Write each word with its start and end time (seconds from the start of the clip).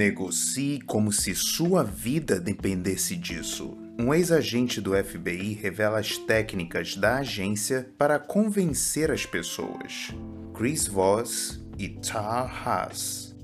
Negocie 0.00 0.80
como 0.86 1.12
se 1.12 1.34
sua 1.34 1.84
vida 1.84 2.40
dependesse 2.40 3.14
disso. 3.14 3.76
Um 3.98 4.14
ex-agente 4.14 4.80
do 4.80 4.92
FBI 4.94 5.52
revela 5.52 5.98
as 5.98 6.16
técnicas 6.16 6.96
da 6.96 7.18
agência 7.18 7.86
para 7.98 8.18
convencer 8.18 9.10
as 9.10 9.26
pessoas. 9.26 10.08
Chris 10.54 10.86
Voss 10.86 11.62
e 11.76 11.86
Tar 11.86 12.66
Haas. 12.66 13.36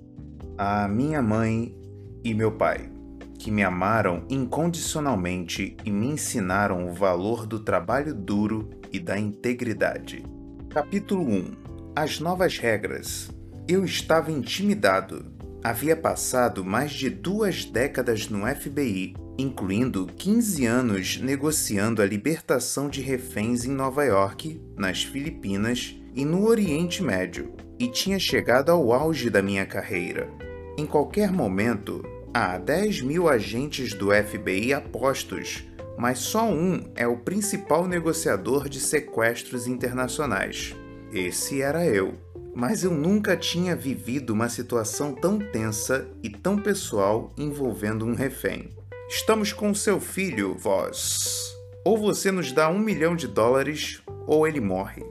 A 0.57 0.89
minha 0.89 1.21
mãe 1.21 1.77
e 2.25 2.33
meu 2.33 2.53
pai, 2.53 2.91
que 3.39 3.51
me 3.51 3.63
amaram 3.63 4.25
incondicionalmente 4.31 5.77
e 5.85 5.91
me 5.91 6.07
ensinaram 6.07 6.89
o 6.89 6.95
valor 6.95 7.47
do 7.47 7.61
trabalho 7.61 8.15
duro 8.15 8.71
e 8.91 8.99
da 8.99 9.19
integridade. 9.19 10.25
Capítulo 10.71 11.23
1 11.23 11.53
As 11.95 12.19
novas 12.19 12.57
regras. 12.57 13.31
Eu 13.69 13.85
estava 13.85 14.33
intimidado. 14.33 15.36
Havia 15.67 15.97
passado 15.97 16.65
mais 16.65 16.93
de 16.93 17.11
duas 17.11 17.65
décadas 17.65 18.29
no 18.29 18.47
FBI, 18.47 19.17
incluindo 19.37 20.07
15 20.07 20.65
anos 20.65 21.21
negociando 21.21 22.01
a 22.01 22.07
libertação 22.07 22.89
de 22.89 23.01
reféns 23.01 23.65
em 23.65 23.73
Nova 23.73 24.05
York, 24.05 24.61
nas 24.77 25.03
Filipinas 25.03 26.01
e 26.15 26.25
no 26.25 26.47
Oriente 26.47 27.03
Médio, 27.03 27.53
e 27.81 27.89
tinha 27.89 28.17
chegado 28.17 28.71
ao 28.71 28.93
auge 28.93 29.29
da 29.29 29.43
minha 29.43 29.67
carreira. 29.67 30.31
Em 30.79 30.87
qualquer 30.87 31.33
momento, 31.33 32.01
há 32.33 32.57
10 32.59 33.03
mil 33.03 33.29
agentes 33.29 33.93
do 33.93 34.11
FBI 34.13 34.73
apostos, 34.73 35.67
mas 35.99 36.21
só 36.21 36.49
um 36.49 36.81
é 36.95 37.09
o 37.09 37.17
principal 37.17 37.89
negociador 37.89 38.69
de 38.69 38.79
sequestros 38.79 39.67
internacionais. 39.67 40.77
Esse 41.13 41.61
era 41.61 41.85
eu 41.85 42.15
mas 42.57 42.83
eu 42.83 42.91
nunca 42.91 43.37
tinha 43.37 43.77
vivido 43.77 44.31
uma 44.31 44.49
situação 44.49 45.13
tão 45.13 45.39
tensa 45.39 46.09
e 46.23 46.31
tão 46.31 46.57
pessoal 46.57 47.31
envolvendo 47.37 48.07
um 48.07 48.15
refém. 48.15 48.71
Estamos 49.11 49.53
com 49.53 49.75
seu 49.75 50.01
filho, 50.01 50.57
vós. 50.59 51.55
Ou 51.85 51.99
você 51.99 52.33
nos 52.33 52.53
dá 52.53 52.71
um 52.71 52.79
milhão 52.79 53.15
de 53.15 53.29
dólares, 53.29 54.01
ou 54.27 54.49
ele 54.49 54.59
morre. 54.59 55.05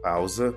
Pausa, 0.00 0.54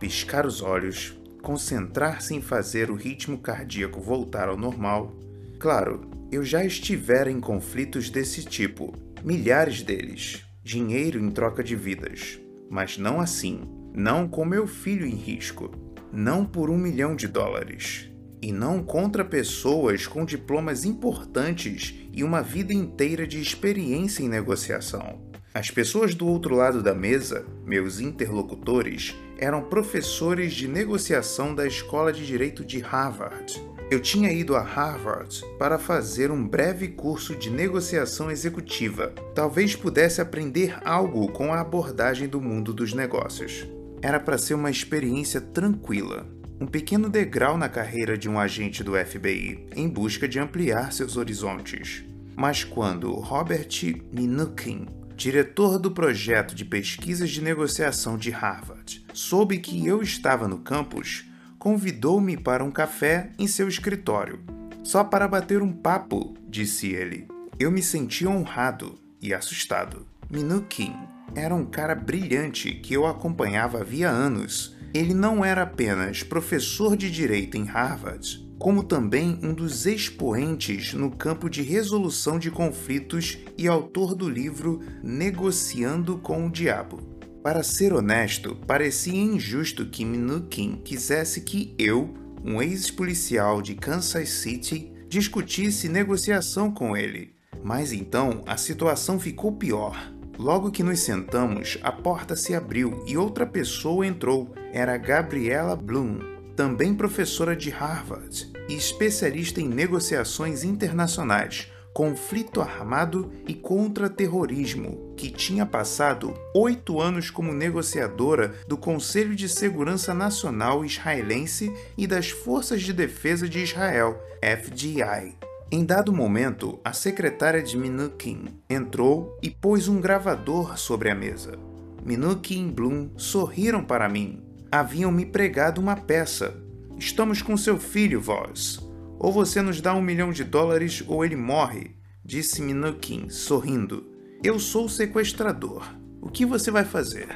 piscar 0.00 0.44
os 0.44 0.60
olhos, 0.60 1.16
concentrar-se 1.40 2.34
em 2.34 2.42
fazer 2.42 2.90
o 2.90 2.96
ritmo 2.96 3.38
cardíaco 3.38 4.00
voltar 4.00 4.48
ao 4.48 4.56
normal. 4.56 5.14
Claro, 5.60 6.10
eu 6.32 6.44
já 6.44 6.64
estivera 6.64 7.30
em 7.30 7.38
conflitos 7.38 8.10
desse 8.10 8.44
tipo, 8.44 8.92
milhares 9.22 9.80
deles, 9.80 10.44
dinheiro 10.60 11.20
em 11.20 11.30
troca 11.30 11.62
de 11.62 11.76
vidas, 11.76 12.40
mas 12.68 12.98
não 12.98 13.20
assim, 13.20 13.60
não 13.94 14.26
com 14.26 14.44
meu 14.44 14.66
filho 14.66 15.06
em 15.06 15.14
risco 15.14 15.83
não 16.14 16.44
por 16.44 16.70
um 16.70 16.78
milhão 16.78 17.16
de 17.16 17.26
dólares, 17.26 18.08
e 18.40 18.52
não 18.52 18.82
contra 18.82 19.24
pessoas 19.24 20.06
com 20.06 20.24
diplomas 20.24 20.84
importantes 20.84 21.94
e 22.12 22.22
uma 22.22 22.40
vida 22.40 22.72
inteira 22.72 23.26
de 23.26 23.40
experiência 23.40 24.22
em 24.22 24.28
negociação. 24.28 25.20
As 25.52 25.70
pessoas 25.70 26.14
do 26.14 26.26
outro 26.26 26.54
lado 26.54 26.82
da 26.82 26.94
mesa, 26.94 27.46
meus 27.64 28.00
interlocutores, 28.00 29.16
eram 29.38 29.62
professores 29.62 30.52
de 30.52 30.68
negociação 30.68 31.54
da 31.54 31.66
Escola 31.66 32.12
de 32.12 32.24
Direito 32.24 32.64
de 32.64 32.80
Harvard. 32.80 33.60
Eu 33.90 34.00
tinha 34.00 34.32
ido 34.32 34.56
a 34.56 34.62
Harvard 34.62 35.42
para 35.58 35.78
fazer 35.78 36.30
um 36.30 36.46
breve 36.46 36.88
curso 36.88 37.34
de 37.36 37.50
negociação 37.50 38.30
executiva. 38.30 39.14
Talvez 39.34 39.76
pudesse 39.76 40.20
aprender 40.20 40.76
algo 40.84 41.30
com 41.32 41.52
a 41.52 41.60
abordagem 41.60 42.28
do 42.28 42.40
mundo 42.40 42.72
dos 42.72 42.92
negócios 42.92 43.66
era 44.04 44.20
para 44.20 44.36
ser 44.36 44.52
uma 44.52 44.70
experiência 44.70 45.40
tranquila, 45.40 46.28
um 46.60 46.66
pequeno 46.66 47.08
degrau 47.08 47.56
na 47.56 47.70
carreira 47.70 48.18
de 48.18 48.28
um 48.28 48.38
agente 48.38 48.84
do 48.84 48.92
FBI 49.02 49.66
em 49.74 49.88
busca 49.88 50.28
de 50.28 50.38
ampliar 50.38 50.92
seus 50.92 51.16
horizontes. 51.16 52.04
Mas 52.36 52.62
quando 52.62 53.14
Robert 53.14 53.66
Minukin, 54.12 54.86
diretor 55.16 55.78
do 55.78 55.90
projeto 55.90 56.54
de 56.54 56.66
pesquisas 56.66 57.30
de 57.30 57.40
negociação 57.40 58.18
de 58.18 58.30
Harvard, 58.30 59.06
soube 59.14 59.56
que 59.56 59.86
eu 59.86 60.02
estava 60.02 60.46
no 60.46 60.58
campus, 60.58 61.24
convidou-me 61.58 62.36
para 62.36 62.62
um 62.62 62.70
café 62.70 63.30
em 63.38 63.46
seu 63.46 63.68
escritório. 63.68 64.38
Só 64.82 65.02
para 65.02 65.26
bater 65.26 65.62
um 65.62 65.72
papo, 65.72 66.36
disse 66.46 66.88
ele. 66.88 67.26
Eu 67.58 67.70
me 67.70 67.82
senti 67.82 68.26
honrado 68.26 68.98
e 69.18 69.32
assustado. 69.32 70.06
Minukin 70.28 71.13
era 71.36 71.54
um 71.54 71.64
cara 71.64 71.94
brilhante 71.94 72.72
que 72.74 72.94
eu 72.94 73.06
acompanhava 73.06 73.80
havia 73.80 74.08
anos. 74.08 74.76
Ele 74.92 75.12
não 75.12 75.44
era 75.44 75.62
apenas 75.62 76.22
professor 76.22 76.96
de 76.96 77.10
direito 77.10 77.56
em 77.56 77.64
Harvard, 77.64 78.44
como 78.58 78.84
também 78.84 79.38
um 79.42 79.52
dos 79.52 79.86
expoentes 79.86 80.94
no 80.94 81.10
campo 81.10 81.50
de 81.50 81.62
resolução 81.62 82.38
de 82.38 82.50
conflitos 82.50 83.38
e 83.58 83.66
autor 83.66 84.14
do 84.14 84.28
livro 84.28 84.80
Negociando 85.02 86.18
com 86.18 86.46
o 86.46 86.50
Diabo. 86.50 87.00
Para 87.42 87.62
ser 87.62 87.92
honesto, 87.92 88.56
parecia 88.66 89.20
injusto 89.20 89.84
que 89.86 90.04
Minukin 90.04 90.80
quisesse 90.82 91.42
que 91.42 91.74
eu, 91.76 92.14
um 92.42 92.62
ex-policial 92.62 93.60
de 93.60 93.74
Kansas 93.74 94.30
City, 94.30 94.92
discutisse 95.08 95.88
negociação 95.88 96.70
com 96.70 96.96
ele. 96.96 97.34
Mas 97.62 97.92
então 97.92 98.42
a 98.46 98.56
situação 98.56 99.18
ficou 99.18 99.52
pior. 99.52 100.13
Logo 100.38 100.70
que 100.70 100.82
nos 100.82 101.00
sentamos, 101.00 101.78
a 101.82 101.92
porta 101.92 102.34
se 102.34 102.54
abriu 102.54 103.02
e 103.06 103.16
outra 103.16 103.46
pessoa 103.46 104.06
entrou. 104.06 104.52
Era 104.72 104.96
Gabriela 104.96 105.76
Bloom, 105.76 106.18
também 106.56 106.94
professora 106.94 107.54
de 107.54 107.70
Harvard 107.70 108.52
e 108.68 108.74
especialista 108.74 109.60
em 109.60 109.68
negociações 109.68 110.64
internacionais, 110.64 111.70
conflito 111.92 112.60
armado 112.60 113.30
e 113.46 113.54
contra-terrorismo, 113.54 115.14
que 115.16 115.30
tinha 115.30 115.64
passado 115.64 116.34
oito 116.52 117.00
anos 117.00 117.30
como 117.30 117.52
negociadora 117.52 118.54
do 118.66 118.76
Conselho 118.76 119.36
de 119.36 119.48
Segurança 119.48 120.12
Nacional 120.12 120.84
Israelense 120.84 121.72
e 121.96 122.08
das 122.08 122.30
Forças 122.30 122.82
de 122.82 122.92
Defesa 122.92 123.48
de 123.48 123.60
Israel, 123.60 124.20
FDI. 124.42 125.43
Em 125.70 125.84
dado 125.84 126.12
momento, 126.12 126.78
a 126.84 126.92
secretária 126.92 127.62
de 127.62 127.76
Minukin 127.76 128.46
entrou 128.68 129.38
e 129.42 129.50
pôs 129.50 129.88
um 129.88 130.00
gravador 130.00 130.78
sobre 130.78 131.10
a 131.10 131.14
mesa. 131.14 131.58
Minukin 132.04 132.68
e 132.68 132.70
Bloom 132.70 133.10
sorriram 133.16 133.82
para 133.82 134.08
mim. 134.08 134.42
Haviam 134.70 135.10
me 135.10 135.24
pregado 135.24 135.80
uma 135.80 135.96
peça. 135.96 136.54
Estamos 136.98 137.42
com 137.42 137.56
seu 137.56 137.78
filho, 137.78 138.20
vós. 138.20 138.78
Ou 139.18 139.32
você 139.32 139.62
nos 139.62 139.80
dá 139.80 139.94
um 139.94 140.02
milhão 140.02 140.30
de 140.30 140.44
dólares 140.44 141.02
ou 141.08 141.24
ele 141.24 141.36
morre, 141.36 141.96
disse 142.24 142.62
Minukin, 142.62 143.28
sorrindo. 143.28 144.06
Eu 144.42 144.58
sou 144.58 144.84
o 144.84 144.90
sequestrador. 144.90 145.82
O 146.20 146.28
que 146.28 146.44
você 146.44 146.70
vai 146.70 146.84
fazer? 146.84 147.28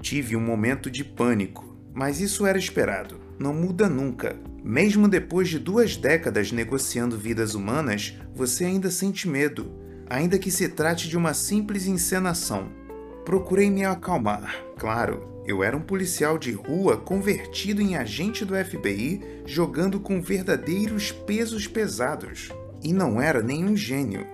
Tive 0.00 0.36
um 0.36 0.40
momento 0.40 0.90
de 0.90 1.02
pânico, 1.02 1.76
mas 1.94 2.20
isso 2.20 2.46
era 2.46 2.58
esperado. 2.58 3.18
Não 3.38 3.54
muda 3.54 3.88
nunca. 3.88 4.36
Mesmo 4.64 5.08
depois 5.08 5.48
de 5.48 5.58
duas 5.58 5.96
décadas 5.96 6.52
negociando 6.52 7.18
vidas 7.18 7.54
humanas, 7.54 8.16
você 8.34 8.64
ainda 8.64 8.90
sente 8.90 9.28
medo, 9.28 9.72
ainda 10.08 10.38
que 10.38 10.50
se 10.50 10.68
trate 10.68 11.08
de 11.08 11.16
uma 11.16 11.34
simples 11.34 11.86
encenação. 11.86 12.70
Procurei 13.24 13.70
me 13.70 13.84
acalmar. 13.84 14.54
Claro, 14.78 15.28
eu 15.44 15.64
era 15.64 15.76
um 15.76 15.80
policial 15.80 16.38
de 16.38 16.52
rua 16.52 16.96
convertido 16.96 17.82
em 17.82 17.96
agente 17.96 18.44
do 18.44 18.54
FBI, 18.54 19.20
jogando 19.44 19.98
com 19.98 20.22
verdadeiros 20.22 21.10
pesos 21.10 21.66
pesados. 21.66 22.50
E 22.82 22.92
não 22.92 23.20
era 23.20 23.42
nenhum 23.42 23.76
gênio. 23.76 24.24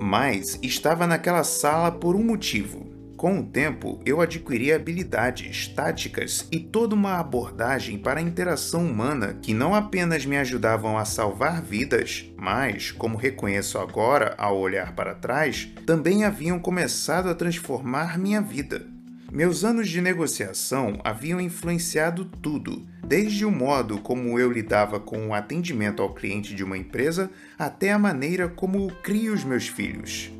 Mas 0.00 0.58
estava 0.62 1.06
naquela 1.06 1.44
sala 1.44 1.92
por 1.92 2.16
um 2.16 2.24
motivo. 2.24 2.93
Com 3.16 3.38
o 3.38 3.44
tempo, 3.44 4.00
eu 4.04 4.20
adquiri 4.20 4.72
habilidades, 4.72 5.68
táticas 5.68 6.48
e 6.50 6.58
toda 6.58 6.96
uma 6.96 7.20
abordagem 7.20 7.96
para 7.96 8.18
a 8.18 8.22
interação 8.22 8.84
humana 8.84 9.38
que 9.40 9.54
não 9.54 9.74
apenas 9.74 10.26
me 10.26 10.36
ajudavam 10.36 10.98
a 10.98 11.04
salvar 11.04 11.62
vidas, 11.62 12.30
mas, 12.36 12.90
como 12.90 13.16
reconheço 13.16 13.78
agora 13.78 14.34
ao 14.36 14.58
olhar 14.58 14.94
para 14.96 15.14
trás, 15.14 15.68
também 15.86 16.24
haviam 16.24 16.58
começado 16.58 17.28
a 17.28 17.34
transformar 17.34 18.18
minha 18.18 18.40
vida. 18.40 18.84
Meus 19.30 19.64
anos 19.64 19.88
de 19.88 20.00
negociação 20.00 21.00
haviam 21.04 21.40
influenciado 21.40 22.24
tudo, 22.24 22.86
desde 23.06 23.44
o 23.44 23.50
modo 23.50 23.98
como 23.98 24.38
eu 24.38 24.50
lidava 24.50 24.98
com 24.98 25.28
o 25.28 25.34
atendimento 25.34 26.02
ao 26.02 26.14
cliente 26.14 26.54
de 26.54 26.64
uma 26.64 26.76
empresa 26.76 27.30
até 27.58 27.92
a 27.92 27.98
maneira 27.98 28.48
como 28.48 28.92
crio 29.02 29.32
os 29.32 29.44
meus 29.44 29.66
filhos. 29.68 30.30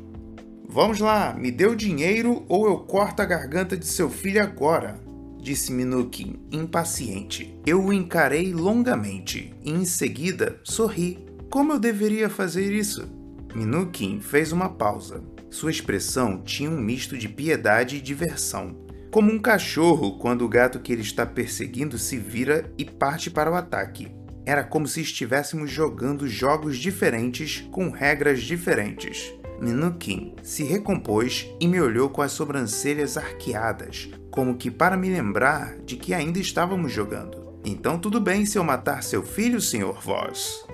Vamos 0.75 0.99
lá, 0.99 1.33
me 1.33 1.51
dê 1.51 1.65
o 1.65 1.73
dinheiro 1.73 2.43
ou 2.49 2.67
eu 2.67 2.79
corto 2.79 3.21
a 3.21 3.25
garganta 3.25 3.77
de 3.77 3.87
seu 3.87 4.09
filho 4.09 4.43
agora, 4.43 4.99
disse 5.41 5.71
Minukin, 5.71 6.37
impaciente. 6.51 7.57
Eu 7.65 7.81
o 7.81 7.93
encarei 7.93 8.53
longamente 8.53 9.53
e 9.63 9.71
em 9.71 9.85
seguida 9.85 10.59
sorri. 10.65 11.25
Como 11.49 11.71
eu 11.71 11.79
deveria 11.79 12.29
fazer 12.29 12.73
isso? 12.73 13.07
Minukin 13.55 14.19
fez 14.19 14.51
uma 14.51 14.67
pausa. 14.67 15.23
Sua 15.49 15.71
expressão 15.71 16.41
tinha 16.43 16.69
um 16.69 16.77
misto 16.77 17.17
de 17.17 17.29
piedade 17.29 17.95
e 17.95 18.01
diversão, 18.01 18.75
como 19.09 19.31
um 19.31 19.39
cachorro 19.39 20.17
quando 20.17 20.43
o 20.43 20.49
gato 20.49 20.81
que 20.81 20.91
ele 20.91 21.03
está 21.03 21.25
perseguindo 21.25 21.97
se 21.97 22.17
vira 22.17 22.69
e 22.77 22.83
parte 22.83 23.31
para 23.31 23.49
o 23.49 23.55
ataque. 23.55 24.11
Era 24.45 24.61
como 24.61 24.89
se 24.89 24.99
estivéssemos 24.99 25.71
jogando 25.71 26.27
jogos 26.27 26.77
diferentes 26.77 27.61
com 27.71 27.89
regras 27.89 28.41
diferentes. 28.41 29.33
Minukin 29.59 30.35
se 30.43 30.63
recompôs 30.63 31.49
e 31.59 31.67
me 31.67 31.79
olhou 31.79 32.09
com 32.09 32.21
as 32.21 32.31
sobrancelhas 32.31 33.17
arqueadas, 33.17 34.09
como 34.29 34.57
que 34.57 34.69
para 34.69 34.97
me 34.97 35.09
lembrar 35.09 35.77
de 35.79 35.95
que 35.95 36.13
ainda 36.13 36.39
estávamos 36.39 36.91
jogando. 36.91 37.45
Então 37.63 37.97
tudo 37.97 38.19
bem 38.19 38.45
se 38.45 38.57
eu 38.57 38.63
matar 38.63 39.01
seu 39.01 39.23
filho, 39.23 39.61
Sr. 39.61 39.93
Voss. 40.01 40.65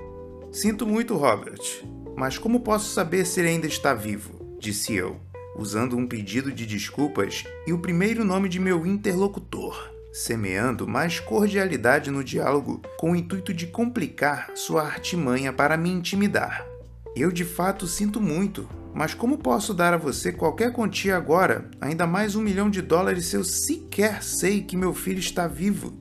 Sinto 0.51 0.85
muito, 0.85 1.15
Robert, 1.15 1.61
mas 2.17 2.37
como 2.37 2.59
posso 2.59 2.93
saber 2.93 3.25
se 3.25 3.39
ele 3.39 3.49
ainda 3.49 3.67
está 3.67 3.93
vivo? 3.93 4.57
Disse 4.59 4.93
eu, 4.93 5.19
usando 5.55 5.95
um 5.95 6.05
pedido 6.05 6.51
de 6.51 6.65
desculpas 6.65 7.45
e 7.65 7.73
o 7.73 7.79
primeiro 7.79 8.25
nome 8.25 8.49
de 8.49 8.59
meu 8.59 8.85
interlocutor, 8.85 9.89
semeando 10.11 10.87
mais 10.87 11.19
cordialidade 11.19 12.11
no 12.11 12.23
diálogo 12.23 12.81
com 12.97 13.11
o 13.11 13.15
intuito 13.15 13.53
de 13.53 13.67
complicar 13.67 14.51
sua 14.55 14.83
artimanha 14.83 15.53
para 15.53 15.77
me 15.77 15.89
intimidar. 15.89 16.70
Eu 17.15 17.29
de 17.29 17.43
fato 17.43 17.87
sinto 17.87 18.21
muito, 18.21 18.69
mas 18.93 19.13
como 19.13 19.37
posso 19.37 19.73
dar 19.73 19.93
a 19.93 19.97
você 19.97 20.31
qualquer 20.31 20.71
quantia 20.71 21.17
agora, 21.17 21.69
ainda 21.81 22.07
mais 22.07 22.37
um 22.37 22.41
milhão 22.41 22.69
de 22.69 22.81
dólares 22.81 23.25
se 23.25 23.35
eu 23.35 23.43
sequer 23.43 24.23
sei 24.23 24.61
que 24.61 24.77
meu 24.77 24.93
filho 24.93 25.19
está 25.19 25.45
vivo? 25.45 25.93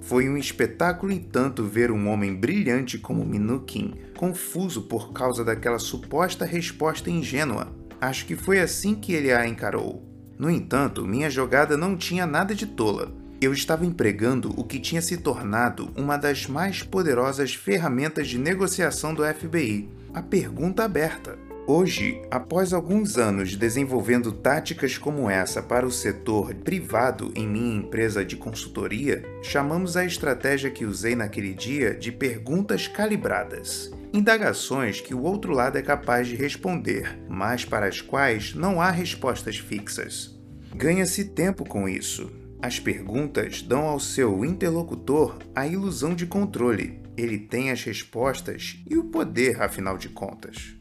Foi 0.00 0.28
um 0.28 0.36
espetáculo, 0.36 1.10
entanto, 1.10 1.64
ver 1.64 1.90
um 1.90 2.08
homem 2.08 2.34
brilhante 2.36 2.98
como 2.98 3.26
Minukin, 3.26 3.94
confuso 4.16 4.82
por 4.82 5.12
causa 5.12 5.44
daquela 5.44 5.80
suposta 5.80 6.44
resposta 6.44 7.10
ingênua. 7.10 7.72
Acho 8.00 8.24
que 8.24 8.36
foi 8.36 8.60
assim 8.60 8.94
que 8.94 9.12
ele 9.12 9.32
a 9.32 9.46
encarou. 9.46 10.04
No 10.38 10.48
entanto, 10.48 11.04
minha 11.04 11.28
jogada 11.28 11.76
não 11.76 11.96
tinha 11.96 12.26
nada 12.26 12.54
de 12.54 12.64
tola. 12.64 13.12
Eu 13.40 13.52
estava 13.52 13.84
empregando 13.84 14.54
o 14.56 14.62
que 14.62 14.78
tinha 14.78 15.02
se 15.02 15.16
tornado 15.16 15.90
uma 15.96 16.16
das 16.16 16.46
mais 16.46 16.82
poderosas 16.82 17.54
ferramentas 17.54 18.28
de 18.28 18.38
negociação 18.38 19.12
do 19.12 19.24
FBI, 19.24 19.88
a 20.12 20.22
pergunta 20.22 20.84
aberta. 20.84 21.38
Hoje, 21.66 22.22
após 22.30 22.72
alguns 22.72 23.18
anos 23.18 23.54
desenvolvendo 23.54 24.32
táticas 24.32 24.96
como 24.96 25.28
essa 25.28 25.62
para 25.62 25.86
o 25.86 25.90
setor 25.90 26.54
privado 26.54 27.30
em 27.34 27.46
minha 27.46 27.76
empresa 27.76 28.24
de 28.24 28.36
consultoria, 28.36 29.22
chamamos 29.42 29.94
a 29.94 30.04
estratégia 30.04 30.70
que 30.70 30.86
usei 30.86 31.14
naquele 31.14 31.52
dia 31.52 31.94
de 31.94 32.10
perguntas 32.10 32.88
calibradas. 32.88 33.92
Indagações 34.14 35.02
que 35.02 35.14
o 35.14 35.22
outro 35.22 35.52
lado 35.52 35.76
é 35.76 35.82
capaz 35.82 36.26
de 36.26 36.36
responder, 36.36 37.18
mas 37.28 37.66
para 37.66 37.86
as 37.86 38.00
quais 38.00 38.54
não 38.54 38.80
há 38.80 38.90
respostas 38.90 39.58
fixas. 39.58 40.34
Ganha-se 40.74 41.26
tempo 41.26 41.66
com 41.66 41.86
isso. 41.86 42.32
As 42.62 42.80
perguntas 42.80 43.60
dão 43.60 43.82
ao 43.82 44.00
seu 44.00 44.42
interlocutor 44.44 45.38
a 45.54 45.66
ilusão 45.66 46.14
de 46.14 46.24
controle. 46.26 46.97
Ele 47.18 47.36
tem 47.36 47.72
as 47.72 47.82
respostas 47.82 48.78
e 48.88 48.96
o 48.96 49.02
poder, 49.02 49.60
afinal 49.60 49.98
de 49.98 50.08
contas. 50.08 50.76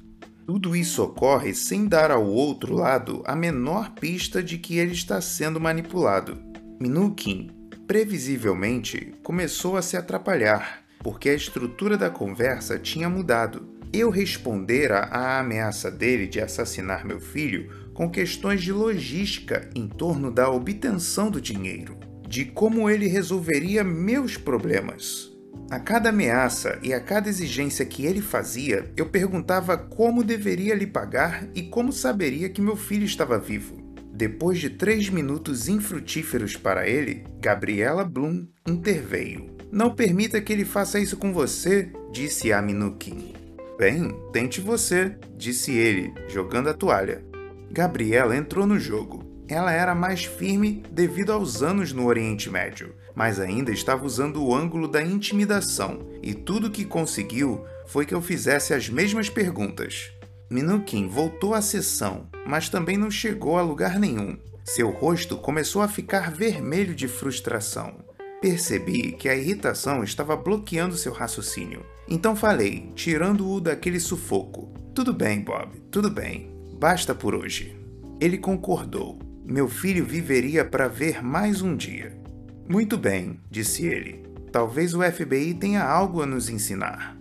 Tudo 0.46 0.76
isso 0.76 1.02
ocorre 1.02 1.56
sem 1.56 1.88
dar 1.88 2.12
ao 2.12 2.24
outro 2.24 2.76
lado 2.76 3.24
a 3.26 3.36
menor 3.36 3.96
pista 3.96 4.42
de 4.44 4.60
que 4.60 4.78
ele 4.78 4.94
está 4.94 5.20
sendo 5.20 5.60
manipulado. 5.60 6.38
Minukin, 6.80 7.50
previsivelmente, 7.88 9.14
começou 9.24 9.78
a 9.78 9.82
se 9.82 9.98
atrapalhar, 9.98 10.84
porque 11.00 11.30
a 11.30 11.34
estrutura 11.34 11.98
da 11.98 12.12
conversa 12.12 12.78
tinha 12.78 13.10
mudado. 13.10 13.68
Eu 13.92 14.12
respondera 14.12 15.00
à 15.06 15.40
ameaça 15.40 15.90
dele 15.90 16.28
de 16.28 16.40
assassinar 16.40 17.04
meu 17.04 17.20
filho 17.20 17.90
com 17.96 18.12
questões 18.12 18.62
de 18.62 18.72
logística 18.72 19.68
em 19.74 19.88
torno 19.88 20.32
da 20.32 20.52
obtenção 20.52 21.32
do 21.32 21.42
dinheiro, 21.42 21.98
de 22.28 22.46
como 22.46 22.88
ele 22.88 23.08
resolveria 23.08 23.84
meus 23.84 24.38
problemas. 24.38 25.36
A 25.70 25.80
cada 25.80 26.10
ameaça 26.10 26.80
e 26.82 26.94
a 26.94 27.00
cada 27.00 27.28
exigência 27.28 27.86
que 27.86 28.06
ele 28.06 28.22
fazia, 28.22 28.90
eu 28.96 29.08
perguntava 29.08 29.78
como 29.78 30.24
deveria 30.24 30.74
lhe 30.74 30.88
pagar 30.88 31.46
e 31.54 31.64
como 31.64 31.92
saberia 31.92 32.50
que 32.50 32.62
meu 32.62 32.78
filho 32.78 33.04
estava 33.04 33.38
vivo. 33.38 33.76
Depois 34.14 34.60
de 34.60 34.70
três 34.70 35.10
minutos 35.10 35.68
infrutíferos 35.68 36.56
para 36.56 36.88
ele, 36.88 37.26
Gabriela 37.40 38.06
Bloom 38.06 38.48
interveio. 38.66 39.58
Não 39.70 39.94
permita 39.94 40.40
que 40.40 40.54
ele 40.54 40.64
faça 40.64 41.00
isso 41.00 41.18
com 41.18 41.34
você, 41.34 41.92
disse 42.14 42.54
a 42.54 42.62
Minukin. 42.62 43.34
Bem, 43.78 44.18
tente 44.32 44.62
você, 44.62 45.18
disse 45.36 45.74
ele, 45.74 46.14
jogando 46.30 46.70
a 46.70 46.74
toalha. 46.74 47.24
Gabriela 47.70 48.36
entrou 48.36 48.66
no 48.66 48.80
jogo. 48.80 49.24
Ela 49.50 49.74
era 49.74 49.94
mais 49.94 50.24
firme 50.24 50.82
devido 50.90 51.32
aos 51.32 51.62
anos 51.62 51.92
no 51.92 52.06
Oriente 52.06 52.50
Médio 52.50 52.96
mas 53.18 53.40
ainda 53.40 53.72
estava 53.72 54.06
usando 54.06 54.44
o 54.44 54.54
ângulo 54.54 54.88
da 54.88 55.02
intimidação, 55.02 56.08
e 56.22 56.36
tudo 56.36 56.70
que 56.70 56.86
conseguiu 56.86 57.66
foi 57.88 58.06
que 58.06 58.14
eu 58.14 58.22
fizesse 58.22 58.76
as 58.76 58.90
mesmas 58.90 59.28
perguntas. 59.28 60.12
Minukin 60.52 61.08
voltou 61.08 61.56
à 61.56 61.62
sessão, 61.62 62.28
mas 62.46 62.70
também 62.70 62.96
não 62.96 63.10
chegou 63.10 63.58
a 63.58 63.64
lugar 63.64 63.98
nenhum. 63.98 64.38
Seu 64.64 64.92
rosto 64.92 65.36
começou 65.36 65.82
a 65.82 65.88
ficar 65.88 66.32
vermelho 66.32 66.94
de 66.94 67.08
frustração. 67.08 68.06
Percebi 68.40 69.14
que 69.14 69.28
a 69.28 69.36
irritação 69.36 70.04
estava 70.04 70.36
bloqueando 70.36 70.96
seu 70.96 71.12
raciocínio. 71.12 71.84
Então 72.08 72.36
falei, 72.36 72.92
tirando-o 72.94 73.60
daquele 73.60 74.00
sufoco. 74.00 74.72
Tudo 74.94 75.12
bem, 75.12 75.42
Bob, 75.42 75.80
tudo 75.90 76.12
bem. 76.12 76.52
Basta 76.80 77.16
por 77.16 77.34
hoje. 77.34 77.76
Ele 78.22 78.38
concordou. 78.38 79.18
Meu 79.44 79.68
filho 79.68 80.06
viveria 80.06 80.64
para 80.64 80.88
ver 80.88 81.24
mais 81.24 81.64
um 81.64 81.76
dia. 81.76 82.27
Muito 82.70 82.98
bem, 82.98 83.40
disse 83.50 83.86
ele. 83.86 84.26
Talvez 84.52 84.94
o 84.94 85.02
FBI 85.02 85.54
tenha 85.54 85.84
algo 85.84 86.22
a 86.22 86.26
nos 86.26 86.50
ensinar. 86.50 87.18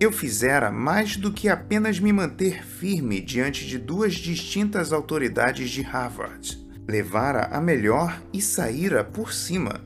Eu 0.00 0.10
fizera 0.10 0.70
mais 0.70 1.16
do 1.16 1.32
que 1.32 1.50
apenas 1.50 2.00
me 2.00 2.12
manter 2.12 2.64
firme 2.64 3.20
diante 3.20 3.66
de 3.66 3.78
duas 3.78 4.14
distintas 4.14 4.94
autoridades 4.94 5.68
de 5.68 5.82
Harvard. 5.82 6.66
Levara 6.88 7.46
a 7.46 7.60
melhor 7.60 8.22
e 8.32 8.40
saíra 8.40 9.04
por 9.04 9.34
cima. 9.34 9.82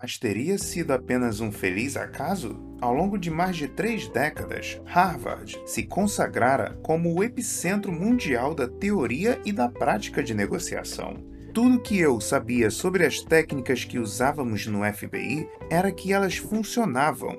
Mas 0.00 0.16
teria 0.16 0.58
sido 0.58 0.92
apenas 0.92 1.40
um 1.40 1.50
feliz 1.50 1.96
acaso? 1.96 2.56
Ao 2.80 2.92
longo 2.92 3.16
de 3.16 3.30
mais 3.30 3.56
de 3.56 3.66
três 3.66 4.08
décadas, 4.08 4.80
Harvard 4.84 5.60
se 5.66 5.84
consagrara 5.84 6.78
como 6.82 7.12
o 7.12 7.22
epicentro 7.22 7.92
mundial 7.92 8.54
da 8.54 8.68
teoria 8.68 9.40
e 9.44 9.52
da 9.52 9.68
prática 9.68 10.22
de 10.22 10.34
negociação. 10.34 11.31
Tudo 11.52 11.78
que 11.78 11.98
eu 11.98 12.18
sabia 12.18 12.70
sobre 12.70 13.04
as 13.04 13.20
técnicas 13.20 13.84
que 13.84 13.98
usávamos 13.98 14.66
no 14.66 14.80
FBI 14.90 15.46
era 15.68 15.92
que 15.92 16.10
elas 16.10 16.38
funcionavam. 16.38 17.36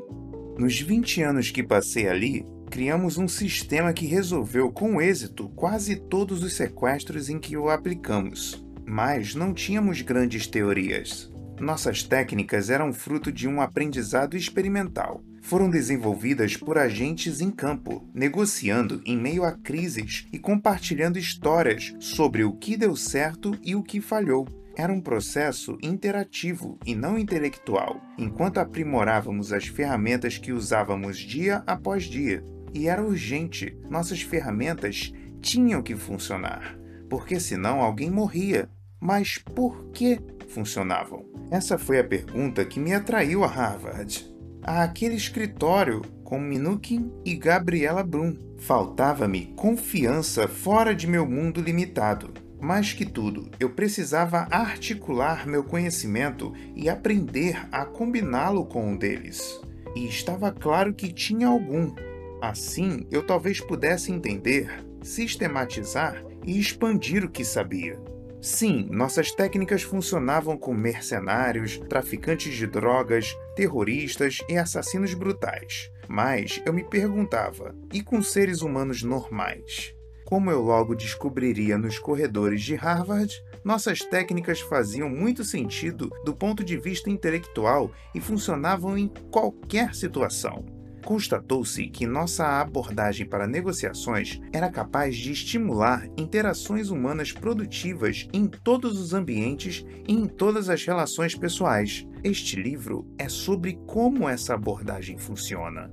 Nos 0.56 0.80
20 0.80 1.24
anos 1.24 1.50
que 1.50 1.64
passei 1.64 2.08
ali, 2.08 2.46
criamos 2.70 3.18
um 3.18 3.28
sistema 3.28 3.92
que 3.92 4.06
resolveu 4.06 4.72
com 4.72 5.02
êxito 5.02 5.50
quase 5.50 5.96
todos 5.96 6.44
os 6.44 6.54
sequestros 6.54 7.28
em 7.28 7.40
que 7.40 7.58
o 7.58 7.70
aplicamos. 7.70 8.64
Mas 8.86 9.34
não 9.34 9.52
tínhamos 9.52 10.02
grandes 10.02 10.46
teorias. 10.46 11.34
Nossas 11.60 12.04
técnicas 12.04 12.70
eram 12.70 12.94
fruto 12.94 13.32
de 13.32 13.48
um 13.48 13.62
aprendizado 13.62 14.38
experimental 14.38 15.24
foram 15.44 15.70
desenvolvidas 15.70 16.56
por 16.56 16.78
agentes 16.78 17.42
em 17.42 17.52
campo, 17.52 18.08
negociando 18.14 19.02
em 19.06 19.18
meio 19.18 19.44
a 19.44 19.52
crises 19.52 20.26
e 20.32 20.40
compartilhando 20.40 21.20
histórias 21.20 21.94
sobre 22.00 22.46
o 22.46 22.54
que 22.54 22.78
deu 22.78 22.96
certo 22.96 23.52
e 23.62 23.76
o 23.76 23.84
que 23.84 24.00
falhou. 24.00 24.48
Era 24.76 24.92
um 24.92 25.02
processo 25.02 25.78
interativo 25.84 26.80
e 26.86 26.96
não 26.96 27.20
intelectual, 27.20 28.02
enquanto 28.18 28.60
aprimorávamos 28.60 29.52
as 29.52 29.68
ferramentas 29.68 30.38
que 30.38 30.54
usávamos 30.54 31.20
dia 31.20 31.62
após 31.68 32.06
dia. 32.06 32.44
E 32.74 32.88
era 32.88 33.04
urgente, 33.04 33.78
nossas 33.90 34.22
ferramentas 34.22 35.14
tinham 35.42 35.84
que 35.84 35.96
funcionar, 35.96 36.80
porque 37.10 37.38
senão 37.38 37.82
alguém 37.82 38.10
morria. 38.10 38.70
Mas 38.98 39.38
por 39.38 39.92
que 39.92 40.22
funcionavam? 40.48 41.26
Essa 41.52 41.78
foi 41.78 42.00
a 42.00 42.04
pergunta 42.04 42.64
que 42.64 42.80
me 42.80 42.94
atraiu 42.94 43.44
a 43.44 43.48
Harvard 43.48 44.33
àquele 44.64 45.16
escritório 45.16 46.02
com 46.24 46.40
Minukin 46.40 47.12
e 47.26 47.36
Gabriela 47.36 48.04
Brum. 48.04 48.36
Faltava-me 48.60 49.54
confiança 49.56 50.48
fora 50.48 50.96
de 50.96 51.06
meu 51.06 51.28
mundo 51.28 51.62
limitado. 51.62 52.34
Mais 52.62 52.94
que 52.94 53.06
tudo, 53.06 53.52
eu 53.60 53.70
precisava 53.70 54.48
articular 54.50 55.46
meu 55.46 55.66
conhecimento 55.66 56.54
e 56.76 56.90
aprender 56.90 57.68
a 57.72 57.86
combiná-lo 57.86 58.66
com 58.66 58.92
um 58.92 58.98
deles. 58.98 59.60
E 59.96 60.08
estava 60.08 60.50
claro 60.50 60.94
que 60.94 61.12
tinha 61.12 61.48
algum. 61.48 61.94
Assim, 62.42 63.06
eu 63.12 63.22
talvez 63.22 63.60
pudesse 63.60 64.12
entender, 64.12 64.84
sistematizar 65.02 66.24
e 66.46 66.58
expandir 66.58 67.26
o 67.26 67.30
que 67.30 67.44
sabia. 67.44 68.00
Sim, 68.44 68.88
nossas 68.92 69.32
técnicas 69.32 69.82
funcionavam 69.84 70.58
com 70.58 70.74
mercenários, 70.74 71.80
traficantes 71.90 72.54
de 72.54 72.68
drogas, 72.68 73.36
terroristas 73.56 74.40
e 74.50 74.58
assassinos 74.58 75.14
brutais. 75.14 75.90
Mas 76.10 76.62
eu 76.66 76.74
me 76.74 76.84
perguntava, 76.84 77.74
e 77.94 78.04
com 78.04 78.22
seres 78.22 78.62
humanos 78.62 79.02
normais? 79.02 79.96
Como 80.26 80.52
eu 80.52 80.62
logo 80.62 80.94
descobriria 80.94 81.78
nos 81.78 81.98
corredores 81.98 82.62
de 82.62 82.76
Harvard, 82.76 83.34
Nossas 83.64 84.00
técnicas 84.00 84.60
faziam 84.60 85.10
muito 85.10 85.46
sentido 85.46 86.10
do 86.26 86.36
ponto 86.36 86.66
de 86.66 86.76
vista 86.76 87.10
intelectual 87.10 87.90
e 88.14 88.20
funcionavam 88.20 88.98
em 88.98 89.08
qualquer 89.32 89.96
situação. 89.96 90.83
Constatou-se 91.04 91.86
que 91.88 92.08
nossa 92.08 92.62
abordagem 92.62 93.26
para 93.26 93.46
negociações 93.46 94.40
era 94.54 94.72
capaz 94.72 95.18
de 95.18 95.34
estimular 95.34 96.08
interações 96.18 96.90
humanas 96.90 97.34
produtivas 97.34 98.28
em 98.32 98.48
todos 98.48 98.98
os 98.98 99.14
ambientes 99.14 99.86
e 100.08 100.14
em 100.14 100.28
todas 100.28 100.70
as 100.70 100.86
relações 100.86 101.36
pessoais. 101.36 102.08
Este 102.24 102.56
livro 102.56 103.06
é 103.18 103.28
sobre 103.28 103.78
como 103.86 104.30
essa 104.30 104.54
abordagem 104.54 105.18
funciona. 105.18 105.92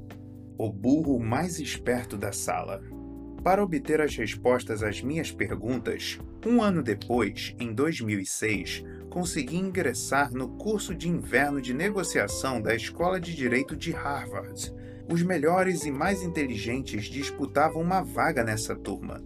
O 0.57 0.73
burro 0.73 1.19
mais 1.19 1.59
esperto 1.59 2.17
da 2.17 2.31
sala. 2.31 2.81
Para 3.43 3.65
obter 3.65 4.01
as 4.01 4.15
respostas 4.15 4.83
às 4.83 5.03
minhas 5.03 5.33
perguntas, 5.33 6.21
um 6.47 6.63
ano 6.63 6.83
depois, 6.83 7.55
em 7.59 7.73
2006, 7.73 8.85
consegui 9.09 9.57
ingressar 9.57 10.33
no 10.33 10.51
curso 10.51 10.95
de 10.95 11.09
inverno 11.09 11.61
de 11.61 11.75
negociação 11.75 12.63
da 12.63 12.77
Escola 12.77 13.19
de 13.19 13.35
Direito 13.35 13.75
de 13.75 13.91
Harvard 13.91 14.73
os 15.11 15.23
melhores 15.25 15.85
e 15.85 15.91
mais 15.91 16.23
inteligentes 16.23 17.07
disputavam 17.07 17.83
uma 17.83 18.01
vaga 18.01 18.45
nessa 18.45 18.77
turma. 18.77 19.21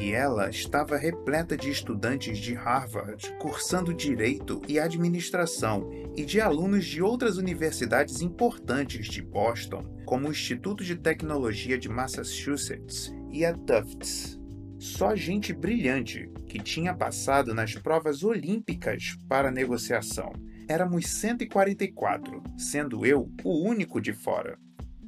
E 0.00 0.12
ela 0.12 0.48
estava 0.48 0.96
repleta 0.96 1.56
de 1.56 1.68
estudantes 1.68 2.38
de 2.38 2.54
Harvard, 2.54 3.34
cursando 3.40 3.92
direito 3.92 4.62
e 4.68 4.78
administração, 4.78 5.90
e 6.14 6.24
de 6.24 6.40
alunos 6.40 6.84
de 6.84 7.02
outras 7.02 7.38
universidades 7.38 8.20
importantes 8.20 9.06
de 9.06 9.20
Boston, 9.20 9.84
como 10.04 10.28
o 10.28 10.30
Instituto 10.30 10.84
de 10.84 10.94
Tecnologia 10.94 11.76
de 11.76 11.88
Massachusetts 11.88 13.12
e 13.32 13.44
a 13.44 13.52
Tufts. 13.52 14.38
Só 14.78 15.16
gente 15.16 15.52
brilhante 15.52 16.30
que 16.46 16.60
tinha 16.60 16.94
passado 16.94 17.52
nas 17.52 17.74
provas 17.74 18.22
olímpicas 18.22 19.16
para 19.28 19.50
negociação. 19.50 20.32
Éramos 20.68 21.06
144, 21.06 22.42
sendo 22.56 23.04
eu 23.04 23.30
o 23.42 23.66
único 23.66 24.00
de 24.00 24.12
fora. 24.12 24.58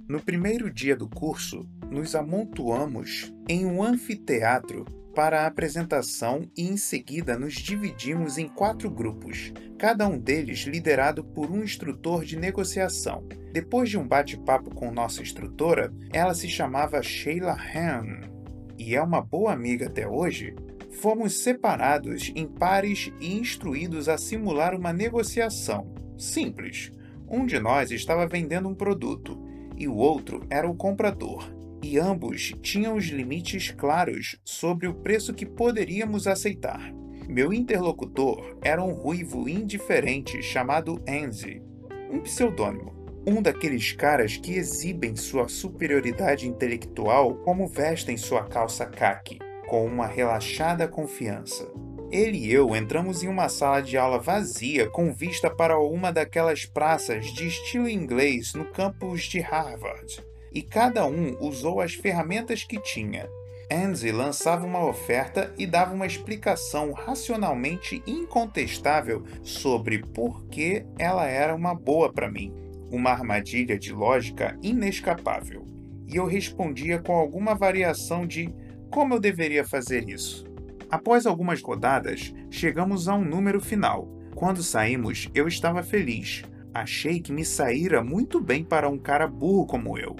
No 0.08 0.22
primeiro 0.22 0.70
dia 0.72 0.96
do 0.96 1.06
curso, 1.06 1.68
nos 1.90 2.14
amontoamos 2.14 3.30
em 3.46 3.66
um 3.66 3.82
anfiteatro 3.82 4.86
para 5.14 5.42
a 5.42 5.46
apresentação 5.46 6.50
e 6.56 6.66
em 6.66 6.78
seguida 6.78 7.38
nos 7.38 7.52
dividimos 7.52 8.38
em 8.38 8.48
quatro 8.48 8.90
grupos, 8.90 9.52
cada 9.76 10.08
um 10.08 10.18
deles 10.18 10.60
liderado 10.60 11.22
por 11.22 11.50
um 11.50 11.62
instrutor 11.62 12.24
de 12.24 12.38
negociação. 12.38 13.28
Depois 13.52 13.90
de 13.90 13.98
um 13.98 14.08
bate-papo 14.08 14.74
com 14.74 14.90
nossa 14.90 15.20
instrutora, 15.20 15.92
ela 16.10 16.32
se 16.32 16.48
chamava 16.48 17.02
Sheila 17.02 17.52
Han 17.52 18.30
e 18.78 18.94
é 18.94 19.02
uma 19.02 19.20
boa 19.20 19.52
amiga 19.52 19.88
até 19.88 20.08
hoje. 20.08 20.56
Fomos 21.02 21.34
separados 21.34 22.32
em 22.34 22.46
pares 22.46 23.12
e 23.20 23.38
instruídos 23.38 24.08
a 24.08 24.16
simular 24.16 24.74
uma 24.74 24.90
negociação. 24.90 25.92
Simples. 26.16 26.92
Um 27.28 27.44
de 27.44 27.60
nós 27.60 27.90
estava 27.90 28.26
vendendo 28.26 28.70
um 28.70 28.74
produto 28.74 29.47
e 29.78 29.86
o 29.86 29.94
outro 29.94 30.44
era 30.50 30.68
o 30.68 30.74
comprador, 30.74 31.48
e 31.82 31.98
ambos 31.98 32.52
tinham 32.60 32.96
os 32.96 33.06
limites 33.06 33.70
claros 33.70 34.36
sobre 34.44 34.88
o 34.88 34.94
preço 34.94 35.32
que 35.32 35.46
poderíamos 35.46 36.26
aceitar. 36.26 36.92
Meu 37.28 37.52
interlocutor 37.52 38.58
era 38.62 38.82
um 38.82 38.92
ruivo 38.92 39.48
indiferente 39.48 40.42
chamado 40.42 41.00
Andy, 41.06 41.62
um 42.10 42.20
pseudônimo, 42.20 42.94
um 43.26 43.42
daqueles 43.42 43.92
caras 43.92 44.36
que 44.36 44.54
exibem 44.54 45.14
sua 45.14 45.48
superioridade 45.48 46.48
intelectual 46.48 47.36
como 47.36 47.68
vestem 47.68 48.16
sua 48.16 48.44
calça 48.44 48.86
caque, 48.86 49.38
com 49.68 49.84
uma 49.84 50.06
relaxada 50.06 50.88
confiança. 50.88 51.70
Ele 52.10 52.38
e 52.38 52.52
eu 52.52 52.74
entramos 52.74 53.22
em 53.22 53.28
uma 53.28 53.50
sala 53.50 53.82
de 53.82 53.98
aula 53.98 54.18
vazia 54.18 54.88
com 54.88 55.12
vista 55.12 55.50
para 55.50 55.78
uma 55.78 56.10
daquelas 56.10 56.64
praças 56.64 57.26
de 57.26 57.46
estilo 57.46 57.86
inglês 57.86 58.54
no 58.54 58.64
campus 58.64 59.24
de 59.24 59.40
Harvard, 59.40 60.24
e 60.50 60.62
cada 60.62 61.06
um 61.06 61.36
usou 61.38 61.82
as 61.82 61.92
ferramentas 61.92 62.64
que 62.64 62.80
tinha. 62.80 63.28
Andy 63.70 64.10
lançava 64.10 64.64
uma 64.64 64.86
oferta 64.86 65.52
e 65.58 65.66
dava 65.66 65.92
uma 65.92 66.06
explicação 66.06 66.92
racionalmente 66.92 68.02
incontestável 68.06 69.22
sobre 69.42 69.98
por 69.98 70.46
que 70.46 70.86
ela 70.98 71.26
era 71.26 71.54
uma 71.54 71.74
boa 71.74 72.10
para 72.10 72.30
mim, 72.30 72.54
uma 72.90 73.10
armadilha 73.10 73.78
de 73.78 73.92
lógica 73.92 74.58
inescapável. 74.62 75.66
E 76.06 76.16
eu 76.16 76.24
respondia 76.24 76.98
com 76.98 77.14
alguma 77.14 77.54
variação 77.54 78.26
de 78.26 78.48
como 78.90 79.12
eu 79.12 79.20
deveria 79.20 79.62
fazer 79.62 80.08
isso. 80.08 80.47
Após 80.90 81.26
algumas 81.26 81.60
rodadas, 81.60 82.32
chegamos 82.50 83.08
a 83.08 83.14
um 83.14 83.24
número 83.24 83.60
final. 83.60 84.08
Quando 84.34 84.62
saímos, 84.62 85.28
eu 85.34 85.46
estava 85.46 85.82
feliz. 85.82 86.42
Achei 86.72 87.20
que 87.20 87.32
me 87.32 87.44
saíra 87.44 88.02
muito 88.02 88.40
bem 88.40 88.64
para 88.64 88.88
um 88.88 88.98
cara 88.98 89.26
burro 89.26 89.66
como 89.66 89.98
eu. 89.98 90.16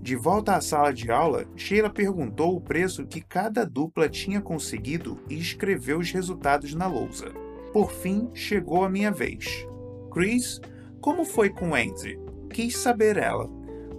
De 0.00 0.16
volta 0.16 0.54
à 0.54 0.60
sala 0.62 0.94
de 0.94 1.10
aula, 1.10 1.44
Sheila 1.56 1.90
perguntou 1.90 2.56
o 2.56 2.60
preço 2.60 3.06
que 3.06 3.20
cada 3.20 3.66
dupla 3.66 4.08
tinha 4.08 4.40
conseguido 4.40 5.18
e 5.28 5.38
escreveu 5.38 5.98
os 5.98 6.10
resultados 6.10 6.72
na 6.74 6.86
lousa. 6.86 7.30
Por 7.72 7.92
fim, 7.92 8.30
chegou 8.32 8.84
a 8.84 8.88
minha 8.88 9.10
vez. 9.10 9.66
Chris, 10.10 10.58
como 11.02 11.26
foi 11.26 11.50
com 11.50 11.74
Andy? 11.74 12.18
Quis 12.48 12.78
saber 12.78 13.18
ela. 13.18 13.46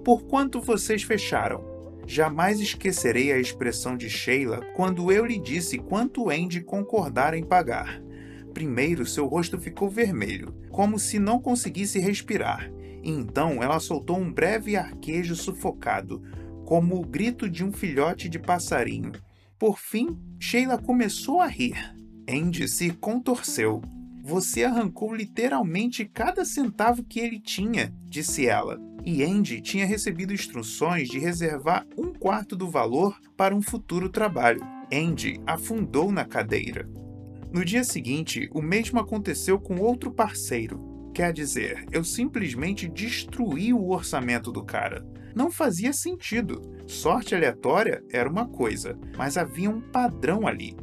Por 0.03 0.23
quanto 0.23 0.59
vocês 0.59 1.03
fecharam? 1.03 1.68
Jamais 2.09 2.59
esquecerei 2.59 3.31
a 3.31 3.37
expressão 3.37 3.95
de 3.95 4.09
Sheila 4.09 4.61
quando 4.75 5.11
eu 5.11 5.23
lhe 5.23 5.37
disse 5.37 5.77
quanto 5.77 6.31
Andy 6.31 6.59
concordara 6.59 7.37
em 7.37 7.43
pagar. 7.43 8.01
Primeiro, 8.51 9.05
seu 9.05 9.27
rosto 9.27 9.59
ficou 9.59 9.91
vermelho, 9.91 10.51
como 10.71 10.97
se 10.97 11.19
não 11.19 11.39
conseguisse 11.39 11.99
respirar, 11.99 12.67
então 13.03 13.61
ela 13.61 13.79
soltou 13.79 14.17
um 14.17 14.33
breve 14.33 14.75
arquejo 14.75 15.35
sufocado, 15.35 16.23
como 16.65 16.99
o 16.99 17.05
grito 17.05 17.47
de 17.47 17.63
um 17.63 17.71
filhote 17.71 18.27
de 18.27 18.39
passarinho. 18.39 19.11
Por 19.59 19.77
fim, 19.77 20.19
Sheila 20.39 20.79
começou 20.79 21.39
a 21.39 21.45
rir. 21.45 21.95
Andy 22.27 22.67
se 22.67 22.89
contorceu. 22.89 23.83
Você 24.23 24.63
arrancou 24.63 25.13
literalmente 25.13 26.05
cada 26.05 26.43
centavo 26.43 27.03
que 27.03 27.19
ele 27.19 27.39
tinha, 27.39 27.93
disse 28.07 28.47
ela 28.47 28.88
e 29.09 29.23
Andy 29.23 29.59
tinha 29.59 29.87
recebido 29.87 30.31
instruções 30.31 31.09
de 31.09 31.17
reservar 31.17 31.83
um 31.97 32.13
quarto 32.13 32.55
do 32.55 32.69
valor 32.69 33.19
para 33.35 33.55
um 33.55 33.61
futuro 33.61 34.07
trabalho. 34.07 34.61
Andy 34.93 35.41
afundou 35.47 36.11
na 36.11 36.23
cadeira. 36.23 36.87
No 37.51 37.65
dia 37.65 37.83
seguinte, 37.83 38.47
o 38.53 38.61
mesmo 38.61 38.99
aconteceu 38.99 39.59
com 39.59 39.79
outro 39.79 40.11
parceiro. 40.11 41.09
Quer 41.11 41.33
dizer, 41.33 41.85
eu 41.91 42.03
simplesmente 42.03 42.87
destruí 42.87 43.73
o 43.73 43.89
orçamento 43.89 44.51
do 44.51 44.63
cara. 44.63 45.03
Não 45.35 45.49
fazia 45.49 45.91
sentido. 45.91 46.61
Sorte 46.85 47.33
aleatória 47.33 48.03
era 48.11 48.29
uma 48.29 48.47
coisa, 48.47 48.95
mas 49.17 49.37
havia 49.37 49.71
um 49.71 49.81
padrão 49.81 50.45
ali. 50.45 50.77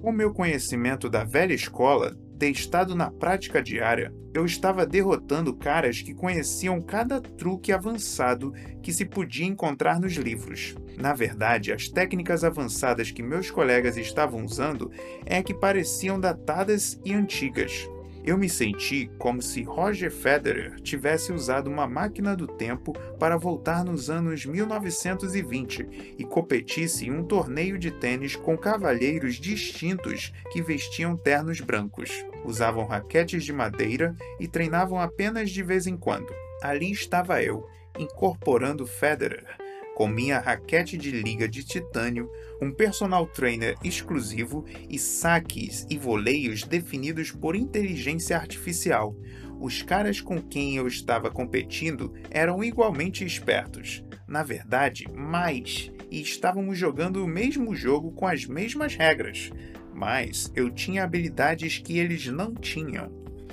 Com 0.00 0.12
meu 0.12 0.32
conhecimento 0.32 1.10
da 1.10 1.24
velha 1.24 1.52
escola, 1.52 2.16
testado 2.42 2.96
na 2.96 3.08
prática 3.08 3.62
diária, 3.62 4.12
eu 4.34 4.44
estava 4.44 4.84
derrotando 4.84 5.54
caras 5.54 6.02
que 6.02 6.12
conheciam 6.12 6.82
cada 6.82 7.20
truque 7.20 7.70
avançado 7.70 8.52
que 8.82 8.92
se 8.92 9.04
podia 9.04 9.46
encontrar 9.46 10.00
nos 10.00 10.14
livros. 10.14 10.74
Na 10.98 11.14
verdade, 11.14 11.72
as 11.72 11.86
técnicas 11.86 12.42
avançadas 12.42 13.12
que 13.12 13.22
meus 13.22 13.48
colegas 13.48 13.96
estavam 13.96 14.44
usando 14.44 14.90
é 15.24 15.40
que 15.40 15.54
pareciam 15.54 16.18
datadas 16.18 17.00
e 17.04 17.14
antigas. 17.14 17.88
Eu 18.24 18.38
me 18.38 18.48
senti 18.48 19.10
como 19.18 19.42
se 19.42 19.64
Roger 19.64 20.10
Federer 20.10 20.80
tivesse 20.80 21.32
usado 21.32 21.68
uma 21.68 21.88
máquina 21.88 22.36
do 22.36 22.46
tempo 22.46 22.92
para 23.18 23.36
voltar 23.36 23.84
nos 23.84 24.08
anos 24.08 24.46
1920 24.46 26.14
e 26.16 26.24
competisse 26.24 27.06
em 27.06 27.10
um 27.10 27.24
torneio 27.24 27.76
de 27.76 27.90
tênis 27.90 28.36
com 28.36 28.56
cavalheiros 28.56 29.34
distintos 29.36 30.32
que 30.52 30.62
vestiam 30.62 31.16
ternos 31.16 31.60
brancos, 31.60 32.10
usavam 32.44 32.86
raquetes 32.86 33.44
de 33.44 33.52
madeira 33.52 34.14
e 34.38 34.46
treinavam 34.46 35.00
apenas 35.00 35.50
de 35.50 35.62
vez 35.62 35.88
em 35.88 35.96
quando. 35.96 36.32
Ali 36.62 36.92
estava 36.92 37.42
eu, 37.42 37.68
incorporando 37.98 38.86
Federer, 38.86 39.61
com 39.94 40.06
minha 40.06 40.38
raquete 40.38 40.96
de 40.96 41.10
liga 41.10 41.48
de 41.48 41.64
titânio, 41.64 42.30
um 42.60 42.72
personal 42.72 43.26
trainer 43.26 43.76
exclusivo 43.84 44.64
e 44.88 44.98
saques 44.98 45.86
e 45.90 45.98
voleios 45.98 46.62
definidos 46.62 47.30
por 47.30 47.54
inteligência 47.54 48.36
artificial. 48.36 49.14
Os 49.60 49.82
caras 49.82 50.20
com 50.20 50.40
quem 50.40 50.76
eu 50.76 50.86
estava 50.86 51.30
competindo 51.30 52.12
eram 52.30 52.64
igualmente 52.64 53.24
espertos, 53.24 54.04
na 54.26 54.42
verdade, 54.42 55.06
mais, 55.14 55.92
e 56.10 56.20
estávamos 56.20 56.78
jogando 56.78 57.24
o 57.24 57.28
mesmo 57.28 57.74
jogo 57.74 58.12
com 58.12 58.26
as 58.26 58.46
mesmas 58.46 58.94
regras, 58.94 59.50
mas 59.94 60.50
eu 60.56 60.70
tinha 60.70 61.04
habilidades 61.04 61.78
que 61.78 61.98
eles 61.98 62.26
não 62.26 62.54
tinham. 62.54 63.12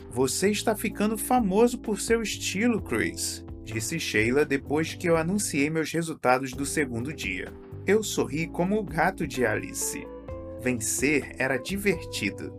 Você 0.10 0.50
está 0.50 0.76
ficando 0.76 1.18
famoso 1.18 1.78
por 1.78 2.00
seu 2.00 2.24
estilo, 2.24 2.82
Chris 2.82 3.46
disse 3.72 4.00
Sheila 4.00 4.44
depois 4.44 4.94
que 4.94 5.08
eu 5.08 5.16
anunciei 5.16 5.70
meus 5.70 5.92
resultados 5.92 6.52
do 6.52 6.66
segundo 6.66 7.14
dia. 7.14 7.54
Eu 7.86 8.04
sorri 8.04 8.48
como 8.48 8.78
o 8.80 8.84
gato 8.84 9.28
de 9.28 9.46
Alice. 9.46 10.06
Vencer 10.62 11.36
era 11.38 11.58
divertido. 11.58 12.54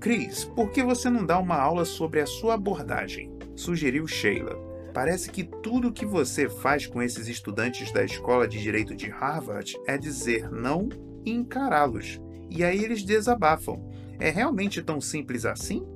Chris, 0.00 0.44
por 0.44 0.70
que 0.70 0.82
você 0.82 1.08
não 1.08 1.24
dá 1.24 1.38
uma 1.38 1.56
aula 1.56 1.84
sobre 1.84 2.20
a 2.20 2.26
sua 2.26 2.54
abordagem? 2.54 3.32
sugeriu 3.54 4.06
Sheila. 4.06 4.54
Parece 4.92 5.30
que 5.30 5.44
tudo 5.44 5.88
o 5.88 5.92
que 5.92 6.06
você 6.06 6.48
faz 6.48 6.86
com 6.86 7.02
esses 7.02 7.28
estudantes 7.28 7.92
da 7.92 8.04
escola 8.04 8.46
de 8.46 8.60
direito 8.60 8.94
de 8.94 9.08
Harvard 9.08 9.76
é 9.86 9.96
dizer 9.96 10.50
não 10.50 10.88
e 11.24 11.32
encará-los. 11.32 12.20
E 12.50 12.62
aí 12.64 12.82
eles 12.84 13.02
desabafam. 13.02 13.82
É 14.18 14.30
realmente 14.30 14.82
tão 14.82 15.00
simples 15.00 15.44
assim? 15.44 15.86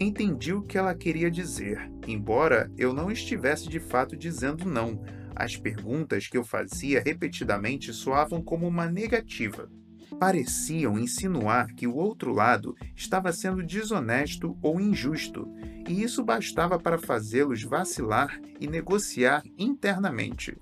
Entendi 0.00 0.52
o 0.52 0.62
que 0.62 0.78
ela 0.78 0.94
queria 0.94 1.30
dizer, 1.30 1.90
embora 2.06 2.70
eu 2.76 2.92
não 2.92 3.10
estivesse 3.10 3.68
de 3.68 3.80
fato 3.80 4.16
dizendo 4.16 4.64
não. 4.64 5.02
As 5.34 5.56
perguntas 5.56 6.26
que 6.26 6.36
eu 6.36 6.44
fazia 6.44 7.02
repetidamente 7.04 7.92
soavam 7.92 8.42
como 8.42 8.66
uma 8.66 8.86
negativa 8.86 9.68
pareciam 10.18 10.98
insinuar 10.98 11.72
que 11.74 11.86
o 11.86 11.94
outro 11.94 12.32
lado 12.32 12.74
estava 12.96 13.32
sendo 13.32 13.62
desonesto 13.62 14.56
ou 14.62 14.80
injusto, 14.80 15.48
e 15.88 16.02
isso 16.02 16.24
bastava 16.24 16.78
para 16.78 16.98
fazê-los 16.98 17.62
vacilar 17.62 18.40
e 18.60 18.66
negociar 18.66 19.42
internamente. 19.56 20.56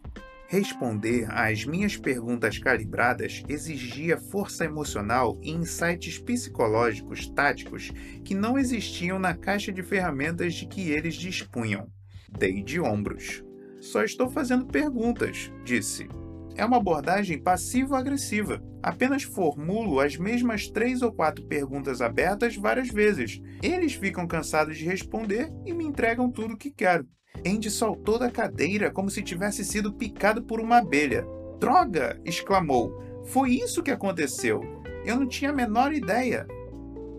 Responder 0.49 1.27
às 1.31 1.65
minhas 1.65 1.97
perguntas 1.97 2.59
calibradas 2.59 3.43
exigia 3.49 4.17
força 4.17 4.65
emocional 4.65 5.39
e 5.43 5.51
insights 5.51 6.19
psicológicos 6.19 7.29
táticos 7.29 7.91
que 8.25 8.35
não 8.35 8.57
existiam 8.57 9.19
na 9.19 9.35
caixa 9.35 9.73
de 9.73 9.83
ferramentas 9.83 10.55
de 10.55 10.67
que 10.67 10.91
eles 10.91 11.15
dispunham. 11.15 11.89
Dei 12.29 12.63
de 12.63 12.81
ombros. 12.81 13.43
Só 13.81 14.03
estou 14.03 14.31
fazendo 14.31 14.67
perguntas, 14.67 15.51
disse 15.65 16.09
é 16.57 16.65
uma 16.65 16.79
abordagem 16.79 17.39
passivo-agressiva. 17.39 18.63
Apenas 18.83 19.23
formulo 19.23 20.01
as 20.01 20.17
mesmas 20.17 20.69
três 20.69 21.03
ou 21.03 21.13
quatro 21.13 21.45
perguntas 21.47 22.01
abertas 22.01 22.57
várias 22.57 22.89
vezes. 22.89 23.41
Eles 23.63 23.95
ficam 23.95 24.27
cansados 24.27 24.79
de 24.79 24.85
responder 24.85 25.53
e 25.65 25.75
me 25.75 25.85
entregam 25.85 26.31
tudo 26.31 26.55
o 26.55 26.57
que 26.57 26.71
quero. 26.71 27.07
Andy 27.45 27.71
saltou 27.71 28.19
da 28.19 28.31
cadeira 28.31 28.91
como 28.91 29.11
se 29.11 29.23
tivesse 29.23 29.65
sido 29.65 29.93
picado 29.93 30.43
por 30.43 30.61
uma 30.61 30.79
abelha. 30.79 31.27
Droga! 31.59 32.21
exclamou. 32.25 33.03
Foi 33.25 33.51
isso 33.51 33.83
que 33.83 33.91
aconteceu. 33.91 34.63
Eu 35.05 35.17
não 35.17 35.27
tinha 35.27 35.51
a 35.51 35.55
menor 35.55 35.93
ideia. 35.93 36.47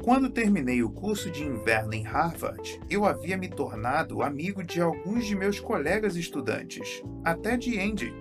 Quando 0.03 0.29
terminei 0.29 0.81
o 0.81 0.89
curso 0.89 1.29
de 1.29 1.43
inverno 1.43 1.93
em 1.93 2.03
Harvard, 2.03 2.79
eu 2.89 3.03
havia 3.03 3.35
me 3.35 3.49
tornado 3.49 4.21
amigo 4.21 4.63
de 4.63 4.79
alguns 4.79 5.25
de 5.25 5.35
meus 5.35 5.59
colegas 5.59 6.15
estudantes, 6.15 7.03
até 7.25 7.57
de 7.57 7.77
Andy. 7.77 8.13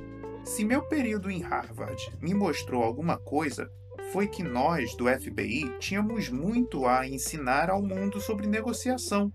Se 0.44 0.64
meu 0.64 0.82
período 0.82 1.30
em 1.30 1.42
Harvard 1.42 2.10
me 2.20 2.34
mostrou 2.34 2.82
alguma 2.82 3.16
coisa, 3.16 3.70
foi 4.12 4.26
que 4.26 4.42
nós 4.42 4.96
do 4.96 5.06
FBI 5.06 5.76
tínhamos 5.78 6.28
muito 6.28 6.86
a 6.86 7.06
ensinar 7.06 7.70
ao 7.70 7.82
mundo 7.82 8.20
sobre 8.20 8.46
negociação. 8.46 9.32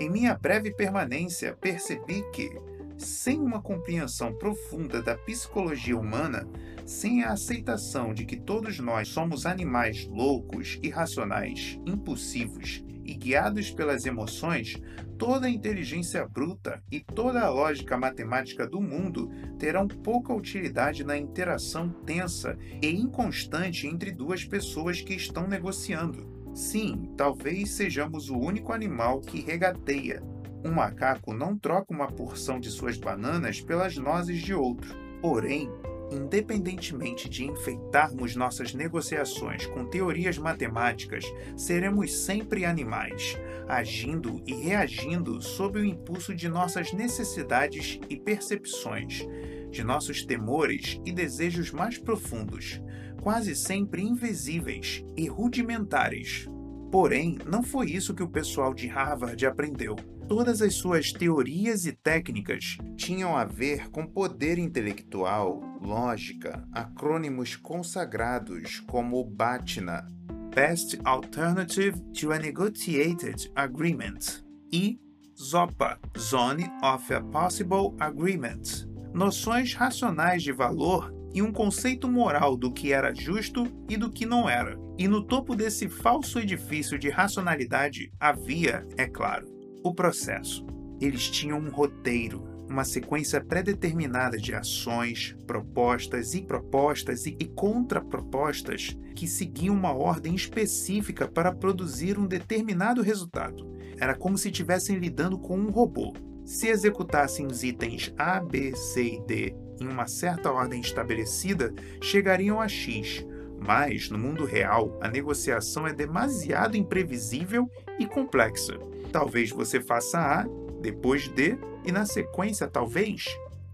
Em 0.00 0.08
minha 0.08 0.34
breve 0.34 0.70
permanência, 0.70 1.54
percebi 1.60 2.24
que, 2.32 2.50
sem 2.96 3.38
uma 3.38 3.60
compreensão 3.60 4.32
profunda 4.32 5.02
da 5.02 5.14
psicologia 5.14 5.94
humana, 5.94 6.48
sem 6.86 7.22
a 7.22 7.32
aceitação 7.32 8.14
de 8.14 8.24
que 8.24 8.40
todos 8.40 8.78
nós 8.78 9.08
somos 9.08 9.44
animais 9.44 10.06
loucos, 10.06 10.78
irracionais, 10.82 11.78
impulsivos 11.86 12.82
e 13.04 13.12
guiados 13.12 13.70
pelas 13.70 14.06
emoções, 14.06 14.80
toda 15.18 15.48
a 15.48 15.50
inteligência 15.50 16.26
bruta 16.26 16.82
e 16.90 17.00
toda 17.00 17.42
a 17.42 17.50
lógica 17.50 17.98
matemática 17.98 18.66
do 18.66 18.80
mundo 18.80 19.30
terão 19.58 19.86
pouca 19.86 20.32
utilidade 20.32 21.04
na 21.04 21.18
interação 21.18 21.90
tensa 22.06 22.56
e 22.80 22.88
inconstante 22.88 23.86
entre 23.86 24.10
duas 24.12 24.46
pessoas 24.46 25.02
que 25.02 25.12
estão 25.12 25.46
negociando. 25.46 26.39
Sim, 26.54 27.12
talvez 27.16 27.70
sejamos 27.70 28.28
o 28.28 28.38
único 28.38 28.72
animal 28.72 29.20
que 29.20 29.40
regateia. 29.40 30.22
Um 30.64 30.72
macaco 30.72 31.32
não 31.32 31.56
troca 31.56 31.94
uma 31.94 32.10
porção 32.10 32.60
de 32.60 32.70
suas 32.70 32.98
bananas 32.98 33.60
pelas 33.60 33.96
nozes 33.96 34.40
de 34.42 34.52
outro. 34.52 34.94
Porém, 35.22 35.70
Independentemente 36.10 37.28
de 37.28 37.44
enfeitarmos 37.44 38.34
nossas 38.34 38.74
negociações 38.74 39.66
com 39.66 39.84
teorias 39.84 40.38
matemáticas, 40.38 41.24
seremos 41.56 42.12
sempre 42.24 42.64
animais, 42.64 43.38
agindo 43.68 44.42
e 44.44 44.52
reagindo 44.52 45.40
sob 45.40 45.78
o 45.78 45.84
impulso 45.84 46.34
de 46.34 46.48
nossas 46.48 46.92
necessidades 46.92 48.00
e 48.08 48.16
percepções, 48.16 49.24
de 49.70 49.84
nossos 49.84 50.24
temores 50.24 51.00
e 51.06 51.12
desejos 51.12 51.70
mais 51.70 51.96
profundos, 51.96 52.82
quase 53.20 53.54
sempre 53.54 54.02
invisíveis 54.02 55.04
e 55.16 55.28
rudimentares. 55.28 56.48
Porém, 56.90 57.38
não 57.46 57.62
foi 57.62 57.90
isso 57.90 58.14
que 58.14 58.22
o 58.22 58.28
pessoal 58.28 58.74
de 58.74 58.86
Harvard 58.88 59.44
aprendeu. 59.46 59.94
Todas 60.26 60.62
as 60.62 60.74
suas 60.74 61.12
teorias 61.12 61.86
e 61.86 61.92
técnicas 61.92 62.78
tinham 62.96 63.36
a 63.36 63.44
ver 63.44 63.90
com 63.90 64.06
poder 64.06 64.58
intelectual, 64.58 65.60
lógica, 65.80 66.66
acrônimos 66.72 67.56
consagrados 67.56 68.80
como 68.80 69.24
BATNA 69.24 70.06
Best 70.54 70.98
Alternative 71.04 72.00
to 72.12 72.32
a 72.32 72.38
Negotiated 72.38 73.50
Agreement 73.54 74.44
e 74.72 74.98
ZOPA 75.38 75.98
Zone 76.18 76.70
of 76.82 77.14
a 77.14 77.20
Possible 77.20 77.94
Agreement 78.00 78.90
noções 79.12 79.74
racionais 79.74 80.42
de 80.42 80.52
valor 80.52 81.12
e 81.32 81.42
um 81.42 81.52
conceito 81.52 82.08
moral 82.08 82.56
do 82.56 82.72
que 82.72 82.92
era 82.92 83.14
justo 83.14 83.66
e 83.88 83.96
do 83.96 84.10
que 84.10 84.26
não 84.26 84.48
era. 84.48 84.78
E 84.98 85.08
no 85.08 85.22
topo 85.22 85.54
desse 85.54 85.88
falso 85.88 86.38
edifício 86.38 86.98
de 86.98 87.08
racionalidade 87.08 88.12
havia, 88.18 88.86
é 88.96 89.06
claro, 89.06 89.46
o 89.82 89.94
processo. 89.94 90.66
Eles 91.00 91.28
tinham 91.30 91.58
um 91.58 91.70
roteiro, 91.70 92.44
uma 92.68 92.84
sequência 92.84 93.42
pré-determinada 93.42 94.36
de 94.36 94.54
ações, 94.54 95.34
propostas 95.46 96.34
e 96.34 96.42
propostas 96.42 97.26
e 97.26 97.34
contrapropostas 97.56 98.96
que 99.14 99.26
seguiam 99.26 99.74
uma 99.74 99.92
ordem 99.92 100.34
específica 100.34 101.26
para 101.26 101.52
produzir 101.52 102.18
um 102.18 102.26
determinado 102.26 103.02
resultado. 103.02 103.70
Era 103.98 104.14
como 104.14 104.36
se 104.36 104.48
estivessem 104.48 104.98
lidando 104.98 105.38
com 105.38 105.58
um 105.58 105.70
robô. 105.70 106.12
Se 106.44 106.68
executassem 106.68 107.46
os 107.46 107.62
itens 107.62 108.12
A, 108.18 108.40
B, 108.40 108.74
C 108.74 109.14
e 109.14 109.26
D 109.26 109.69
em 109.80 109.88
uma 109.88 110.06
certa 110.06 110.52
ordem 110.52 110.80
estabelecida, 110.80 111.72
chegariam 112.02 112.60
a 112.60 112.68
X. 112.68 113.26
Mas, 113.58 114.08
no 114.08 114.18
mundo 114.18 114.44
real, 114.44 114.98
a 115.00 115.08
negociação 115.08 115.86
é 115.86 115.92
demasiado 115.92 116.76
imprevisível 116.76 117.70
e 117.98 118.06
complexa. 118.06 118.78
Talvez 119.12 119.50
você 119.50 119.80
faça 119.80 120.18
A, 120.18 120.46
depois 120.80 121.28
D 121.28 121.58
e 121.84 121.92
na 121.92 122.06
sequência, 122.06 122.66
talvez, 122.66 123.24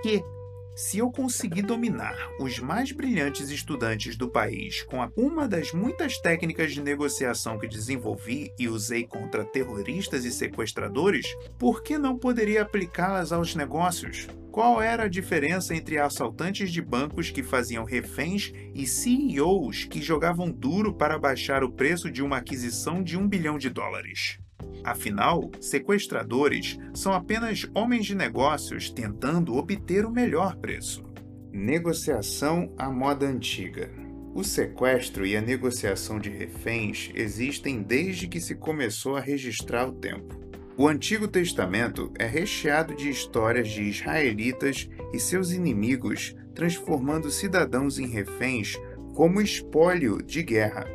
Q. 0.03 0.36
Se 0.77 0.99
eu 0.99 1.11
conseguir 1.11 1.63
dominar 1.63 2.15
os 2.39 2.59
mais 2.59 2.93
brilhantes 2.93 3.49
estudantes 3.49 4.15
do 4.15 4.29
país 4.29 4.83
com 4.83 4.99
uma 5.17 5.49
das 5.49 5.73
muitas 5.73 6.19
técnicas 6.19 6.73
de 6.73 6.83
negociação 6.83 7.59
que 7.59 7.67
desenvolvi 7.67 8.53
e 8.59 8.69
usei 8.69 9.07
contra 9.07 9.43
terroristas 9.43 10.27
e 10.27 10.31
sequestradores, 10.31 11.35
por 11.59 11.83
que 11.83 11.97
não 11.97 12.19
poderia 12.19 12.61
aplicá-las 12.61 13.33
aos 13.33 13.55
negócios? 13.55 14.29
Qual 14.53 14.83
era 14.83 15.05
a 15.05 15.09
diferença 15.09 15.75
entre 15.75 15.99
assaltantes 15.99 16.71
de 16.71 16.83
bancos 16.83 17.31
que 17.31 17.43
faziam 17.43 17.83
reféns 17.83 18.53
e 18.75 18.87
CEOs 18.87 19.85
que 19.85 20.03
jogavam 20.03 20.51
duro 20.51 20.93
para 20.93 21.19
baixar 21.19 21.65
o 21.65 21.73
preço 21.73 22.11
de 22.11 22.23
uma 22.23 22.37
aquisição 22.37 23.03
de 23.03 23.17
um 23.17 23.27
bilhão 23.27 23.57
de 23.57 23.71
dólares? 23.71 24.39
Afinal, 24.85 25.51
sequestradores 25.61 26.79
são 26.95 27.13
apenas 27.13 27.69
homens 27.75 28.07
de 28.07 28.15
negócios 28.15 28.89
tentando 28.89 29.57
obter 29.57 30.07
o 30.07 30.11
melhor 30.11 30.57
preço. 30.57 31.05
Negociação 31.53 32.73
à 32.79 32.89
moda 32.89 33.27
antiga. 33.27 33.91
O 34.35 34.45
sequestro 34.45 35.27
e 35.27 35.37
a 35.37 35.41
negociação 35.41 36.19
de 36.19 36.31
reféns 36.31 37.11
existem 37.15 37.83
desde 37.83 38.29
que 38.29 38.41
se 38.41 38.55
começou 38.55 39.17
a 39.17 39.21
registrar 39.21 39.89
o 39.89 39.93
tempo. 39.93 40.39
O 40.77 40.87
Antigo 40.87 41.27
Testamento 41.27 42.13
é 42.19 42.27
recheado 42.27 42.95
de 42.95 43.09
histórias 43.09 43.69
de 43.69 43.83
israelitas 43.83 44.89
e 45.13 45.19
seus 45.19 45.53
inimigos 45.53 46.37
transformando 46.55 47.31
cidadãos 47.31 47.99
em 47.99 48.07
reféns 48.07 48.79
como 49.15 49.41
espólio 49.41 50.23
de 50.23 50.43
guerra. 50.43 50.87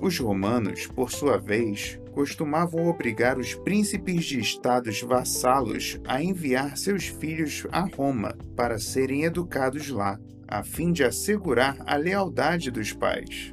Os 0.00 0.18
romanos, 0.18 0.86
por 0.86 1.10
sua 1.10 1.36
vez, 1.36 2.00
costumavam 2.12 2.88
obrigar 2.88 3.38
os 3.38 3.54
príncipes 3.54 4.24
de 4.24 4.40
estados 4.40 5.02
vassalos 5.02 6.00
a 6.06 6.22
enviar 6.22 6.78
seus 6.78 7.06
filhos 7.06 7.66
a 7.70 7.80
Roma 7.80 8.34
para 8.56 8.78
serem 8.78 9.24
educados 9.24 9.90
lá, 9.90 10.18
a 10.48 10.62
fim 10.62 10.90
de 10.90 11.04
assegurar 11.04 11.76
a 11.86 11.96
lealdade 11.96 12.70
dos 12.70 12.94
pais. 12.94 13.52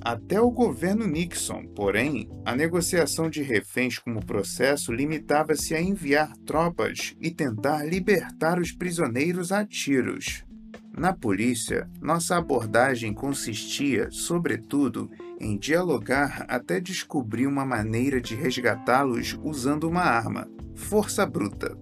Até 0.00 0.38
o 0.38 0.50
governo 0.50 1.06
Nixon, 1.06 1.64
porém, 1.74 2.28
a 2.44 2.54
negociação 2.54 3.30
de 3.30 3.42
reféns 3.42 3.98
como 3.98 4.24
processo 4.24 4.92
limitava-se 4.92 5.74
a 5.74 5.80
enviar 5.80 6.30
tropas 6.44 7.14
e 7.18 7.30
tentar 7.30 7.84
libertar 7.84 8.58
os 8.58 8.70
prisioneiros 8.70 9.50
a 9.50 9.64
tiros. 9.64 10.43
Na 10.96 11.12
polícia, 11.12 11.90
nossa 12.00 12.36
abordagem 12.36 13.12
consistia, 13.12 14.08
sobretudo, 14.12 15.10
em 15.40 15.58
dialogar 15.58 16.44
até 16.48 16.80
descobrir 16.80 17.48
uma 17.48 17.64
maneira 17.64 18.20
de 18.20 18.36
resgatá-los 18.36 19.36
usando 19.42 19.88
uma 19.88 20.02
arma, 20.02 20.48
força 20.76 21.26
bruta. 21.26 21.76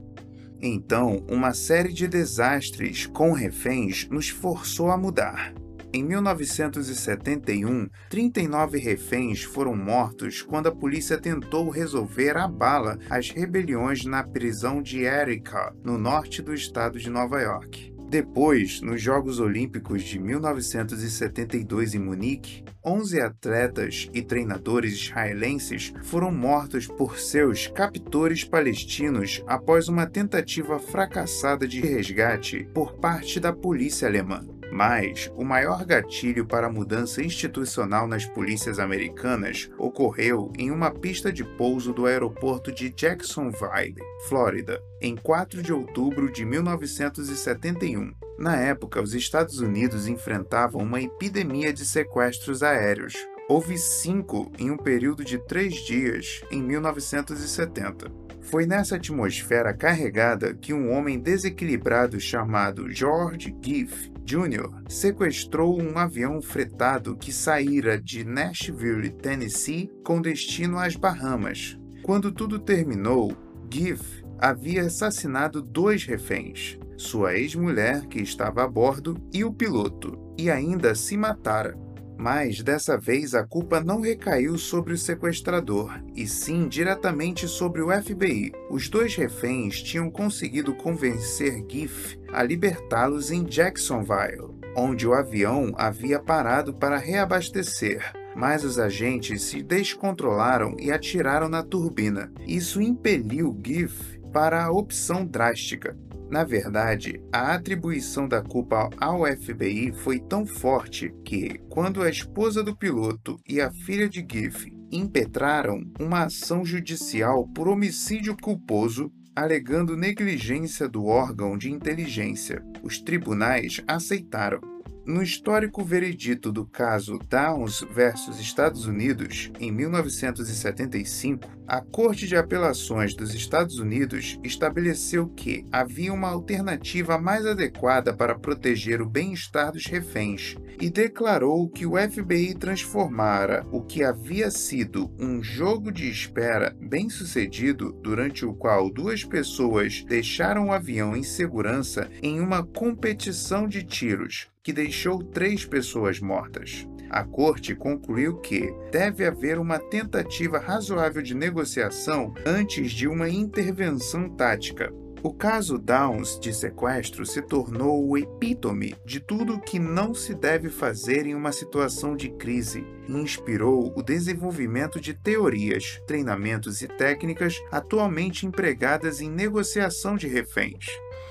Então, 0.63 1.27
uma 1.29 1.53
série 1.53 1.93
de 1.93 2.09
desastres 2.09 3.05
com 3.05 3.33
reféns 3.33 4.09
nos 4.09 4.31
forçou 4.31 4.91
a 4.91 4.97
mudar. 4.97 5.53
Em 5.95 6.03
1971, 6.03 7.87
39 8.09 8.79
reféns 8.79 9.43
foram 9.43 9.77
mortos 9.77 10.41
quando 10.41 10.69
a 10.69 10.75
polícia 10.75 11.19
tentou 11.19 11.69
resolver 11.69 12.39
a 12.39 12.49
bala 12.49 12.99
as 13.11 13.29
rebeliões 13.29 14.07
na 14.07 14.25
prisão 14.25 14.81
de 14.81 15.01
Erika, 15.01 15.75
no 15.85 15.99
norte 15.99 16.41
do 16.41 16.55
estado 16.55 16.99
de 16.99 17.11
Nova 17.11 17.43
York. 17.43 17.92
Depois, 18.13 18.83
nos 18.83 19.01
Jogos 19.01 19.41
Olímpicos 19.41 20.03
de 20.03 20.19
1972 20.19 21.95
em 21.95 21.99
Munique, 21.99 22.63
11 22.85 23.19
atletas 23.23 24.11
e 24.13 24.21
treinadores 24.21 24.93
israelenses 24.93 25.95
foram 26.03 26.31
mortos 26.31 26.87
por 26.87 27.19
seus 27.19 27.69
captores 27.69 28.45
palestinos 28.45 29.43
após 29.47 29.89
uma 29.89 30.07
tentativa 30.07 30.79
fracassada 30.79 31.67
de 31.67 31.81
resgate 31.81 32.69
por 32.75 32.93
parte 32.99 33.41
da 33.41 33.51
polícia 33.51 34.07
alemã. 34.07 34.45
Mas 34.73 35.31
o 35.37 35.45
maior 35.45 35.85
gatilho 35.85 36.47
para 36.47 36.67
a 36.67 36.73
mudança 36.73 37.23
institucional 37.23 38.07
nas 38.09 38.25
polícias 38.25 38.79
americanas 38.79 39.71
ocorreu 39.77 40.51
em 40.57 40.71
uma 40.71 40.91
pista 40.91 41.31
de 41.31 41.45
pouso 41.45 41.93
do 41.93 42.07
aeroporto 42.07 42.73
de 42.73 42.89
Jacksonville, 42.89 44.03
Flórida, 44.27 44.83
em 44.99 45.15
4 45.15 45.63
de 45.63 45.75
outubro 45.75 46.33
de 46.33 46.47
1971. 46.47 48.15
Na 48.39 48.57
época, 48.57 49.03
os 49.03 49.13
Estados 49.13 49.61
Unidos 49.61 50.07
enfrentavam 50.07 50.81
uma 50.81 51.03
epidemia 51.03 51.71
de 51.71 51.85
sequestros 51.85 52.63
aéreos. 52.63 53.13
Houve 53.51 53.77
cinco 53.77 54.51
em 54.59 54.71
um 54.71 54.79
período 54.79 55.23
de 55.23 55.37
três 55.37 55.75
dias 55.85 56.41
em 56.51 56.63
1970. 56.63 58.11
Foi 58.41 58.65
nessa 58.65 58.97
atmosfera 58.97 59.75
carregada 59.75 60.55
que 60.55 60.73
um 60.73 60.91
homem 60.93 61.19
desequilibrado 61.19 62.19
chamado 62.19 62.91
George 62.91 63.55
Giff 63.61 64.12
Jr. 64.25 64.83
sequestrou 64.89 65.81
um 65.81 65.99
avião 65.99 66.41
fretado 66.41 67.17
que 67.17 67.33
saíra 67.33 68.01
de 68.01 68.25
Nashville, 68.25 69.11
Tennessee, 69.11 69.91
com 70.05 70.21
destino 70.21 70.79
às 70.79 70.97
Bahamas. 70.97 71.79
Quando 72.03 72.33
tudo 72.33 72.59
terminou, 72.59 73.37
Giff 73.71 74.25
havia 74.39 74.83
assassinado 74.83 75.63
dois 75.63 76.05
reféns, 76.05 76.79
sua 76.97 77.35
ex-mulher, 77.35 78.07
que 78.07 78.21
estava 78.21 78.65
a 78.65 78.69
bordo, 78.69 79.17
e 79.33 79.45
o 79.45 79.53
piloto, 79.53 80.19
e 80.39 80.51
ainda 80.51 80.95
se 80.95 81.17
matara. 81.17 81.79
Mas 82.19 82.63
dessa 82.63 82.97
vez 82.97 83.35
a 83.35 83.45
culpa 83.45 83.81
não 83.81 84.01
recaiu 84.01 84.57
sobre 84.57 84.93
o 84.93 84.99
sequestrador, 84.99 86.01
e 86.15 86.27
sim 86.27 86.69
diretamente 86.69 87.49
sobre 87.49 87.83
o 87.83 87.91
FBI. 87.91 88.53
Os 88.71 88.89
dois 88.89 89.17
reféns 89.17 89.83
tinham 89.83 90.11
conseguido 90.11 90.75
convencer 90.75 91.65
Giff 91.69 92.19
a 92.33 92.43
libertá-los 92.43 93.31
em 93.31 93.45
Jacksonville, 93.45 94.59
onde 94.77 95.07
o 95.07 95.15
avião 95.15 95.73
havia 95.77 96.19
parado 96.19 96.75
para 96.75 96.97
reabastecer. 96.97 98.13
Mas 98.35 98.65
os 98.65 98.79
agentes 98.79 99.43
se 99.43 99.63
descontrolaram 99.63 100.75
e 100.79 100.91
atiraram 100.91 101.49
na 101.49 101.63
turbina. 101.63 102.33
Isso 102.47 102.81
impeliu 102.81 103.59
Giff 103.63 104.19
para 104.33 104.65
a 104.65 104.71
opção 104.71 105.27
drástica 105.27 105.95
na 106.33 106.45
verdade, 106.45 107.23
a 107.31 107.53
atribuição 107.53 108.27
da 108.27 108.41
culpa 108.41 108.89
ao 108.97 109.27
FBI 109.27 109.93
foi 109.93 110.19
tão 110.19 110.47
forte 110.47 111.15
que, 111.23 111.59
quando 111.69 112.01
a 112.01 112.09
esposa 112.09 112.65
do 112.65 112.75
piloto 112.75 113.39
e 113.47 113.61
a 113.61 113.71
filha 113.71 114.09
de 114.09 114.27
Giff 114.27 114.67
impetraram 114.91 115.83
uma 116.01 116.25
ação 116.25 116.65
judicial 116.65 117.47
por 117.49 117.69
homicídio 117.69 118.35
culposo, 118.35 119.13
alegando 119.35 119.97
negligência 119.97 120.87
do 120.89 121.07
órgão 121.07 121.57
de 121.57 121.71
inteligência, 121.71 122.63
os 122.83 122.99
tribunais 122.99 123.83
aceitaram. 123.87 124.61
No 125.05 125.21
histórico 125.21 125.83
veredito 125.83 126.53
do 126.53 126.65
caso 126.65 127.19
Downs 127.29 127.85
versus 127.91 128.39
Estados 128.39 128.87
Unidos, 128.87 129.51
em 129.59 129.73
1975, 129.73 131.51
a 131.67 131.81
Corte 131.81 132.29
de 132.29 132.37
Apelações 132.37 133.13
dos 133.15 133.35
Estados 133.35 133.79
Unidos 133.81 134.39
estabeleceu 134.45 135.29
que 135.29 135.67
havia 135.73 136.13
uma 136.13 136.29
alternativa 136.29 137.19
mais 137.19 137.45
adequada 137.47 138.15
para 138.15 138.39
proteger 138.39 139.03
o 139.03 139.09
bem-estar 139.09 139.73
dos 139.73 139.87
reféns 139.87 140.57
e 140.83 140.91
declarou 140.91 141.69
que 141.69 141.87
o 141.87 141.93
FBI 141.97 142.57
transformara 142.57 143.65
o 143.71 143.81
que 143.81 144.03
havia 144.03 144.51
sido 144.51 145.15
um 145.17 145.41
jogo 145.41 145.93
de 145.93 146.11
espera 146.11 146.77
bem-sucedido, 146.77 147.93
durante 148.03 148.45
o 148.45 148.53
qual 148.53 148.91
duas 148.91 149.23
pessoas 149.23 150.03
deixaram 150.03 150.67
o 150.67 150.73
avião 150.73 151.17
em 151.17 151.23
segurança, 151.23 152.11
em 152.21 152.41
uma 152.41 152.65
competição 152.65 153.69
de 153.69 153.85
tiros 153.85 154.49
que 154.61 154.73
deixou 154.73 155.23
três 155.23 155.65
pessoas 155.65 156.19
mortas. 156.19 156.85
A 157.09 157.23
corte 157.23 157.77
concluiu 157.77 158.39
que 158.39 158.75
deve 158.91 159.25
haver 159.25 159.61
uma 159.61 159.79
tentativa 159.79 160.59
razoável 160.59 161.23
de 161.23 161.33
negociação 161.35 162.35
antes 162.45 162.91
de 162.91 163.07
uma 163.07 163.29
intervenção 163.29 164.29
tática. 164.29 164.93
O 165.25 165.33
caso 165.33 165.79
Downs 165.79 166.37
de 166.41 166.53
sequestro 166.53 167.25
se 167.25 167.41
tornou 167.41 168.09
o 168.09 168.19
epítome 168.19 168.97
de 169.05 169.21
tudo 169.21 169.55
o 169.55 169.61
que 169.61 169.79
não 169.79 170.13
se 170.13 170.35
deve 170.35 170.69
fazer 170.69 171.27
em 171.27 171.35
uma 171.37 171.53
situação 171.53 172.17
de 172.17 172.29
crise 172.29 172.85
e 173.07 173.13
inspirou 173.13 173.93
o 173.97 174.03
desenvolvimento 174.03 175.01
de 175.01 175.15
teorias, 175.15 176.03
treinamentos 176.09 176.83
e 176.83 176.89
técnicas 176.89 177.55
atualmente 177.71 178.47
empregadas 178.47 179.21
em 179.21 179.31
negociação 179.31 180.17
de 180.17 180.27
reféns. 180.27 180.87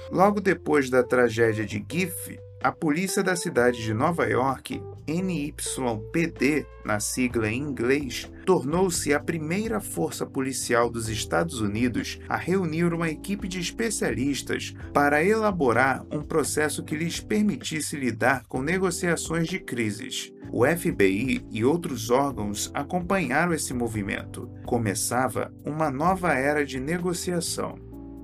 Logo 0.09 0.39
depois 0.39 0.89
da 0.89 1.03
tragédia 1.03 1.65
de 1.65 1.85
Giff, 1.91 2.39
a 2.63 2.71
polícia 2.71 3.23
da 3.23 3.35
cidade 3.35 3.81
de 3.81 3.91
Nova 3.91 4.27
York, 4.27 4.81
NYPD, 5.07 6.65
na 6.85 6.99
sigla 6.99 7.49
em 7.49 7.59
inglês, 7.59 8.31
tornou-se 8.45 9.11
a 9.13 9.19
primeira 9.19 9.79
força 9.79 10.25
policial 10.27 10.89
dos 10.89 11.09
Estados 11.09 11.59
Unidos 11.59 12.19
a 12.29 12.37
reunir 12.37 12.93
uma 12.93 13.09
equipe 13.09 13.47
de 13.47 13.59
especialistas 13.59 14.75
para 14.93 15.23
elaborar 15.23 16.05
um 16.11 16.21
processo 16.21 16.83
que 16.83 16.95
lhes 16.95 17.19
permitisse 17.19 17.95
lidar 17.95 18.43
com 18.47 18.61
negociações 18.61 19.47
de 19.47 19.59
crises. 19.59 20.31
O 20.51 20.63
FBI 20.65 21.43
e 21.49 21.65
outros 21.65 22.11
órgãos 22.11 22.69
acompanharam 22.73 23.53
esse 23.53 23.73
movimento. 23.73 24.47
Começava 24.65 25.51
uma 25.65 25.89
nova 25.89 26.33
era 26.33 26.63
de 26.63 26.79
negociação. 26.79 27.79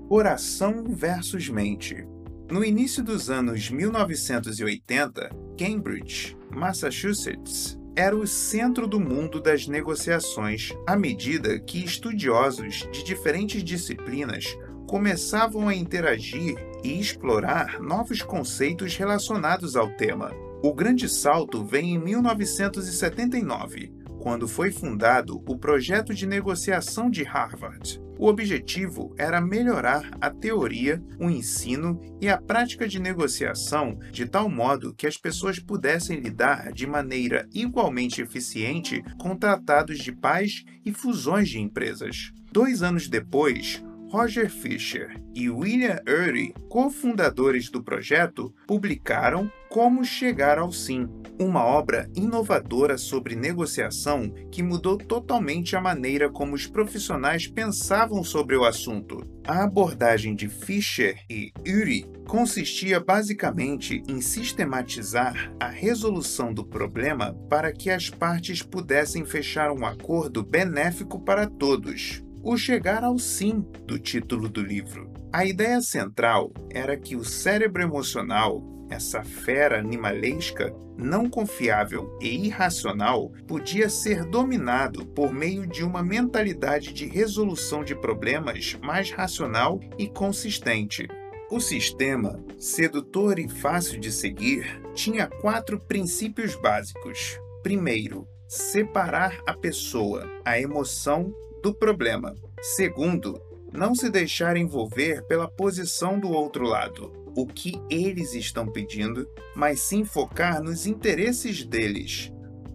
Oração 0.10 0.84
versus 0.88 1.50
mente. 1.50 2.06
No 2.50 2.64
início 2.64 3.04
dos 3.04 3.30
anos 3.30 3.70
1980, 3.70 5.30
Cambridge, 5.58 6.38
Massachusetts, 6.50 7.78
era 7.94 8.16
o 8.16 8.26
centro 8.26 8.88
do 8.88 9.02
mundo 9.02 9.42
das 9.42 9.68
negociações 9.68 10.72
à 10.88 10.96
medida 10.96 11.60
que 11.60 11.84
estudiosos 11.84 12.88
de 12.90 13.04
diferentes 13.04 13.62
disciplinas 13.62 14.58
começavam 14.88 15.68
a 15.68 15.76
interagir 15.76 16.56
e 16.86 16.98
explorar 16.98 17.82
novos 17.82 18.22
conceitos 18.22 18.96
relacionados 18.96 19.76
ao 19.76 19.90
tema. 19.98 20.32
O 20.64 20.74
grande 20.74 21.10
salto 21.10 21.66
vem 21.66 21.96
em 21.96 22.00
1979, 22.00 23.92
quando 24.22 24.48
foi 24.48 24.72
fundado 24.72 25.44
o 25.46 25.58
Projeto 25.58 26.14
de 26.14 26.26
Negociação 26.26 27.10
de 27.10 27.24
Harvard. 27.24 28.07
O 28.20 28.28
objetivo 28.28 29.14
era 29.18 29.40
melhorar 29.40 30.10
a 30.20 30.30
teoria, 30.30 31.02
o 31.20 31.30
ensino 31.30 32.00
e 32.20 32.28
a 32.28 32.42
prática 32.42 32.88
de 32.88 33.00
negociação 33.00 34.00
de 34.12 34.26
tal 34.26 34.50
modo 34.50 34.94
que 34.94 35.06
as 35.06 35.18
pessoas 35.18 35.60
pudessem 35.60 36.20
lidar 36.20 36.72
de 36.72 36.88
maneira 36.88 37.48
igualmente 37.54 38.22
eficiente 38.22 39.04
com 39.20 39.36
tratados 39.36 40.00
de 40.00 40.12
paz 40.12 40.64
e 40.84 40.92
fusões 40.92 41.50
de 41.50 41.60
empresas. 41.60 42.32
Dois 42.52 42.82
anos 42.82 43.08
depois, 43.08 43.84
Roger 44.10 44.50
Fisher 44.50 45.22
e 45.36 45.50
William 45.50 46.00
Ury, 46.08 46.54
cofundadores 46.70 47.70
do 47.70 47.84
projeto, 47.84 48.54
publicaram 48.66 49.52
Como 49.70 50.04
Chegar 50.04 50.58
ao 50.58 50.72
Sim, 50.72 51.10
uma 51.40 51.64
obra 51.64 52.10
inovadora 52.16 52.98
sobre 52.98 53.36
negociação 53.36 54.30
que 54.50 54.64
mudou 54.64 54.98
totalmente 54.98 55.76
a 55.76 55.82
maneira 55.82 56.30
como 56.30 56.56
os 56.56 56.66
profissionais 56.66 57.48
pensavam 57.48 58.24
sobre 58.24 58.56
o 58.56 58.64
assunto. 58.64 59.22
A 59.46 59.64
abordagem 59.64 60.36
de 60.36 60.48
Fisher 60.48 61.18
e 61.30 61.52
Ury 61.68 62.06
consistia 62.26 63.00
basicamente 63.00 64.02
em 64.08 64.22
sistematizar 64.22 65.54
a 65.60 65.68
resolução 65.68 66.54
do 66.54 66.66
problema 66.66 67.34
para 67.50 67.72
que 67.72 67.90
as 67.90 68.10
partes 68.10 68.64
pudessem 68.64 69.26
fechar 69.26 69.72
um 69.72 69.86
acordo 69.86 70.44
benéfico 70.44 71.20
para 71.20 71.46
todos 71.46 72.24
o 72.42 72.56
chegar 72.56 73.04
ao 73.04 73.20
sim 73.20 73.66
do 73.86 74.00
título 74.00 74.48
do 74.48 74.62
livro. 74.62 75.12
A 75.34 75.46
ideia 75.46 75.82
central 75.82 76.54
era 76.72 76.96
que 76.96 77.16
o 77.16 77.24
cérebro 77.24 77.84
emocional 77.84 78.77
essa 78.90 79.24
fera 79.24 79.80
animalesca, 79.80 80.74
não 80.98 81.30
confiável 81.30 82.18
e 82.22 82.46
irracional, 82.46 83.32
podia 83.48 83.90
ser 83.90 84.24
dominado 84.26 85.06
por 85.06 85.32
meio 85.32 85.68
de 85.68 85.84
uma 85.84 86.02
mentalidade 86.02 86.94
de 86.94 87.06
resolução 87.06 87.84
de 87.84 87.96
problemas 87.96 88.78
mais 88.82 89.12
racional 89.12 89.80
e 89.98 90.08
consistente. 90.08 91.08
O 91.50 91.60
sistema, 91.60 92.44
sedutor 92.58 93.40
e 93.40 93.48
fácil 93.48 94.00
de 94.00 94.12
seguir, 94.12 94.82
tinha 94.94 95.28
quatro 95.28 95.80
princípios 95.80 96.56
básicos. 96.56 97.40
Primeiro, 97.64 98.28
separar 98.48 99.42
a 99.46 99.54
pessoa, 99.54 100.30
a 100.44 100.60
emoção, 100.60 101.34
do 101.62 101.74
problema. 101.74 102.36
Segundo, 102.62 103.42
não 103.74 103.94
se 103.94 104.10
deixar 104.10 104.58
envolver 104.58 105.26
pela 105.28 105.50
posição 105.50 106.20
do 106.20 106.30
outro 106.30 106.66
lado, 106.66 107.12
o 107.38 107.46
que 107.46 107.80
eles 107.88 108.34
estão 108.34 108.66
pedindo, 108.66 109.30
mas 109.56 109.82
sim 109.82 110.04
focar 110.04 110.60
nos 110.60 110.88
interesses 110.88 111.64
deles. 111.64 112.34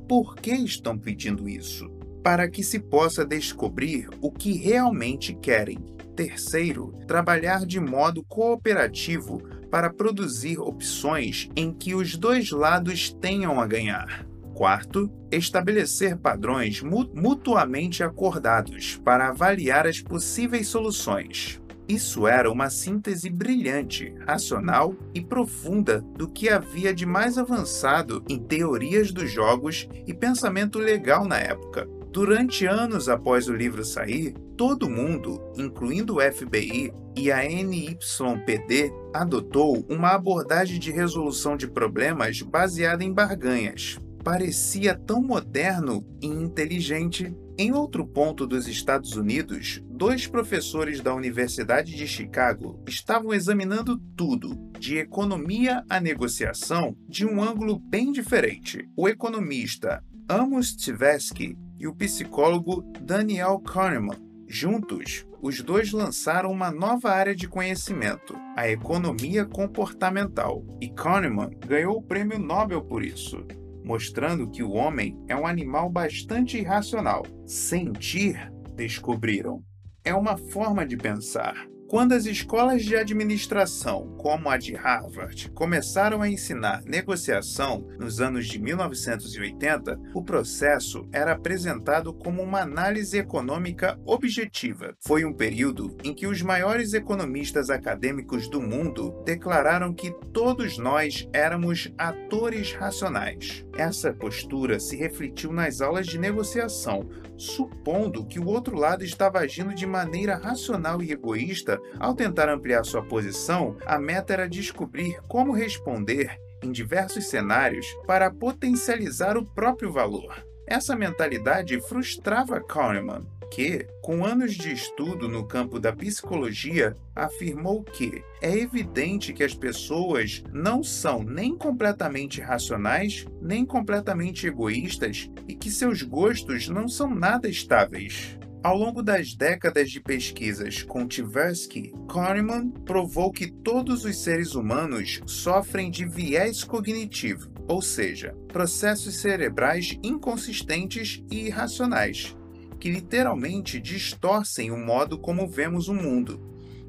Por 0.09 0.37
que 0.37 0.53
estão 0.53 0.97
pedindo 0.97 1.49
isso? 1.49 1.91
Para 2.23 2.49
que 2.49 2.63
se 2.63 2.79
possa 2.79 3.27
descobrir 3.27 4.09
o 4.21 4.31
que 4.31 4.53
realmente 4.53 5.35
querem. 5.35 5.85
Terceiro, 6.15 6.95
trabalhar 7.09 7.67
de 7.67 7.81
modo 7.81 8.23
cooperativo 8.23 9.43
para 9.69 9.93
produzir 9.93 10.61
opções 10.61 11.49
em 11.57 11.73
que 11.73 11.93
os 11.93 12.17
dois 12.17 12.53
lados 12.53 13.13
tenham 13.21 13.61
a 13.61 13.67
ganhar. 13.67 14.25
Quarto, 14.55 15.11
estabelecer 15.29 16.17
padrões 16.19 16.83
mutuamente 16.83 18.05
acordados 18.05 19.01
para 19.03 19.31
avaliar 19.31 19.89
as 19.89 20.01
possíveis 20.01 20.69
soluções. 20.69 21.61
Isso 21.89 22.27
era 22.27 22.51
uma 22.51 22.71
síntese 22.71 23.29
brilhante, 23.29 24.15
racional 24.27 24.95
e 25.15 25.21
profunda 25.21 26.01
do 26.17 26.29
que 26.29 26.49
havia 26.49 26.95
de 26.95 27.05
mais 27.05 27.37
avançado 27.37 28.23
em 28.29 28.39
teorias 28.39 29.11
dos 29.11 29.31
jogos 29.31 29.89
e 30.07 30.15
pensamento 30.15 30.79
legal 30.79 31.25
na 31.25 31.39
época. 31.39 31.89
Durante 32.11 32.67
anos 32.67 33.09
após 33.09 33.49
o 33.49 33.55
livro 33.55 33.85
sair, 33.85 34.35
todo 34.57 34.89
mundo, 34.89 35.43
incluindo 35.57 36.17
o 36.17 36.21
FBI 36.21 36.93
e 37.17 37.33
a 37.33 37.43
NYPD, 37.43 38.93
adotou 39.15 39.85
uma 39.89 40.11
abordagem 40.11 40.79
de 40.79 40.91
resolução 40.91 41.57
de 41.57 41.67
problemas 41.67 42.43
baseada 42.43 43.03
em 43.03 43.13
barganhas 43.13 43.99
parecia 44.23 44.95
tão 44.95 45.21
moderno 45.21 46.05
e 46.21 46.27
inteligente. 46.27 47.35
Em 47.59 47.73
outro 47.73 48.07
ponto 48.07 48.47
dos 48.47 48.67
Estados 48.67 49.15
Unidos, 49.15 49.83
dois 50.03 50.27
professores 50.27 51.01
da 51.01 51.15
Universidade 51.15 51.95
de 51.95 52.09
Chicago 52.09 52.83
estavam 52.89 53.33
examinando 53.33 53.97
tudo, 54.17 54.69
de 54.77 54.99
economia 54.99 55.85
à 55.89 56.01
negociação, 56.01 56.97
de 57.09 57.25
um 57.25 57.41
ângulo 57.41 57.79
bem 57.79 58.11
diferente. 58.11 58.91
O 58.97 59.09
economista 59.09 60.03
Amos 60.29 60.75
Tversky 60.75 61.57
e 61.79 61.87
o 61.87 61.95
psicólogo 61.95 62.83
Daniel 63.01 63.61
Kahneman. 63.61 64.19
Juntos, 64.49 65.25
os 65.41 65.61
dois 65.61 65.93
lançaram 65.93 66.51
uma 66.51 66.73
nova 66.73 67.13
área 67.13 67.37
de 67.37 67.47
conhecimento, 67.47 68.35
a 68.57 68.69
economia 68.69 69.45
comportamental, 69.45 70.65
e 70.81 70.89
Kahneman 70.89 71.51
ganhou 71.65 71.99
o 71.99 72.03
prêmio 72.03 72.41
Nobel 72.41 72.83
por 72.83 73.05
isso 73.05 73.47
mostrando 73.85 74.49
que 74.49 74.63
o 74.63 74.71
homem 74.71 75.17
é 75.27 75.35
um 75.35 75.45
animal 75.45 75.91
bastante 75.91 76.57
irracional. 76.57 77.25
Sentir, 77.45 78.49
descobriram, 78.77 79.61
é 80.05 80.15
uma 80.15 80.37
forma 80.37 80.87
de 80.87 80.97
pensar. 80.97 81.55
Quando 81.93 82.13
as 82.13 82.25
escolas 82.25 82.83
de 82.83 82.97
administração, 82.97 84.17
como 84.17 84.49
a 84.49 84.57
de 84.57 84.75
Harvard, 84.75 85.51
começaram 85.51 86.23
a 86.23 86.29
ensinar 86.29 86.83
negociação 86.87 87.87
nos 87.99 88.19
anos 88.19 88.47
de 88.47 88.59
1980, 88.59 90.01
o 90.15 90.25
processo 90.25 91.07
era 91.13 91.33
apresentado 91.33 92.15
como 92.15 92.43
uma 92.43 92.61
análise 92.63 93.19
econômica 93.19 94.01
objetiva. 94.07 94.95
Foi 95.01 95.27
um 95.27 95.35
período 95.35 95.95
em 96.03 96.15
que 96.15 96.27
os 96.27 96.41
maiores 96.41 96.95
economistas 96.95 97.69
acadêmicos 97.69 98.49
do 98.49 98.63
mundo 98.63 99.23
declararam 99.27 99.93
que 99.93 100.13
todos 100.33 100.79
nós 100.79 101.29
éramos 101.31 101.93
atores 101.99 102.73
racionais. 102.73 103.67
Essa 103.77 104.13
postura 104.13 104.79
se 104.79 104.97
refletiu 104.97 105.53
nas 105.53 105.81
aulas 105.81 106.07
de 106.07 106.19
negociação, 106.19 107.09
supondo 107.37 108.27
que 108.27 108.39
o 108.39 108.47
outro 108.47 108.77
lado 108.77 109.03
estava 109.03 109.39
agindo 109.39 109.75
de 109.75 109.87
maneira 109.87 110.37
racional 110.37 111.03
e 111.03 111.11
egoísta 111.11 111.81
ao 111.99 112.15
tentar 112.15 112.49
ampliar 112.49 112.85
sua 112.85 113.03
posição, 113.03 113.77
a 113.87 113.99
meta 113.99 114.33
era 114.33 114.49
descobrir 114.49 115.21
como 115.27 115.53
responder 115.53 116.37
em 116.63 116.71
diversos 116.71 117.29
cenários 117.29 117.87
para 118.07 118.31
potencializar 118.31 119.37
o 119.37 119.45
próprio 119.45 119.91
valor. 119.91 120.35
Essa 120.67 120.95
mentalidade 120.95 121.81
frustrava 121.81 122.61
Kahneman, 122.61 123.27
que, 123.53 123.87
com 124.01 124.25
anos 124.25 124.55
de 124.55 124.73
estudo 124.73 125.29
no 125.29 125.47
campo 125.47 125.79
da 125.79 125.93
psicologia, 125.93 126.97
afirmou 127.15 127.85
que 127.85 128.25
é 128.41 128.51
evidente 128.57 129.35
que 129.35 129.45
as 129.45 129.53
pessoas 129.53 130.43
não 130.51 130.83
são 130.83 131.23
nem 131.23 131.55
completamente 131.55 132.41
racionais, 132.41 133.27
nem 133.43 133.67
completamente 133.67 134.47
egoístas 134.47 135.31
e 135.47 135.55
que 135.55 135.71
seus 135.71 136.01
gostos 136.01 136.67
não 136.67 136.89
são 136.89 137.15
nada 137.15 137.47
estáveis. 137.47 138.39
Ao 138.65 138.75
longo 138.75 139.03
das 139.03 139.35
décadas 139.35 139.91
de 139.91 140.01
pesquisas 140.01 140.83
com 140.83 141.07
Tversky, 141.07 141.93
Kahneman 142.11 142.71
provou 142.71 143.31
que 143.31 143.53
todos 143.53 144.07
os 144.07 144.17
seres 144.17 144.55
humanos 144.55 145.21
sofrem 145.27 145.91
de 145.91 146.07
viés 146.07 146.65
cognitivo, 146.65 147.53
ou 147.69 147.83
seja, 147.83 148.35
processos 148.49 149.17
cerebrais 149.17 149.99
inconsistentes 150.03 151.23
e 151.31 151.49
irracionais, 151.49 152.35
que 152.83 152.91
literalmente 152.91 153.79
distorcem 153.79 154.73
o 154.73 154.77
modo 154.77 155.17
como 155.17 155.47
vemos 155.47 155.87
o 155.87 155.95
mundo. 155.95 156.41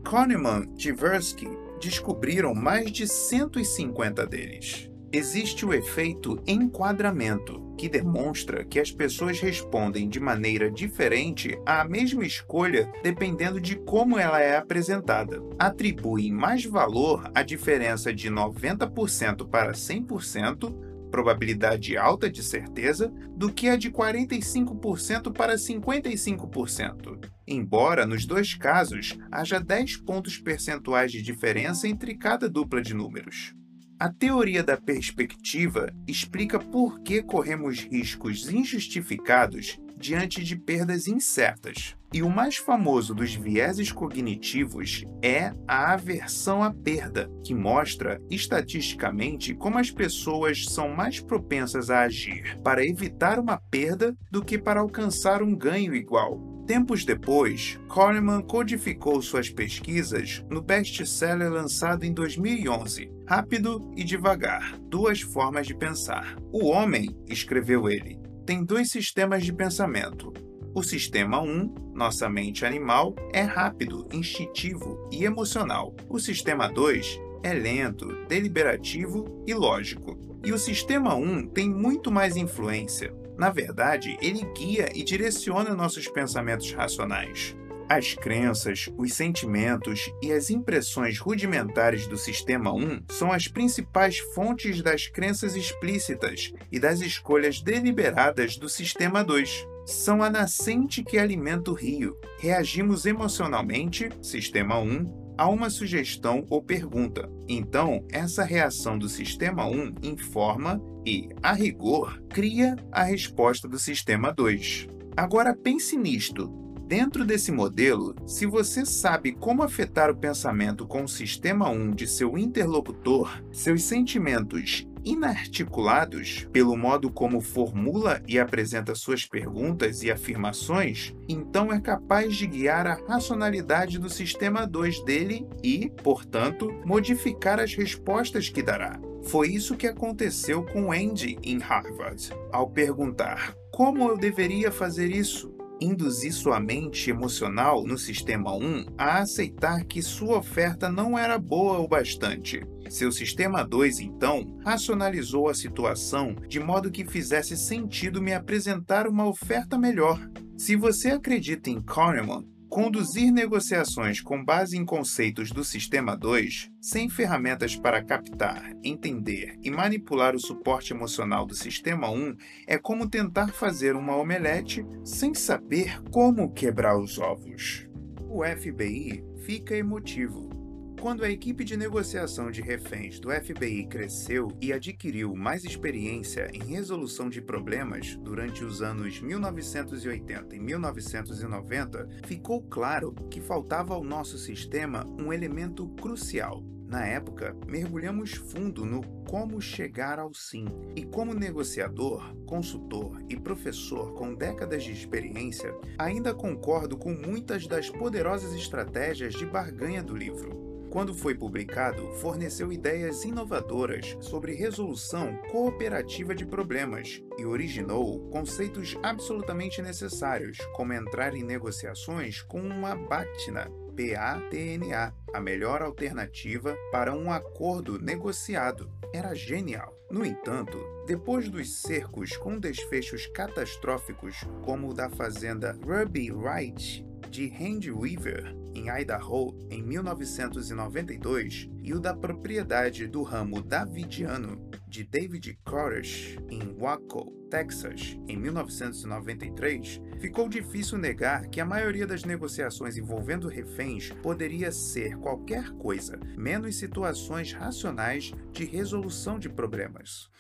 Kahneman 0.04 0.68
e 0.76 0.92
Tversky 0.92 1.48
descobriram 1.80 2.56
mais 2.56 2.92
de 2.92 3.08
150 3.08 4.26
deles. 4.26 4.90
Existe 5.12 5.64
o 5.64 5.72
efeito 5.72 6.42
enquadramento, 6.48 7.76
que 7.78 7.88
demonstra 7.88 8.66
que 8.66 8.80
as 8.80 8.92
pessoas 8.92 9.40
respondem 9.40 10.10
de 10.10 10.20
maneira 10.20 10.72
diferente 10.72 11.56
à 11.64 11.86
mesma 11.86 12.26
escolha 12.26 12.92
dependendo 13.04 13.62
de 13.62 13.76
como 13.76 14.18
ela 14.18 14.42
é 14.42 14.58
apresentada. 14.58 15.44
Atribuem 15.60 16.32
mais 16.32 16.66
valor 16.66 17.30
à 17.36 17.44
diferença 17.44 18.12
de 18.12 18.32
90% 18.32 19.48
para 19.48 19.74
100%, 19.74 20.74
probabilidade 21.14 21.96
alta 21.96 22.28
de 22.28 22.42
certeza, 22.42 23.14
do 23.38 23.54
que 23.54 23.70
a 23.70 23.76
de 23.76 23.92
45% 23.92 25.32
para 25.32 25.54
55%. 25.54 27.30
Embora, 27.48 28.08
nos 28.08 28.26
dois 28.26 28.56
casos, 28.56 29.16
haja 29.32 29.60
10 29.60 29.98
pontos 29.98 30.40
percentuais 30.40 31.12
de 31.12 31.22
diferença 31.22 31.88
entre 31.88 32.16
cada 32.16 32.50
dupla 32.50 32.82
de 32.82 32.96
números. 32.96 33.54
A 34.00 34.10
teoria 34.10 34.64
da 34.64 34.76
perspectiva 34.76 35.94
explica 36.08 36.58
por 36.58 37.00
que 37.02 37.22
corremos 37.22 37.82
riscos 37.82 38.50
injustificados 38.50 39.78
diante 40.04 40.44
de 40.44 40.58
perdas 40.58 41.08
incertas. 41.08 41.96
E 42.14 42.22
o 42.22 42.30
mais 42.30 42.58
famoso 42.58 43.16
dos 43.16 43.34
vieses 43.34 43.90
cognitivos 43.90 45.06
é 45.22 45.54
a 45.66 45.94
aversão 45.94 46.62
à 46.62 46.72
perda, 46.72 47.32
que 47.44 47.56
mostra 47.56 48.22
estatisticamente 48.30 49.56
como 49.56 49.80
as 49.80 49.90
pessoas 49.90 50.66
são 50.66 50.90
mais 50.90 51.22
propensas 51.22 51.90
a 51.90 52.02
agir 52.02 52.60
para 52.62 52.86
evitar 52.86 53.40
uma 53.40 53.58
perda 53.58 54.14
do 54.30 54.44
que 54.44 54.58
para 54.58 54.82
alcançar 54.82 55.42
um 55.42 55.56
ganho 55.56 55.96
igual. 55.96 56.54
Tempos 56.68 57.04
depois, 57.04 57.80
Kahneman 57.94 58.42
codificou 58.42 59.22
suas 59.22 59.50
pesquisas 59.50 60.46
no 60.50 60.62
best-seller 60.62 61.52
lançado 61.52 62.04
em 62.04 62.14
2011, 62.14 63.12
Rápido 63.28 63.92
e 63.98 64.04
Devagar, 64.04 64.78
Duas 64.90 65.20
Formas 65.20 65.68
de 65.68 65.76
Pensar. 65.76 66.38
O 66.54 66.68
homem, 66.68 67.10
escreveu 67.28 67.90
ele, 67.90 68.23
tem 68.46 68.64
dois 68.64 68.90
sistemas 68.92 69.44
de 69.44 69.54
pensamento. 69.54 70.34
O 70.76 70.82
sistema 70.82 71.42
1, 71.42 71.92
nossa 71.94 72.30
mente 72.30 72.66
animal, 72.66 73.16
é 73.32 73.42
rápido, 73.42 74.08
instintivo 74.12 75.08
e 75.12 75.24
emocional. 75.24 75.96
O 76.10 76.20
sistema 76.20 76.68
2 76.68 77.20
é 77.44 77.54
lento, 77.54 78.26
deliberativo 78.28 79.44
e 79.46 79.54
lógico. 79.54 80.18
E 80.44 80.52
o 80.52 80.58
sistema 80.58 81.16
1 81.16 81.48
tem 81.48 81.70
muito 81.70 82.12
mais 82.12 82.36
influência, 82.36 83.14
na 83.38 83.50
verdade, 83.50 84.16
ele 84.22 84.46
guia 84.56 84.90
e 84.94 85.04
direciona 85.04 85.74
nossos 85.74 86.08
pensamentos 86.08 86.72
racionais. 86.72 87.56
As 87.94 88.16
crenças, 88.16 88.90
os 88.98 89.14
sentimentos 89.14 90.12
e 90.20 90.34
as 90.34 90.50
impressões 90.50 91.20
rudimentares 91.20 92.08
do 92.08 92.18
Sistema 92.18 92.74
1 92.74 93.04
são 93.12 93.32
as 93.32 93.48
principais 93.48 94.18
fontes 94.34 94.82
das 94.82 95.06
crenças 95.06 95.56
explícitas 95.56 96.52
e 96.72 96.80
das 96.80 97.02
escolhas 97.02 97.62
deliberadas 97.62 98.58
do 98.58 98.68
Sistema 98.68 99.24
2. 99.24 99.68
São 99.86 100.24
a 100.24 100.30
nascente 100.32 101.04
que 101.04 101.20
alimenta 101.20 101.70
o 101.70 101.76
rio. 101.76 102.18
Reagimos 102.40 103.06
emocionalmente, 103.06 104.10
Sistema 104.24 104.80
1, 104.80 105.36
a 105.38 105.48
uma 105.48 105.70
sugestão 105.70 106.48
ou 106.50 106.64
pergunta. 106.64 107.30
Então, 107.48 108.04
essa 108.12 108.44
reação 108.44 108.98
do 108.98 109.08
sistema 109.08 109.68
1 109.68 109.98
informa 110.02 110.82
e, 111.06 111.30
a 111.44 111.54
rigor, 111.54 112.20
cria 112.28 112.76
a 112.92 113.04
resposta 113.04 113.68
do 113.68 113.78
sistema 113.78 114.34
2. 114.34 114.88
Agora 115.16 115.56
pense 115.56 115.96
nisto. 115.96 116.64
Dentro 116.86 117.26
desse 117.26 117.52
modelo, 117.52 118.14
se 118.28 118.46
você 118.46 118.86
sabe 118.86 119.32
como 119.32 119.64
afetar 119.64 120.12
o 120.12 120.16
pensamento 120.16 120.86
com 120.86 121.04
o 121.04 121.08
sistema 121.08 121.70
1 121.70 121.92
de 121.92 122.06
seu 122.08 122.38
interlocutor, 122.38 123.42
seus 123.52 123.84
sentimentos 123.84 124.88
inarticulados 125.06 126.48
pelo 126.52 126.78
modo 126.78 127.12
como 127.12 127.42
formula 127.42 128.22
e 128.28 128.40
apresenta 128.40 128.96
suas 128.96 129.26
perguntas 129.26 130.04
e 130.04 130.12
afirmações, 130.12 131.14
então 131.28 131.72
é 131.72 131.80
capaz 131.80 132.36
de 132.36 132.48
guiar 132.48 132.88
a 132.88 133.00
racionalidade 133.08 134.00
do 134.00 134.10
sistema 134.10 134.66
2 134.66 135.04
dele 135.04 135.48
e, 135.62 135.92
portanto, 136.04 136.70
modificar 136.86 137.60
as 137.60 137.74
respostas 137.74 138.50
que 138.50 138.62
dará. 138.62 139.00
Foi 139.24 139.50
isso 139.50 139.78
que 139.78 139.88
aconteceu 139.88 140.64
com 140.66 140.92
Andy 140.92 141.38
em 141.44 141.58
Harvard. 141.58 142.30
Ao 142.52 142.70
perguntar 142.70 143.56
como 143.72 144.08
eu 144.08 144.18
deveria 144.18 144.72
fazer 144.72 145.10
isso, 145.10 145.53
induzir 145.80 146.34
sua 146.34 146.60
mente 146.60 147.10
emocional 147.10 147.84
no 147.84 147.98
sistema 147.98 148.56
1 148.56 148.86
a 148.98 149.20
aceitar 149.20 149.84
que 149.86 150.02
sua 150.02 150.38
oferta 150.38 150.90
não 150.90 151.18
era 151.18 151.38
boa 151.38 151.80
o 151.80 151.88
bastante. 151.88 152.66
Seu 152.90 153.12
sistema 153.12 153.64
2, 153.64 154.00
então, 154.00 154.58
racionalizou 154.64 155.50
a 155.50 155.54
situação 155.54 156.36
de 156.48 156.60
modo 156.60 156.92
que 156.92 157.06
fizesse 157.06 157.58
sentido 157.58 158.22
me 158.22 158.34
apresentar 158.34 159.08
uma 159.08 159.28
oferta 159.28 159.78
melhor. 159.78 160.20
Se 160.58 160.76
você 160.76 161.10
acredita 161.10 161.70
em 161.70 161.82
Kahneman, 161.82 162.48
Conduzir 162.74 163.32
negociações 163.32 164.20
com 164.20 164.44
base 164.44 164.76
em 164.76 164.84
conceitos 164.84 165.52
do 165.52 165.64
Sistema 165.64 166.18
2, 166.18 166.72
sem 166.82 167.08
ferramentas 167.08 167.76
para 167.76 168.04
captar, 168.04 168.74
entender 168.84 169.60
e 169.62 169.70
manipular 169.70 170.36
o 170.36 170.40
suporte 170.40 170.92
emocional 170.92 171.46
do 171.46 171.54
Sistema 171.54 172.10
1, 172.10 172.36
é 172.66 172.80
como 172.80 173.08
tentar 173.08 173.54
fazer 173.54 173.96
uma 173.96 174.18
omelete 174.18 174.84
sem 175.06 175.36
saber 175.36 176.02
como 176.10 176.52
quebrar 176.52 176.98
os 176.98 177.20
ovos. 177.20 177.88
O 178.28 178.44
FBI 178.44 179.24
fica 179.46 179.78
emotivo 179.78 180.63
quando 181.04 181.26
a 181.26 181.30
equipe 181.30 181.66
de 181.66 181.76
negociação 181.76 182.50
de 182.50 182.62
reféns 182.62 183.20
do 183.20 183.30
FBI 183.30 183.88
cresceu 183.88 184.48
e 184.62 184.72
adquiriu 184.72 185.36
mais 185.36 185.66
experiência 185.66 186.50
em 186.54 186.64
resolução 186.64 187.30
de 187.30 187.42
problemas 187.42 188.16
durante 188.22 188.64
os 188.64 188.82
anos 188.82 189.20
1980 189.20 190.56
e 190.56 190.60
1990, 190.62 192.08
ficou 192.26 192.62
claro 192.62 193.14
que 193.30 193.42
faltava 193.42 193.94
ao 193.94 194.02
nosso 194.02 194.38
sistema 194.38 195.06
um 195.20 195.34
elemento 195.34 195.90
crucial. 196.02 196.64
Na 196.88 197.06
época, 197.06 197.54
mergulhamos 197.68 198.36
fundo 198.36 198.86
no 198.86 199.02
como 199.26 199.60
chegar 199.60 200.20
ao 200.20 200.34
sim. 200.34 200.68
E 200.96 201.04
como 201.04 201.34
negociador, 201.34 202.34
consultor 202.46 203.22
e 203.28 203.36
professor 203.36 204.14
com 204.14 204.34
décadas 204.34 204.86
de 204.86 204.94
experiência, 204.94 205.76
ainda 205.98 206.34
concordo 206.34 206.96
com 206.96 207.14
muitas 207.14 207.68
das 207.68 207.90
poderosas 207.90 208.54
estratégias 208.54 209.34
de 209.34 209.46
barganha 209.46 210.02
do 210.02 210.16
livro 210.16 210.72
quando 210.94 211.12
foi 211.12 211.34
publicado, 211.34 212.08
forneceu 212.22 212.72
ideias 212.72 213.26
inovadoras 213.26 214.16
sobre 214.22 214.54
resolução 214.54 215.36
cooperativa 215.52 216.36
de 216.36 216.46
problemas 216.46 217.20
e 217.36 217.44
originou 217.44 218.30
conceitos 218.30 218.96
absolutamente 219.02 219.82
necessários, 219.82 220.60
como 220.76 220.94
entrar 220.94 221.34
em 221.34 221.42
negociações 221.42 222.44
com 222.44 222.62
uma 222.62 222.94
BATNA, 222.94 223.72
PATNA, 223.98 225.16
a 225.34 225.42
melhor 225.42 225.82
alternativa 225.82 226.78
para 226.92 227.12
um 227.12 227.32
acordo 227.32 227.98
negociado. 227.98 228.88
Era 229.12 229.34
genial. 229.34 229.98
No 230.12 230.24
entanto, 230.24 230.78
depois 231.08 231.50
dos 231.50 231.82
cercos 231.82 232.38
com 232.38 232.60
desfechos 232.60 233.26
catastróficos, 233.34 234.36
como 234.64 234.92
o 234.92 234.94
da 234.94 235.10
fazenda 235.10 235.76
Ruby 235.84 236.32
Wright 236.32 237.04
de 237.32 237.52
Hand 237.52 237.92
Weaver, 237.92 238.63
em 238.74 238.90
Idaho, 238.90 239.56
em 239.70 239.82
1992, 239.84 241.70
e 241.82 241.94
o 241.94 242.00
da 242.00 242.14
propriedade 242.14 243.08
do 243.08 243.24
ramo 243.24 243.62
davidiano 243.62 244.70
de 244.88 245.04
David 245.04 245.60
Koresh, 245.64 246.38
em 246.50 246.74
Waco, 246.78 247.32
Texas, 247.50 248.18
em 248.28 248.36
1993, 248.36 250.02
ficou 250.20 250.50
difícil 250.50 250.98
negar 250.98 251.48
que 251.48 251.62
a 251.62 251.66
maioria 251.66 252.08
das 252.08 252.24
negociações 252.24 252.98
envolvendo 252.98 253.48
reféns 253.48 254.10
poderia 254.24 254.72
ser 254.72 255.18
qualquer 255.18 255.70
coisa, 255.72 256.20
menos 256.38 256.76
situações 256.76 257.54
racionais 257.54 258.34
de 258.52 258.66
resolução 258.66 259.38
de 259.38 259.50
problemas. 259.50 260.33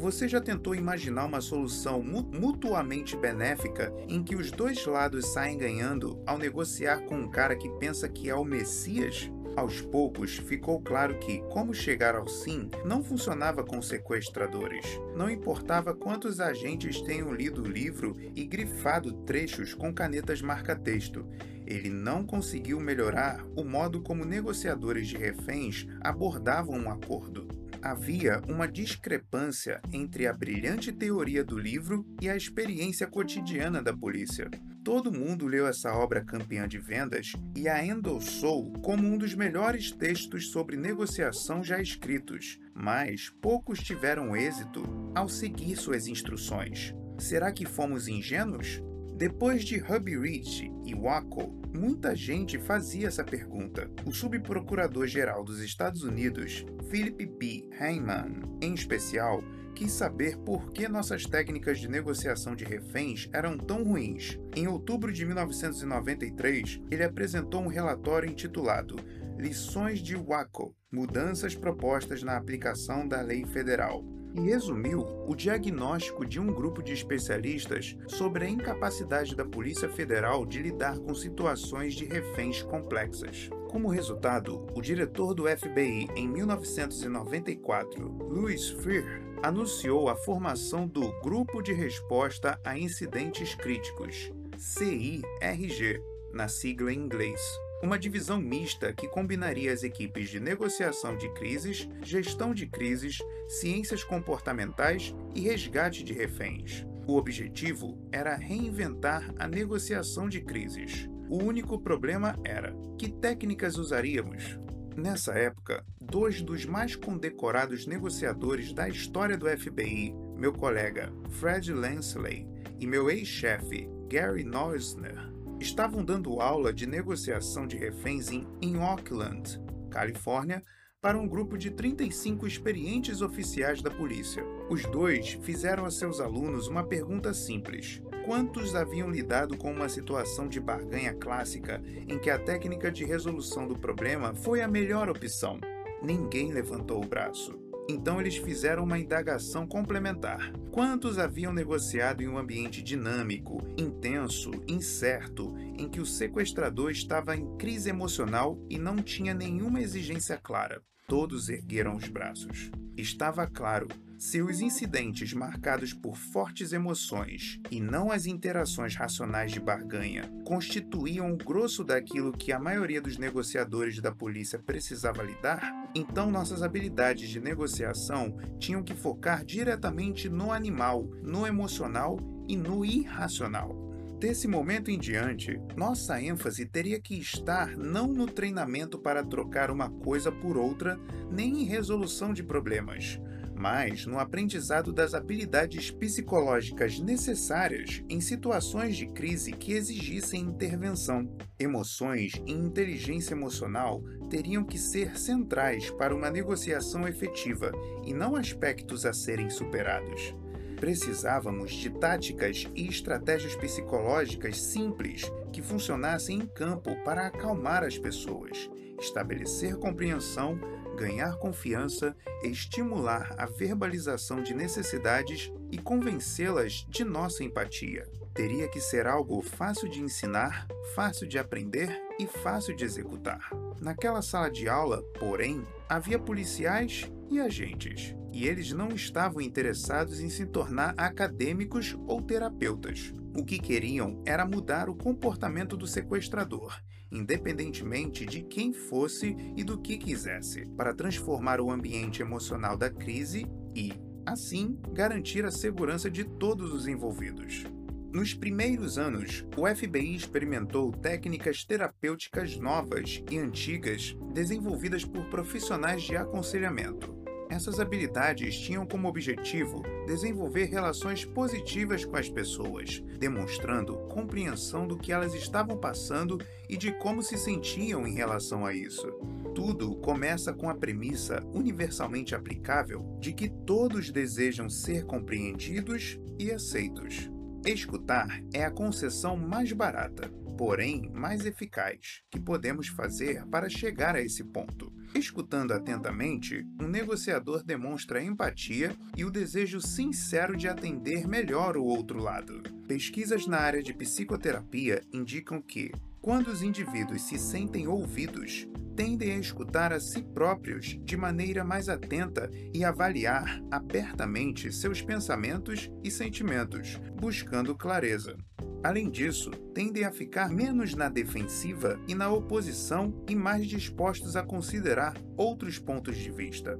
Você 0.00 0.26
já 0.26 0.40
tentou 0.40 0.74
imaginar 0.74 1.26
uma 1.26 1.42
solução 1.42 2.02
mutuamente 2.02 3.14
benéfica 3.18 3.92
em 4.08 4.22
que 4.22 4.34
os 4.34 4.50
dois 4.50 4.86
lados 4.86 5.26
saem 5.26 5.58
ganhando 5.58 6.18
ao 6.26 6.38
negociar 6.38 7.02
com 7.02 7.16
um 7.16 7.28
cara 7.28 7.54
que 7.54 7.68
pensa 7.78 8.08
que 8.08 8.30
é 8.30 8.34
o 8.34 8.42
Messias? 8.42 9.30
Aos 9.54 9.82
poucos, 9.82 10.38
ficou 10.38 10.80
claro 10.80 11.18
que, 11.18 11.42
como 11.50 11.74
chegar 11.74 12.14
ao 12.14 12.26
sim, 12.26 12.70
não 12.82 13.04
funcionava 13.04 13.62
com 13.62 13.82
sequestradores. 13.82 14.86
Não 15.14 15.28
importava 15.28 15.94
quantos 15.94 16.40
agentes 16.40 17.02
tenham 17.02 17.34
lido 17.34 17.62
o 17.62 17.68
livro 17.68 18.16
e 18.34 18.46
grifado 18.46 19.12
trechos 19.24 19.74
com 19.74 19.92
canetas 19.92 20.40
marca-texto, 20.40 21.26
ele 21.66 21.90
não 21.90 22.24
conseguiu 22.24 22.80
melhorar 22.80 23.44
o 23.54 23.62
modo 23.62 24.00
como 24.00 24.24
negociadores 24.24 25.08
de 25.08 25.18
reféns 25.18 25.86
abordavam 26.00 26.74
um 26.74 26.90
acordo 26.90 27.59
havia 27.82 28.40
uma 28.48 28.66
discrepância 28.66 29.80
entre 29.92 30.26
a 30.26 30.32
brilhante 30.32 30.92
teoria 30.92 31.44
do 31.44 31.58
livro 31.58 32.06
e 32.20 32.28
a 32.28 32.36
experiência 32.36 33.06
cotidiana 33.06 33.82
da 33.82 33.96
polícia. 33.96 34.50
Todo 34.82 35.12
mundo 35.12 35.46
leu 35.46 35.66
essa 35.66 35.92
obra 35.92 36.24
campeã 36.24 36.66
de 36.66 36.78
vendas 36.78 37.32
e 37.54 37.68
a 37.68 37.84
endossou 37.84 38.72
como 38.82 39.06
um 39.06 39.18
dos 39.18 39.34
melhores 39.34 39.90
textos 39.90 40.50
sobre 40.50 40.76
negociação 40.76 41.62
já 41.62 41.80
escritos, 41.80 42.58
mas 42.74 43.28
poucos 43.42 43.80
tiveram 43.80 44.34
êxito 44.34 44.82
ao 45.14 45.28
seguir 45.28 45.76
suas 45.76 46.06
instruções. 46.06 46.94
Será 47.18 47.52
que 47.52 47.66
fomos 47.66 48.08
ingênuos? 48.08 48.82
Depois 49.20 49.64
de 49.64 49.76
Hubby 49.76 50.18
Rich 50.18 50.72
e 50.82 50.94
Waco, 50.94 51.52
muita 51.76 52.16
gente 52.16 52.58
fazia 52.58 53.08
essa 53.08 53.22
pergunta. 53.22 53.90
O 54.06 54.14
subprocurador-geral 54.14 55.44
dos 55.44 55.60
Estados 55.60 56.02
Unidos, 56.04 56.64
Philip 56.88 57.26
B. 57.26 57.68
Heyman, 57.78 58.40
em 58.62 58.72
especial, 58.72 59.44
quis 59.74 59.92
saber 59.92 60.38
por 60.38 60.72
que 60.72 60.88
nossas 60.88 61.26
técnicas 61.26 61.78
de 61.78 61.86
negociação 61.86 62.56
de 62.56 62.64
reféns 62.64 63.28
eram 63.30 63.58
tão 63.58 63.84
ruins. 63.84 64.40
Em 64.56 64.66
outubro 64.66 65.12
de 65.12 65.26
1993, 65.26 66.80
ele 66.90 67.04
apresentou 67.04 67.60
um 67.60 67.68
relatório 67.68 68.30
intitulado 68.30 68.96
Lições 69.38 69.98
de 69.98 70.16
Waco 70.16 70.74
Mudanças 70.90 71.54
propostas 71.54 72.22
na 72.22 72.38
aplicação 72.38 73.06
da 73.06 73.20
lei 73.20 73.44
federal 73.44 74.02
e 74.34 74.40
resumiu 74.40 75.06
o 75.26 75.34
diagnóstico 75.34 76.24
de 76.24 76.38
um 76.40 76.46
grupo 76.46 76.82
de 76.82 76.92
especialistas 76.92 77.96
sobre 78.06 78.44
a 78.44 78.48
incapacidade 78.48 79.34
da 79.34 79.44
Polícia 79.44 79.88
Federal 79.88 80.46
de 80.46 80.62
lidar 80.62 80.98
com 80.98 81.14
situações 81.14 81.94
de 81.94 82.04
reféns 82.04 82.62
complexas. 82.62 83.50
Como 83.68 83.88
resultado, 83.88 84.66
o 84.74 84.80
diretor 84.80 85.34
do 85.34 85.44
FBI 85.44 86.08
em 86.16 86.28
1994, 86.28 88.08
Louis 88.28 88.68
Freer, 88.70 89.22
anunciou 89.42 90.08
a 90.08 90.16
formação 90.16 90.86
do 90.86 91.12
Grupo 91.20 91.62
de 91.62 91.72
Resposta 91.72 92.60
a 92.64 92.76
Incidentes 92.76 93.54
Críticos, 93.54 94.32
CIRG, 94.58 96.02
na 96.32 96.48
sigla 96.48 96.92
em 96.92 96.98
inglês 96.98 97.40
uma 97.82 97.98
divisão 97.98 98.38
mista 98.38 98.92
que 98.92 99.08
combinaria 99.08 99.72
as 99.72 99.82
equipes 99.82 100.28
de 100.28 100.38
negociação 100.38 101.16
de 101.16 101.32
crises, 101.34 101.88
gestão 102.02 102.52
de 102.52 102.66
crises, 102.66 103.18
ciências 103.48 104.04
comportamentais 104.04 105.14
e 105.34 105.40
resgate 105.40 106.04
de 106.04 106.12
reféns. 106.12 106.86
O 107.06 107.16
objetivo 107.16 107.98
era 108.12 108.36
reinventar 108.36 109.34
a 109.38 109.48
negociação 109.48 110.28
de 110.28 110.40
crises. 110.40 111.08
O 111.28 111.42
único 111.42 111.78
problema 111.80 112.38
era: 112.44 112.74
que 112.98 113.10
técnicas 113.10 113.76
usaríamos? 113.76 114.58
Nessa 114.96 115.32
época, 115.32 115.84
dois 116.00 116.42
dos 116.42 116.66
mais 116.66 116.94
condecorados 116.94 117.86
negociadores 117.86 118.72
da 118.72 118.88
história 118.88 119.38
do 119.38 119.46
FBI, 119.48 120.14
meu 120.36 120.52
colega 120.52 121.12
Fred 121.30 121.72
Lansley 121.72 122.46
e 122.78 122.86
meu 122.86 123.10
ex-chefe 123.10 123.88
Gary 124.08 124.44
Neusner, 124.44 125.30
estavam 125.60 126.02
dando 126.02 126.40
aula 126.40 126.72
de 126.72 126.86
negociação 126.86 127.66
de 127.66 127.76
reféns 127.76 128.30
em, 128.30 128.48
em 128.62 128.78
Oakland, 128.78 129.60
Califórnia, 129.90 130.62
para 131.00 131.18
um 131.18 131.26
grupo 131.26 131.56
de 131.56 131.70
35 131.70 132.46
experientes 132.46 133.22
oficiais 133.22 133.80
da 133.80 133.90
polícia. 133.90 134.44
Os 134.68 134.82
dois 134.86 135.38
fizeram 135.42 135.84
a 135.84 135.90
seus 135.90 136.20
alunos 136.20 136.66
uma 136.66 136.84
pergunta 136.84 137.32
simples: 137.32 138.02
quantos 138.24 138.74
haviam 138.74 139.10
lidado 139.10 139.56
com 139.56 139.70
uma 139.70 139.88
situação 139.88 140.48
de 140.48 140.60
barganha 140.60 141.14
clássica 141.14 141.82
em 141.86 142.18
que 142.18 142.30
a 142.30 142.38
técnica 142.38 142.90
de 142.90 143.04
resolução 143.04 143.66
do 143.66 143.78
problema 143.78 144.34
foi 144.34 144.62
a 144.62 144.68
melhor 144.68 145.08
opção? 145.08 145.58
Ninguém 146.02 146.52
levantou 146.52 147.02
o 147.02 147.06
braço. 147.06 147.69
Então 147.90 148.20
eles 148.20 148.36
fizeram 148.36 148.84
uma 148.84 149.00
indagação 149.00 149.66
complementar. 149.66 150.52
Quantos 150.70 151.18
haviam 151.18 151.52
negociado 151.52 152.22
em 152.22 152.28
um 152.28 152.38
ambiente 152.38 152.80
dinâmico, 152.80 153.60
intenso, 153.76 154.52
incerto, 154.68 155.52
em 155.76 155.88
que 155.88 156.00
o 156.00 156.06
sequestrador 156.06 156.92
estava 156.92 157.34
em 157.34 157.56
crise 157.56 157.90
emocional 157.90 158.56
e 158.70 158.78
não 158.78 158.98
tinha 159.02 159.34
nenhuma 159.34 159.80
exigência 159.80 160.38
clara? 160.40 160.80
Todos 161.08 161.48
ergueram 161.48 161.96
os 161.96 162.06
braços. 162.06 162.70
Estava 162.96 163.44
claro 163.48 163.88
se 164.20 164.42
os 164.42 164.60
incidentes 164.60 165.32
marcados 165.32 165.94
por 165.94 166.14
fortes 166.14 166.74
emoções 166.74 167.58
e 167.70 167.80
não 167.80 168.12
as 168.12 168.26
interações 168.26 168.94
racionais 168.94 169.50
de 169.50 169.58
barganha 169.58 170.30
constituíam 170.44 171.32
o 171.32 171.38
grosso 171.38 171.82
daquilo 171.82 172.30
que 172.30 172.52
a 172.52 172.58
maioria 172.58 173.00
dos 173.00 173.16
negociadores 173.16 173.98
da 173.98 174.12
polícia 174.12 174.58
precisava 174.58 175.22
lidar, 175.22 175.90
então 175.94 176.30
nossas 176.30 176.62
habilidades 176.62 177.30
de 177.30 177.40
negociação 177.40 178.36
tinham 178.58 178.82
que 178.82 178.94
focar 178.94 179.42
diretamente 179.42 180.28
no 180.28 180.52
animal, 180.52 181.02
no 181.22 181.46
emocional 181.46 182.18
e 182.46 182.58
no 182.58 182.84
irracional. 182.84 183.74
Desse 184.18 184.46
momento 184.46 184.90
em 184.90 184.98
diante, 184.98 185.58
nossa 185.74 186.20
ênfase 186.20 186.66
teria 186.66 187.00
que 187.00 187.18
estar 187.18 187.74
não 187.74 188.08
no 188.08 188.26
treinamento 188.26 188.98
para 188.98 189.24
trocar 189.24 189.70
uma 189.70 189.88
coisa 189.88 190.30
por 190.30 190.58
outra, 190.58 191.00
nem 191.30 191.62
em 191.62 191.64
resolução 191.64 192.34
de 192.34 192.42
problemas, 192.42 193.18
mas 193.60 194.06
no 194.06 194.18
aprendizado 194.18 194.90
das 194.90 195.12
habilidades 195.12 195.90
psicológicas 195.90 196.98
necessárias 196.98 198.02
em 198.08 198.18
situações 198.18 198.96
de 198.96 199.06
crise 199.06 199.52
que 199.52 199.74
exigissem 199.74 200.40
intervenção. 200.40 201.30
Emoções 201.58 202.32
e 202.46 202.52
inteligência 202.52 203.34
emocional 203.34 204.02
teriam 204.30 204.64
que 204.64 204.78
ser 204.78 205.18
centrais 205.18 205.90
para 205.90 206.16
uma 206.16 206.30
negociação 206.30 207.06
efetiva 207.06 207.70
e 208.02 208.14
não 208.14 208.34
aspectos 208.34 209.04
a 209.04 209.12
serem 209.12 209.50
superados. 209.50 210.34
Precisávamos 210.76 211.72
de 211.72 211.90
táticas 211.90 212.66
e 212.74 212.88
estratégias 212.88 213.54
psicológicas 213.56 214.58
simples 214.58 215.30
que 215.52 215.60
funcionassem 215.60 216.38
em 216.38 216.46
campo 216.46 216.96
para 217.04 217.26
acalmar 217.26 217.84
as 217.84 217.98
pessoas, 217.98 218.70
estabelecer 218.98 219.76
compreensão 219.76 220.58
ganhar 221.00 221.38
confiança, 221.38 222.14
estimular 222.42 223.34
a 223.38 223.46
verbalização 223.46 224.42
de 224.42 224.52
necessidades 224.52 225.50
e 225.72 225.78
convencê-las 225.78 226.86
de 226.90 227.04
nossa 227.04 227.42
empatia. 227.42 228.06
Teria 228.34 228.68
que 228.68 228.80
ser 228.80 229.06
algo 229.06 229.40
fácil 229.40 229.88
de 229.88 229.98
ensinar, 229.98 230.68
fácil 230.94 231.26
de 231.26 231.38
aprender 231.38 231.90
e 232.18 232.26
fácil 232.26 232.76
de 232.76 232.84
executar. 232.84 233.48
Naquela 233.80 234.20
sala 234.20 234.50
de 234.50 234.68
aula, 234.68 235.02
porém, 235.18 235.66
havia 235.88 236.18
policiais 236.18 237.10
e 237.30 237.40
agentes, 237.40 238.14
e 238.30 238.46
eles 238.46 238.70
não 238.72 238.88
estavam 238.88 239.40
interessados 239.40 240.20
em 240.20 240.28
se 240.28 240.44
tornar 240.44 240.94
acadêmicos 240.98 241.96
ou 242.06 242.20
terapeutas. 242.20 243.14
O 243.34 243.42
que 243.42 243.58
queriam 243.58 244.22
era 244.26 244.44
mudar 244.44 244.90
o 244.90 244.94
comportamento 244.94 245.78
do 245.78 245.86
sequestrador, 245.86 246.78
independentemente 247.10 248.24
de 248.24 248.42
quem 248.42 248.72
fosse 248.72 249.36
e 249.56 249.64
do 249.64 249.78
que 249.78 249.98
quisesse, 249.98 250.66
para 250.76 250.94
transformar 250.94 251.60
o 251.60 251.70
ambiente 251.70 252.22
emocional 252.22 252.76
da 252.76 252.90
crise 252.90 253.46
e, 253.74 253.92
assim, 254.24 254.78
garantir 254.92 255.44
a 255.44 255.50
segurança 255.50 256.10
de 256.10 256.24
todos 256.24 256.72
os 256.72 256.86
envolvidos. 256.86 257.64
Nos 258.12 258.34
primeiros 258.34 258.98
anos, 258.98 259.46
o 259.56 259.66
FBI 259.68 260.16
experimentou 260.16 260.90
técnicas 260.90 261.64
terapêuticas 261.64 262.56
novas 262.56 263.22
e 263.30 263.38
antigas 263.38 264.16
desenvolvidas 264.34 265.04
por 265.04 265.26
profissionais 265.26 266.02
de 266.02 266.16
aconselhamento. 266.16 267.19
Essas 267.50 267.80
habilidades 267.80 268.56
tinham 268.56 268.86
como 268.86 269.08
objetivo 269.08 269.82
desenvolver 270.06 270.66
relações 270.66 271.24
positivas 271.24 272.04
com 272.04 272.16
as 272.16 272.28
pessoas, 272.28 273.02
demonstrando 273.18 273.96
compreensão 274.08 274.86
do 274.86 274.96
que 274.96 275.10
elas 275.10 275.34
estavam 275.34 275.76
passando 275.76 276.38
e 276.68 276.76
de 276.76 276.92
como 276.92 277.24
se 277.24 277.36
sentiam 277.36 278.06
em 278.06 278.14
relação 278.14 278.64
a 278.64 278.72
isso. 278.72 279.10
Tudo 279.52 279.96
começa 279.96 280.52
com 280.52 280.70
a 280.70 280.76
premissa 280.76 281.42
universalmente 281.52 282.36
aplicável 282.36 283.18
de 283.18 283.32
que 283.32 283.48
todos 283.48 284.12
desejam 284.12 284.70
ser 284.70 285.04
compreendidos 285.04 286.20
e 286.38 286.52
aceitos. 286.52 287.28
Escutar 287.66 288.40
é 288.54 288.64
a 288.64 288.70
concessão 288.70 289.36
mais 289.36 289.72
barata, 289.72 290.30
porém 290.56 291.10
mais 291.12 291.44
eficaz, 291.44 292.22
que 292.30 292.38
podemos 292.38 292.86
fazer 292.86 293.44
para 293.46 293.68
chegar 293.68 294.14
a 294.14 294.22
esse 294.22 294.44
ponto. 294.44 294.99
Escutando 295.14 295.72
atentamente, 295.72 296.64
um 296.80 296.86
negociador 296.86 297.64
demonstra 297.64 298.22
empatia 298.22 298.96
e 299.16 299.24
o 299.24 299.30
desejo 299.30 299.80
sincero 299.80 300.56
de 300.56 300.68
atender 300.68 301.26
melhor 301.26 301.76
o 301.76 301.84
outro 301.84 302.22
lado. 302.22 302.62
Pesquisas 302.86 303.46
na 303.46 303.58
área 303.58 303.82
de 303.82 303.92
psicoterapia 303.92 305.02
indicam 305.12 305.60
que, 305.60 305.90
quando 306.20 306.48
os 306.48 306.62
indivíduos 306.62 307.22
se 307.22 307.38
sentem 307.38 307.88
ouvidos, 307.88 308.68
tendem 308.94 309.32
a 309.32 309.38
escutar 309.38 309.92
a 309.92 309.98
si 309.98 310.22
próprios 310.22 310.98
de 311.02 311.16
maneira 311.16 311.64
mais 311.64 311.88
atenta 311.88 312.50
e 312.74 312.84
avaliar 312.84 313.62
abertamente 313.70 314.70
seus 314.70 315.00
pensamentos 315.00 315.90
e 316.04 316.10
sentimentos, 316.10 317.00
buscando 317.18 317.74
clareza. 317.74 318.36
Além 318.82 319.10
disso, 319.10 319.50
tendem 319.74 320.04
a 320.04 320.12
ficar 320.12 320.50
menos 320.50 320.94
na 320.94 321.08
defensiva 321.08 321.98
e 322.06 322.14
na 322.14 322.30
oposição 322.30 323.24
e 323.28 323.34
mais 323.34 323.66
dispostos 323.66 324.36
a 324.36 324.42
considerar 324.42 325.14
outros 325.36 325.78
pontos 325.78 326.16
de 326.16 326.30
vista, 326.30 326.76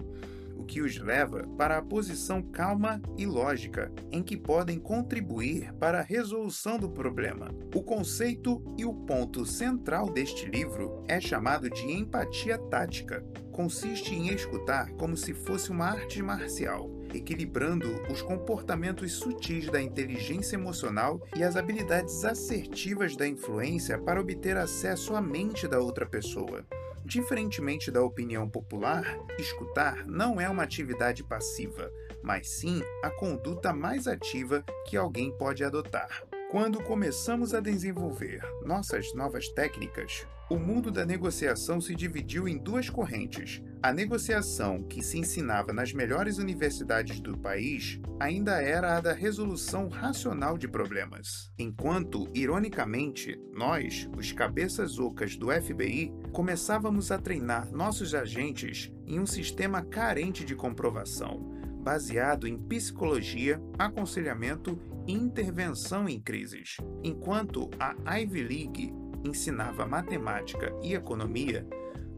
que 0.70 0.80
os 0.80 0.96
leva 0.98 1.48
para 1.58 1.78
a 1.78 1.82
posição 1.82 2.40
calma 2.40 3.02
e 3.18 3.26
lógica 3.26 3.92
em 4.12 4.22
que 4.22 4.36
podem 4.36 4.78
contribuir 4.78 5.72
para 5.74 5.98
a 5.98 6.02
resolução 6.02 6.78
do 6.78 6.88
problema. 6.88 7.52
O 7.74 7.82
conceito 7.82 8.62
e 8.78 8.84
o 8.84 8.94
ponto 8.94 9.44
central 9.44 10.08
deste 10.12 10.46
livro 10.48 11.02
é 11.08 11.20
chamado 11.20 11.68
de 11.68 11.90
empatia 11.90 12.56
tática. 12.56 13.20
Consiste 13.50 14.14
em 14.14 14.28
escutar 14.28 14.92
como 14.92 15.16
se 15.16 15.34
fosse 15.34 15.70
uma 15.70 15.86
arte 15.86 16.22
marcial 16.22 16.88
equilibrando 17.12 17.88
os 18.08 18.22
comportamentos 18.22 19.14
sutis 19.14 19.66
da 19.66 19.82
inteligência 19.82 20.54
emocional 20.54 21.20
e 21.34 21.42
as 21.42 21.56
habilidades 21.56 22.24
assertivas 22.24 23.16
da 23.16 23.26
influência 23.26 23.98
para 23.98 24.20
obter 24.20 24.56
acesso 24.56 25.16
à 25.16 25.20
mente 25.20 25.66
da 25.66 25.80
outra 25.80 26.06
pessoa. 26.06 26.64
Diferentemente 27.04 27.90
da 27.90 28.02
opinião 28.02 28.48
popular, 28.48 29.18
escutar 29.38 30.06
não 30.06 30.40
é 30.40 30.48
uma 30.48 30.62
atividade 30.62 31.24
passiva, 31.24 31.90
mas 32.22 32.48
sim 32.48 32.82
a 33.02 33.10
conduta 33.10 33.72
mais 33.72 34.06
ativa 34.06 34.64
que 34.86 34.96
alguém 34.96 35.30
pode 35.36 35.64
adotar. 35.64 36.22
Quando 36.50 36.82
começamos 36.82 37.54
a 37.54 37.60
desenvolver 37.60 38.42
nossas 38.64 39.14
novas 39.14 39.48
técnicas, 39.48 40.26
o 40.50 40.58
mundo 40.58 40.90
da 40.90 41.06
negociação 41.06 41.80
se 41.80 41.94
dividiu 41.94 42.48
em 42.48 42.58
duas 42.58 42.90
correntes. 42.90 43.62
A 43.80 43.92
negociação, 43.92 44.82
que 44.82 45.00
se 45.00 45.16
ensinava 45.16 45.72
nas 45.72 45.92
melhores 45.92 46.38
universidades 46.38 47.20
do 47.20 47.38
país, 47.38 48.00
ainda 48.18 48.60
era 48.60 48.96
a 48.96 49.00
da 49.00 49.12
resolução 49.12 49.88
racional 49.88 50.58
de 50.58 50.66
problemas. 50.66 51.52
Enquanto, 51.56 52.28
ironicamente, 52.34 53.40
nós, 53.54 54.10
os 54.18 54.32
cabeças 54.32 54.98
ocas 54.98 55.36
do 55.36 55.52
FBI, 55.52 56.12
começávamos 56.32 57.12
a 57.12 57.18
treinar 57.18 57.70
nossos 57.70 58.12
agentes 58.12 58.92
em 59.06 59.20
um 59.20 59.26
sistema 59.26 59.82
carente 59.82 60.44
de 60.44 60.56
comprovação, 60.56 61.48
baseado 61.80 62.48
em 62.48 62.58
psicologia, 62.58 63.62
aconselhamento 63.78 64.76
e 65.06 65.12
intervenção 65.12 66.08
em 66.08 66.20
crises. 66.20 66.76
Enquanto 67.04 67.70
a 67.78 67.94
Ivy 68.18 68.42
League 68.42 68.92
ensinava 69.24 69.86
matemática 69.86 70.74
e 70.82 70.94
economia, 70.94 71.66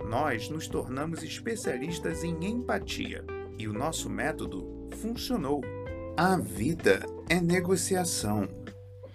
nós 0.09 0.49
nos 0.49 0.67
tornamos 0.67 1.23
especialistas 1.23 2.25
em 2.25 2.37
empatia 2.45 3.25
e 3.59 3.69
o 3.69 3.73
nosso 3.73 4.11
método 4.11 4.89
funcionou. 5.01 5.63
A 6.17 6.37
vida 6.37 7.05
é 7.29 7.41
negociação. 7.41 8.49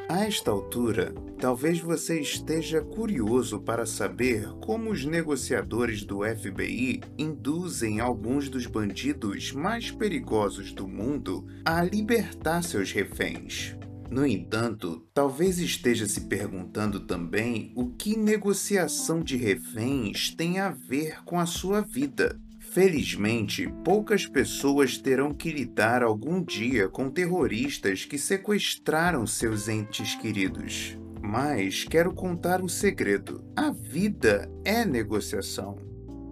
A 0.10 0.26
esta 0.26 0.50
altura, 0.52 1.14
talvez 1.38 1.82
você 1.82 2.22
esteja 2.22 2.82
curioso 2.82 3.60
para 3.60 3.86
saber 3.86 4.48
como 4.62 4.90
os 4.90 5.04
negociadores 5.04 6.06
do 6.06 6.20
FBI 6.24 7.02
induzem 7.18 8.00
alguns 8.00 8.48
dos 8.48 8.66
bandidos 8.66 9.52
mais 9.52 9.92
perigosos 9.92 10.72
do 10.72 10.88
mundo 10.88 11.46
a 11.66 11.84
libertar 11.84 12.64
seus 12.64 12.94
reféns. 12.94 13.76
No 14.10 14.26
entanto, 14.26 15.05
talvez 15.14 15.60
esteja 15.60 16.08
se 16.08 16.22
perguntando 16.22 17.01
também 17.01 17.74
o 17.76 17.89
que 17.89 18.18
negociação 18.18 19.22
de 19.22 19.36
reféns 19.36 20.34
tem 20.34 20.60
a 20.60 20.70
ver 20.70 21.24
com 21.26 21.39
a 21.39 21.45
sua 21.45 21.82
vida. 21.82 22.39
Felizmente, 22.60 23.68
poucas 23.84 24.26
pessoas 24.26 24.97
terão 24.97 25.34
que 25.34 25.51
lidar 25.51 26.03
algum 26.03 26.43
dia 26.43 26.88
com 26.88 27.10
terroristas 27.10 28.05
que 28.05 28.18
sequestraram 28.18 29.26
seus 29.26 29.68
entes 29.68 30.16
queridos. 30.16 30.97
Mas 31.22 31.84
quero 31.84 32.14
contar 32.14 32.62
um 32.62 32.68
segredo: 32.68 33.43
a 33.55 33.72
vida 33.72 34.49
é 34.64 34.86
negociação. 34.86 35.87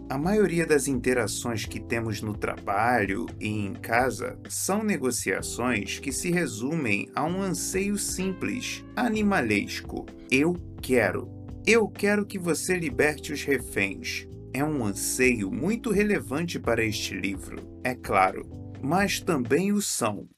A 0.08 0.20
maioria 0.20 0.68
das 0.68 0.88
interações 0.88 1.66
que 1.66 1.80
temos 1.80 2.22
no 2.22 2.38
trabalho 2.38 3.26
e 3.40 3.48
em 3.48 3.74
casa 3.74 4.38
são 4.48 4.84
negociações 4.84 5.98
que 5.98 6.12
se 6.12 6.30
resumem 6.30 7.10
a 7.16 7.26
um 7.26 7.42
anseio 7.42 7.98
simples, 7.98 8.86
animalesco. 8.96 10.06
Eu 10.30 10.56
quero. 10.80 11.28
Eu 11.66 11.88
quero 11.88 12.24
que 12.24 12.38
você 12.38 12.78
liberte 12.78 13.34
os 13.34 13.44
reféns. 13.44 14.28
É 14.54 14.64
um 14.64 14.86
anseio 14.86 15.52
muito 15.52 15.92
relevante 15.92 16.60
para 16.60 16.86
este 16.86 17.16
livro, 17.16 17.58
é 17.84 17.96
claro, 17.96 18.48
mas 18.84 19.20
também 19.20 19.74
o 19.74 19.82
são. 19.82 20.30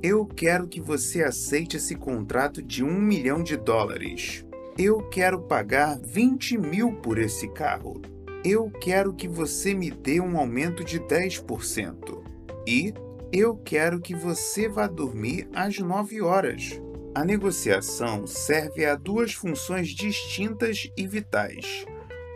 Eu 0.00 0.24
quero 0.24 0.68
que 0.68 0.80
você 0.80 1.24
aceite 1.24 1.76
esse 1.76 1.96
contrato 1.96 2.62
de 2.62 2.84
um 2.84 3.00
milhão 3.00 3.42
de 3.42 3.56
dólares. 3.56 4.46
Eu 4.78 4.98
quero 5.08 5.42
pagar 5.42 5.98
20 5.98 6.58
mil 6.58 6.92
por 6.92 7.18
esse 7.18 7.48
carro 7.48 8.00
eu 8.48 8.70
quero 8.70 9.12
que 9.12 9.26
você 9.26 9.74
me 9.74 9.90
dê 9.90 10.20
um 10.20 10.38
aumento 10.38 10.84
de 10.84 11.00
10%. 11.00 12.22
E 12.64 12.94
eu 13.32 13.56
quero 13.56 14.00
que 14.00 14.14
você 14.14 14.68
vá 14.68 14.86
dormir 14.86 15.48
às 15.52 15.80
9 15.80 16.22
horas. 16.22 16.80
A 17.12 17.24
negociação 17.24 18.24
serve 18.24 18.84
a 18.84 18.94
duas 18.94 19.32
funções 19.32 19.88
distintas 19.88 20.88
e 20.96 21.08
vitais: 21.08 21.84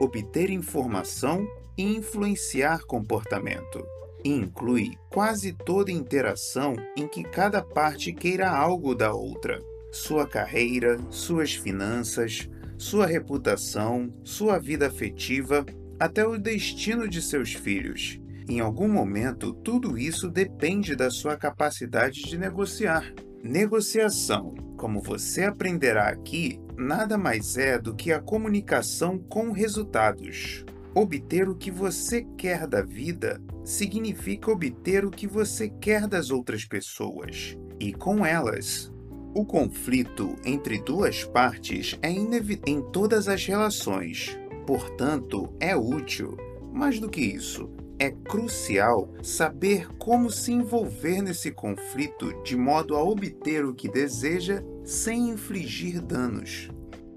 obter 0.00 0.50
informação 0.50 1.46
e 1.78 1.84
influenciar 1.84 2.84
comportamento. 2.86 3.86
E 4.24 4.30
inclui 4.30 4.98
quase 5.10 5.52
toda 5.52 5.92
interação 5.92 6.74
em 6.96 7.06
que 7.06 7.22
cada 7.22 7.62
parte 7.62 8.12
queira 8.12 8.50
algo 8.50 8.96
da 8.96 9.14
outra: 9.14 9.62
sua 9.92 10.26
carreira, 10.26 10.98
suas 11.08 11.54
finanças, 11.54 12.50
sua 12.76 13.06
reputação, 13.06 14.12
sua 14.24 14.58
vida 14.58 14.88
afetiva 14.88 15.64
até 16.00 16.26
o 16.26 16.38
destino 16.38 17.06
de 17.06 17.20
seus 17.20 17.52
filhos. 17.52 18.18
Em 18.48 18.58
algum 18.58 18.88
momento, 18.88 19.52
tudo 19.52 19.98
isso 19.98 20.30
depende 20.30 20.96
da 20.96 21.10
sua 21.10 21.36
capacidade 21.36 22.22
de 22.22 22.38
negociar. 22.38 23.04
Negociação, 23.44 24.54
como 24.76 25.00
você 25.00 25.44
aprenderá 25.44 26.08
aqui, 26.08 26.58
nada 26.76 27.18
mais 27.18 27.56
é 27.58 27.78
do 27.78 27.94
que 27.94 28.12
a 28.12 28.18
comunicação 28.18 29.18
com 29.18 29.52
resultados. 29.52 30.64
Obter 30.94 31.48
o 31.48 31.54
que 31.54 31.70
você 31.70 32.26
quer 32.36 32.66
da 32.66 32.82
vida 32.82 33.40
significa 33.64 34.50
obter 34.50 35.04
o 35.04 35.10
que 35.10 35.26
você 35.26 35.68
quer 35.68 36.08
das 36.08 36.30
outras 36.30 36.64
pessoas 36.64 37.56
e 37.78 37.92
com 37.92 38.24
elas. 38.24 38.90
O 39.32 39.44
conflito 39.44 40.34
entre 40.44 40.82
duas 40.82 41.22
partes 41.22 41.96
é 42.02 42.10
inevitável 42.10 42.74
em 42.74 42.90
todas 42.90 43.28
as 43.28 43.46
relações, 43.46 44.36
Portanto, 44.70 45.52
é 45.58 45.74
útil, 45.74 46.36
mais 46.72 47.00
do 47.00 47.10
que 47.10 47.20
isso, 47.20 47.68
é 47.98 48.08
crucial 48.08 49.12
saber 49.20 49.88
como 49.98 50.30
se 50.30 50.52
envolver 50.52 51.22
nesse 51.22 51.50
conflito 51.50 52.40
de 52.44 52.56
modo 52.56 52.94
a 52.94 53.02
obter 53.02 53.64
o 53.64 53.74
que 53.74 53.88
deseja 53.88 54.62
sem 54.84 55.30
infligir 55.30 56.00
danos. 56.00 56.70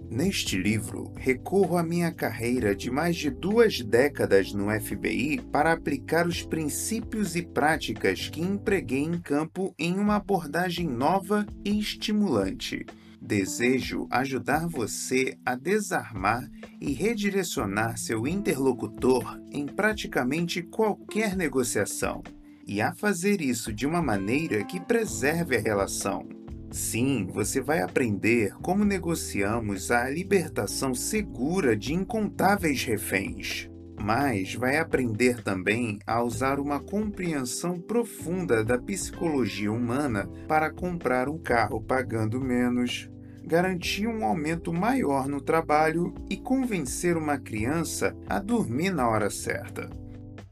Neste 0.10 0.58
livro, 0.58 1.14
recorro 1.16 1.78
à 1.78 1.84
minha 1.84 2.12
carreira 2.12 2.76
de 2.76 2.90
mais 2.90 3.18
de 3.18 3.30
duas 3.30 3.82
décadas 3.82 4.52
no 4.52 4.72
FBI 4.72 5.40
para 5.52 5.74
aplicar 5.74 6.26
os 6.26 6.42
princípios 6.42 7.36
e 7.36 7.44
práticas 7.44 8.30
que 8.30 8.42
empreguei 8.42 9.04
em 9.04 9.20
campo 9.20 9.76
em 9.78 9.94
uma 10.00 10.16
abordagem 10.16 10.88
nova 10.88 11.46
e 11.64 11.80
estimulante 11.80 12.84
Desejo 13.26 14.06
ajudar 14.12 14.68
você 14.68 15.38
a 15.46 15.56
desarmar 15.56 16.46
e 16.82 16.92
redirecionar 16.92 17.98
seu 17.98 18.28
interlocutor 18.28 19.40
em 19.50 19.66
praticamente 19.66 20.62
qualquer 20.62 21.34
negociação, 21.38 22.22
e 22.68 22.82
a 22.82 22.94
fazer 22.94 23.40
isso 23.40 23.72
de 23.72 23.88
uma 23.88 24.02
maneira 24.02 24.62
que 24.66 24.78
preserve 24.78 25.56
a 25.56 25.62
relação. 25.62 26.28
Sim, 26.70 27.26
você 27.32 27.62
vai 27.62 27.82
aprender 27.82 28.56
como 28.56 28.84
negociamos 28.84 29.90
a 29.90 30.10
libertação 30.10 30.94
segura 30.94 31.78
de 31.78 31.94
incontáveis 31.94 32.84
reféns 32.84 33.70
mas 34.04 34.54
vai 34.54 34.78
aprender 34.78 35.42
também 35.42 35.98
a 36.06 36.22
usar 36.22 36.60
uma 36.60 36.78
compreensão 36.78 37.80
profunda 37.80 38.62
da 38.62 38.78
psicologia 38.78 39.72
humana 39.72 40.30
para 40.46 40.70
comprar 40.70 41.30
um 41.30 41.38
carro 41.38 41.82
pagando 41.82 42.42
menos, 42.42 43.10
garantir 43.46 44.08
um 44.08 44.26
aumento 44.26 44.72
maior 44.74 45.28
no 45.28 45.42
trabalho 45.42 46.14
e 46.30 46.38
convencer 46.38 47.18
uma 47.18 47.38
criança 47.38 48.16
a 48.28 48.40
dormir 48.40 48.92
na 48.92 49.08
hora 49.08 49.30
certa. 49.30 49.90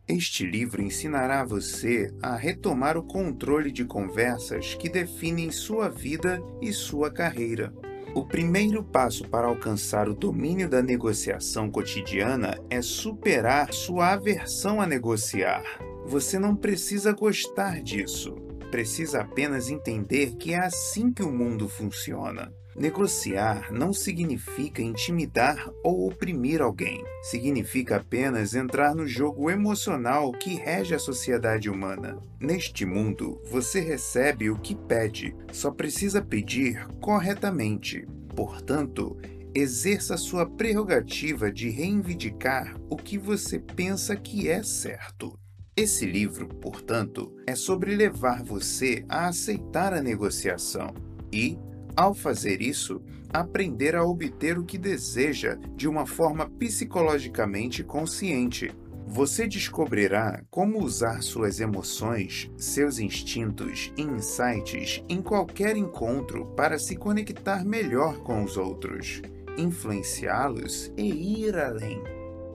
Este 0.08 0.46
livro 0.46 0.82
ensinará 0.82 1.46
você 1.46 2.14
a 2.22 2.36
retomar 2.36 2.98
o 2.98 3.04
controle 3.04 3.72
de 3.72 3.86
conversas 3.86 4.76
que 4.76 4.90
definem 4.90 5.52
sua 5.52 5.88
vida 5.88 6.44
e 6.62 6.74
sua 6.74 7.10
carreira. 7.10 7.74
O 8.14 8.26
primeiro 8.26 8.84
passo 8.84 9.26
para 9.30 9.48
alcançar 9.48 10.10
o 10.10 10.14
domínio 10.14 10.70
da 10.70 10.82
negociação 10.82 11.72
cotidiana 11.72 12.60
é 12.70 12.82
superar 12.82 13.72
sua 13.72 14.12
aversão 14.12 14.82
a 14.82 14.86
negociar. 14.86 15.64
Você 16.06 16.38
não 16.38 16.58
precisa 16.58 17.14
gostar 17.14 17.82
disso, 17.82 18.36
precisa 18.70 19.22
apenas 19.22 19.70
entender 19.70 20.36
que 20.36 20.54
é 20.54 20.60
assim 20.60 21.14
que 21.14 21.24
o 21.24 21.32
mundo 21.32 21.70
funciona. 21.70 22.52
Negociar 22.76 23.72
não 23.72 23.92
significa 23.92 24.82
intimidar 24.82 25.70
ou 25.84 26.08
oprimir 26.08 26.62
alguém. 26.62 27.04
Significa 27.24 27.98
apenas 27.98 28.56
entrar 28.56 28.96
no 28.96 29.06
jogo 29.06 29.50
emocional 29.50 30.32
que 30.32 30.56
rege 30.56 30.96
a 30.96 31.00
sociedade 31.00 31.70
humana. 31.70 32.18
Neste 32.40 32.86
mundo, 32.86 33.42
você 33.50 33.82
recebe 33.82 34.50
o 34.50 34.58
que 34.58 34.74
pede, 34.74 35.36
só 35.52 35.70
precisa 35.70 36.22
pedir 36.22 36.88
corretamente. 37.02 38.08
Portanto, 38.36 39.18
exerça 39.54 40.16
sua 40.16 40.46
prerrogativa 40.46 41.52
de 41.52 41.70
reivindicar 41.70 42.76
o 42.90 42.96
que 42.96 43.18
você 43.18 43.60
pensa 43.60 44.16
que 44.16 44.50
é 44.50 44.64
certo. 44.64 45.38
Esse 45.76 46.06
livro, 46.06 46.48
portanto, 46.48 47.36
é 47.46 47.56
sobre 47.56 47.96
levar 47.96 48.44
você 48.44 49.06
a 49.10 49.28
aceitar 49.28 49.94
a 49.94 50.02
negociação 50.02 50.94
e 51.32 51.58
ao 51.96 52.14
fazer 52.14 52.62
isso, 52.62 53.02
aprender 53.34 53.96
a 53.96 54.04
obter 54.04 54.58
o 54.58 54.66
que 54.66 54.78
deseja 54.78 55.58
de 55.76 55.88
uma 55.88 56.06
forma 56.06 56.50
psicologicamente 56.50 57.84
consciente. 57.84 58.72
Você 59.08 59.48
descobrirá 59.48 60.42
como 60.50 60.80
usar 60.80 61.22
suas 61.22 61.60
emoções, 61.60 62.50
seus 62.58 63.00
instintos 63.00 63.92
e 63.98 64.04
insights 64.04 65.04
em 65.10 65.22
qualquer 65.22 65.76
encontro 65.76 66.46
para 66.56 66.80
se 66.80 66.96
conectar 66.96 67.66
melhor 67.66 68.20
com 68.20 68.44
os 68.44 68.56
outros, 68.58 69.22
influenciá-los 69.58 70.94
e 70.98 71.46
ir 71.46 71.58
além. 71.58 72.02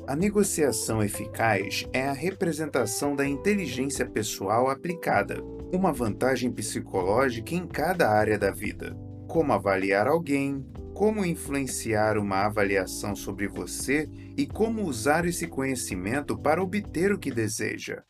A 0.07 0.15
negociação 0.15 1.03
eficaz 1.03 1.87
é 1.93 2.09
a 2.09 2.13
representação 2.13 3.17
da 3.17 3.27
inteligência 3.27 4.07
pessoal 4.07 4.71
aplicada, 4.71 5.43
uma 5.73 5.93
vantagem 5.93 6.51
psicológica 6.51 7.55
em 7.55 7.67
cada 7.67 8.09
área 8.09 8.39
da 8.39 8.53
vida 8.53 8.97
como 9.37 9.53
avaliar 9.53 10.07
alguém, 10.07 10.65
como 10.95 11.23
influenciar 11.23 12.17
uma 12.17 12.47
avaliação 12.47 13.15
sobre 13.15 13.47
você 13.47 14.09
e 14.35 14.47
como 14.47 14.85
usar 14.85 15.27
esse 15.27 15.47
conhecimento 15.47 16.39
para 16.39 16.63
obter 16.63 17.13
o 17.13 17.19
que 17.19 17.31
deseja. 17.31 18.03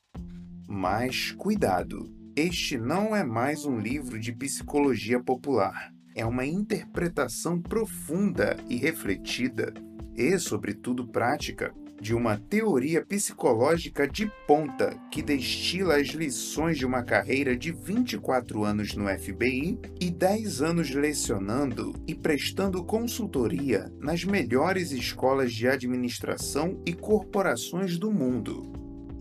Mas 0.69 1.33
cuidado, 1.33 2.09
este 2.37 2.79
não 2.79 3.17
é 3.17 3.25
mais 3.25 3.65
um 3.65 3.77
livro 3.77 4.21
de 4.21 4.33
psicologia 4.33 5.21
popular. 5.21 5.91
É 6.15 6.25
uma 6.25 6.47
interpretação 6.47 7.61
profunda 7.61 8.57
e 8.71 8.77
refletida, 8.77 9.75
e, 10.15 10.39
sobretudo, 10.39 11.09
prática 11.09 11.75
de 12.01 12.15
uma 12.15 12.37
teoria 12.37 13.05
psicológica 13.05 14.07
de 14.07 14.31
ponta 14.47 14.97
que 15.11 15.23
destila 15.23 15.97
as 15.97 16.09
lições 16.09 16.79
de 16.79 16.85
uma 16.85 17.03
carreira 17.03 17.57
de 17.57 17.73
24 17.73 18.65
anos 18.65 18.95
no 18.95 19.07
FBI 19.09 19.79
e 20.01 20.11
10 20.11 20.63
anos 20.63 20.91
lecionando 20.91 21.95
e 22.07 22.15
prestando 22.15 22.85
consultoria 22.85 23.91
nas 23.99 24.25
melhores 24.25 24.93
escolas 24.93 25.53
de 25.53 25.67
administração 25.67 26.81
e 26.85 26.93
corporações 26.93 27.99
do 27.99 28.11
mundo. 28.11 28.73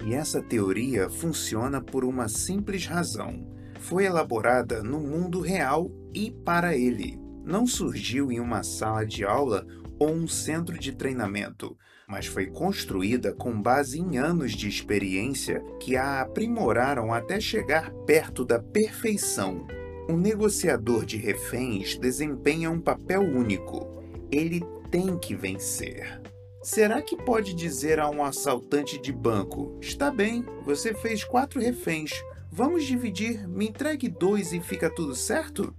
E 0.06 0.14
essa 0.14 0.42
teoria 0.42 1.10
funciona 1.10 1.82
por 1.82 2.06
uma 2.06 2.28
simples 2.28 2.86
razão. 2.86 3.48
Foi 3.80 4.06
elaborada 4.06 4.84
no 4.84 5.00
mundo 5.00 5.40
real 5.40 5.92
e 6.14 6.32
para 6.32 6.78
ele. 6.78 7.20
Não 7.44 7.66
surgiu 7.66 8.32
em 8.32 8.40
uma 8.40 8.64
sala 8.64 9.06
de 9.06 9.24
aula 9.24 9.66
ou 10.00 10.12
um 10.12 10.28
centro 10.28 10.78
de 10.78 10.92
treinamento, 10.92 11.78
mas 12.08 12.28
foi 12.28 12.48
construída 12.48 13.34
com 13.34 13.62
base 13.62 14.00
em 14.00 14.18
anos 14.18 14.52
de 14.52 14.68
experiência 14.68 15.64
que 15.80 15.96
a 15.96 16.22
aprimoraram 16.22 17.14
até 17.14 17.40
chegar 17.40 17.92
perto 18.06 18.46
da 18.46 18.60
perfeição. 18.60 19.66
Um 20.08 20.18
negociador 20.18 21.06
de 21.06 21.18
reféns 21.18 21.98
desempenha 21.98 22.70
um 22.70 22.80
papel 22.80 23.22
único. 23.22 24.04
Ele 24.32 24.62
tem 24.92 25.18
que 25.18 25.36
vencer. 25.36 26.22
Será 26.62 27.02
que 27.02 27.18
pode 27.18 27.54
dizer 27.54 28.00
a 28.00 28.10
um 28.10 28.24
assaltante 28.24 29.00
de 29.02 29.12
banco: 29.12 29.78
Está 29.82 30.12
bem, 30.12 30.46
você 30.64 30.94
fez 30.94 31.24
quatro 31.24 31.60
reféns, 31.60 32.12
vamos 32.52 32.84
dividir, 32.84 33.48
me 33.48 33.68
entregue 33.68 34.10
dois 34.10 34.54
e 34.54 34.62
fica 34.62 34.90
tudo 34.90 35.16
certo? 35.16 35.76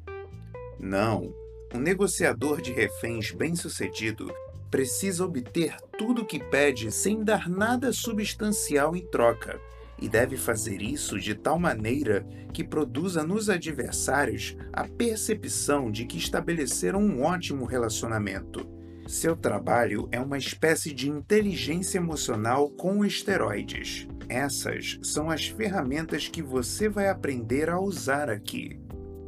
Não. 0.78 1.32
Um 1.74 1.78
negociador 1.78 2.60
de 2.60 2.72
reféns 2.72 3.32
bem-sucedido 3.32 4.32
precisa 4.70 5.24
obter 5.24 5.76
tudo 5.98 6.22
o 6.22 6.26
que 6.26 6.38
pede 6.38 6.90
sem 6.90 7.22
dar 7.22 7.48
nada 7.48 7.92
substancial 7.92 8.94
em 8.96 9.06
troca, 9.06 9.60
e 10.00 10.08
deve 10.08 10.36
fazer 10.36 10.82
isso 10.82 11.18
de 11.18 11.34
tal 11.34 11.58
maneira 11.58 12.26
que 12.52 12.62
produza 12.62 13.22
nos 13.22 13.48
adversários 13.48 14.56
a 14.72 14.84
percepção 14.86 15.90
de 15.90 16.04
que 16.04 16.18
estabeleceram 16.18 17.00
um 17.00 17.22
ótimo 17.22 17.64
relacionamento. 17.64 18.66
Seu 19.06 19.36
trabalho 19.36 20.08
é 20.10 20.20
uma 20.20 20.36
espécie 20.36 20.92
de 20.92 21.08
inteligência 21.08 21.98
emocional 21.98 22.68
com 22.68 23.04
esteroides. 23.04 24.08
Essas 24.28 24.98
são 25.02 25.30
as 25.30 25.46
ferramentas 25.46 26.28
que 26.28 26.42
você 26.42 26.88
vai 26.88 27.08
aprender 27.08 27.70
a 27.70 27.80
usar 27.80 28.28
aqui. 28.28 28.80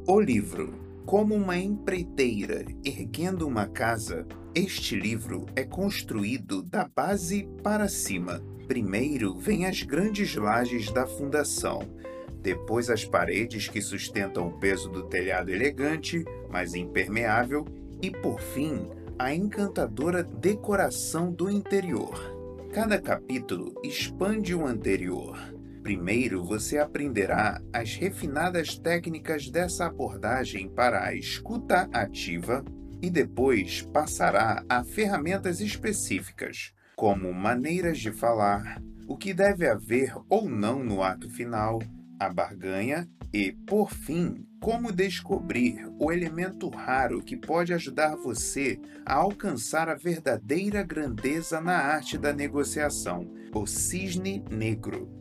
O 0.06 0.20
livro 0.20 0.88
como 1.06 1.34
uma 1.34 1.56
empreiteira 1.56 2.66
erguendo 2.84 3.46
uma 3.46 3.66
casa, 3.66 4.26
este 4.58 4.96
livro 4.96 5.46
é 5.54 5.62
construído 5.62 6.64
da 6.64 6.84
base 6.84 7.48
para 7.62 7.86
cima. 7.86 8.42
Primeiro 8.66 9.38
vem 9.38 9.66
as 9.66 9.82
grandes 9.82 10.34
lajes 10.34 10.90
da 10.90 11.06
fundação, 11.06 11.88
depois 12.42 12.90
as 12.90 13.04
paredes 13.04 13.68
que 13.68 13.80
sustentam 13.80 14.48
o 14.48 14.58
peso 14.58 14.88
do 14.88 15.04
telhado 15.04 15.50
elegante, 15.50 16.24
mas 16.50 16.74
impermeável, 16.74 17.64
e 18.02 18.10
por 18.10 18.40
fim, 18.40 18.88
a 19.16 19.32
encantadora 19.32 20.24
decoração 20.24 21.32
do 21.32 21.48
interior. 21.48 22.18
Cada 22.72 23.00
capítulo 23.00 23.72
expande 23.84 24.56
o 24.56 24.66
anterior. 24.66 25.38
Primeiro, 25.84 26.42
você 26.42 26.78
aprenderá 26.78 27.62
as 27.72 27.94
refinadas 27.94 28.76
técnicas 28.76 29.48
dessa 29.48 29.86
abordagem 29.86 30.68
para 30.68 31.04
a 31.04 31.14
escuta 31.14 31.88
ativa 31.92 32.64
e 33.00 33.10
depois 33.10 33.82
passará 33.82 34.64
a 34.68 34.84
ferramentas 34.84 35.60
específicas, 35.60 36.72
como 36.96 37.32
maneiras 37.32 37.98
de 37.98 38.12
falar, 38.12 38.82
o 39.06 39.16
que 39.16 39.32
deve 39.32 39.68
haver 39.68 40.14
ou 40.28 40.48
não 40.48 40.82
no 40.82 41.02
ato 41.02 41.30
final, 41.30 41.80
a 42.18 42.28
barganha 42.28 43.08
e, 43.32 43.52
por 43.52 43.92
fim, 43.92 44.46
como 44.60 44.92
descobrir 44.92 45.88
o 45.98 46.10
elemento 46.10 46.68
raro 46.68 47.22
que 47.22 47.36
pode 47.36 47.72
ajudar 47.72 48.16
você 48.16 48.80
a 49.06 49.14
alcançar 49.14 49.88
a 49.88 49.94
verdadeira 49.94 50.82
grandeza 50.82 51.60
na 51.60 51.76
arte 51.76 52.18
da 52.18 52.32
negociação, 52.32 53.30
o 53.54 53.66
cisne 53.66 54.44
negro. 54.50 55.17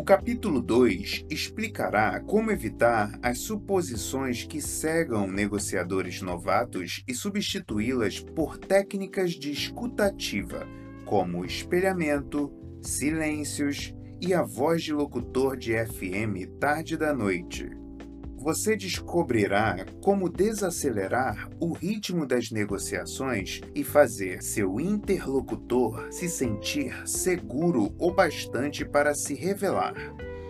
O 0.00 0.02
capítulo 0.02 0.62
2 0.62 1.26
explicará 1.28 2.18
como 2.20 2.50
evitar 2.50 3.18
as 3.22 3.40
suposições 3.40 4.44
que 4.44 4.58
cegam 4.58 5.26
negociadores 5.26 6.22
novatos 6.22 7.04
e 7.06 7.14
substituí-las 7.14 8.18
por 8.18 8.56
técnicas 8.56 9.32
de 9.32 9.52
escutativa, 9.52 10.66
como 11.04 11.44
espelhamento, 11.44 12.50
silêncios 12.80 13.94
e 14.22 14.32
a 14.32 14.42
voz 14.42 14.82
de 14.82 14.94
locutor 14.94 15.54
de 15.54 15.74
FM 15.74 16.46
tarde 16.58 16.96
da 16.96 17.12
noite 17.12 17.70
você 18.40 18.74
descobrirá 18.74 19.84
como 20.02 20.30
desacelerar 20.30 21.50
o 21.60 21.74
ritmo 21.74 22.24
das 22.24 22.50
negociações 22.50 23.60
e 23.74 23.84
fazer 23.84 24.42
seu 24.42 24.80
interlocutor 24.80 26.08
se 26.10 26.26
sentir 26.26 27.06
seguro 27.06 27.94
o 27.98 28.10
bastante 28.10 28.82
para 28.82 29.14
se 29.14 29.34
revelar. 29.34 29.94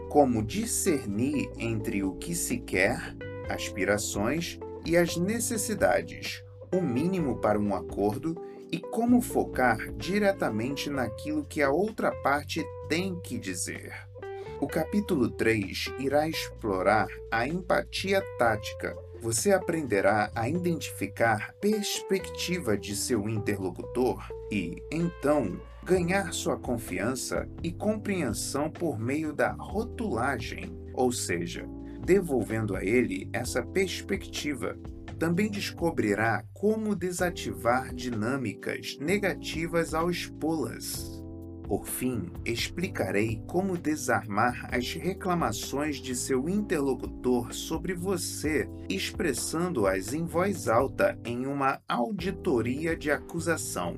Como 0.08 0.40
discernir 0.40 1.50
entre 1.58 2.04
o 2.04 2.12
que 2.14 2.32
se 2.32 2.58
quer, 2.58 3.16
aspirações 3.48 4.58
e 4.86 4.96
as 4.96 5.16
necessidades, 5.16 6.44
o 6.72 6.80
mínimo 6.80 7.38
para 7.40 7.58
um 7.58 7.74
acordo 7.74 8.40
e 8.70 8.78
como 8.78 9.20
focar 9.20 9.92
diretamente 9.94 10.88
naquilo 10.88 11.44
que 11.44 11.60
a 11.60 11.70
outra 11.70 12.12
parte 12.22 12.64
tem 12.88 13.18
que 13.20 13.36
dizer. 13.36 14.09
O 14.60 14.66
capítulo 14.66 15.30
3 15.30 15.90
irá 15.98 16.28
explorar 16.28 17.08
a 17.30 17.48
empatia 17.48 18.22
tática. 18.38 18.94
Você 19.22 19.52
aprenderá 19.52 20.30
a 20.34 20.50
identificar 20.50 21.54
perspectiva 21.58 22.76
de 22.76 22.94
seu 22.94 23.26
interlocutor 23.26 24.22
e, 24.52 24.82
então, 24.92 25.58
ganhar 25.82 26.34
sua 26.34 26.58
confiança 26.58 27.48
e 27.62 27.72
compreensão 27.72 28.70
por 28.70 28.98
meio 28.98 29.32
da 29.32 29.52
rotulagem, 29.52 30.70
ou 30.92 31.10
seja, 31.10 31.66
devolvendo 32.04 32.76
a 32.76 32.84
ele 32.84 33.30
essa 33.32 33.62
perspectiva. 33.62 34.76
Também 35.18 35.50
descobrirá 35.50 36.44
como 36.52 36.94
desativar 36.94 37.94
dinâmicas 37.94 38.98
negativas 39.00 39.94
ao 39.94 40.10
expô-las. 40.10 41.19
Por 41.70 41.86
fim, 41.86 42.24
explicarei 42.44 43.40
como 43.46 43.78
desarmar 43.78 44.68
as 44.74 44.92
reclamações 44.94 45.98
de 45.98 46.16
seu 46.16 46.48
interlocutor 46.48 47.54
sobre 47.54 47.94
você, 47.94 48.68
expressando-as 48.88 50.12
em 50.12 50.26
voz 50.26 50.66
alta 50.66 51.16
em 51.24 51.46
uma 51.46 51.80
auditoria 51.88 52.96
de 52.96 53.08
acusação. 53.12 53.96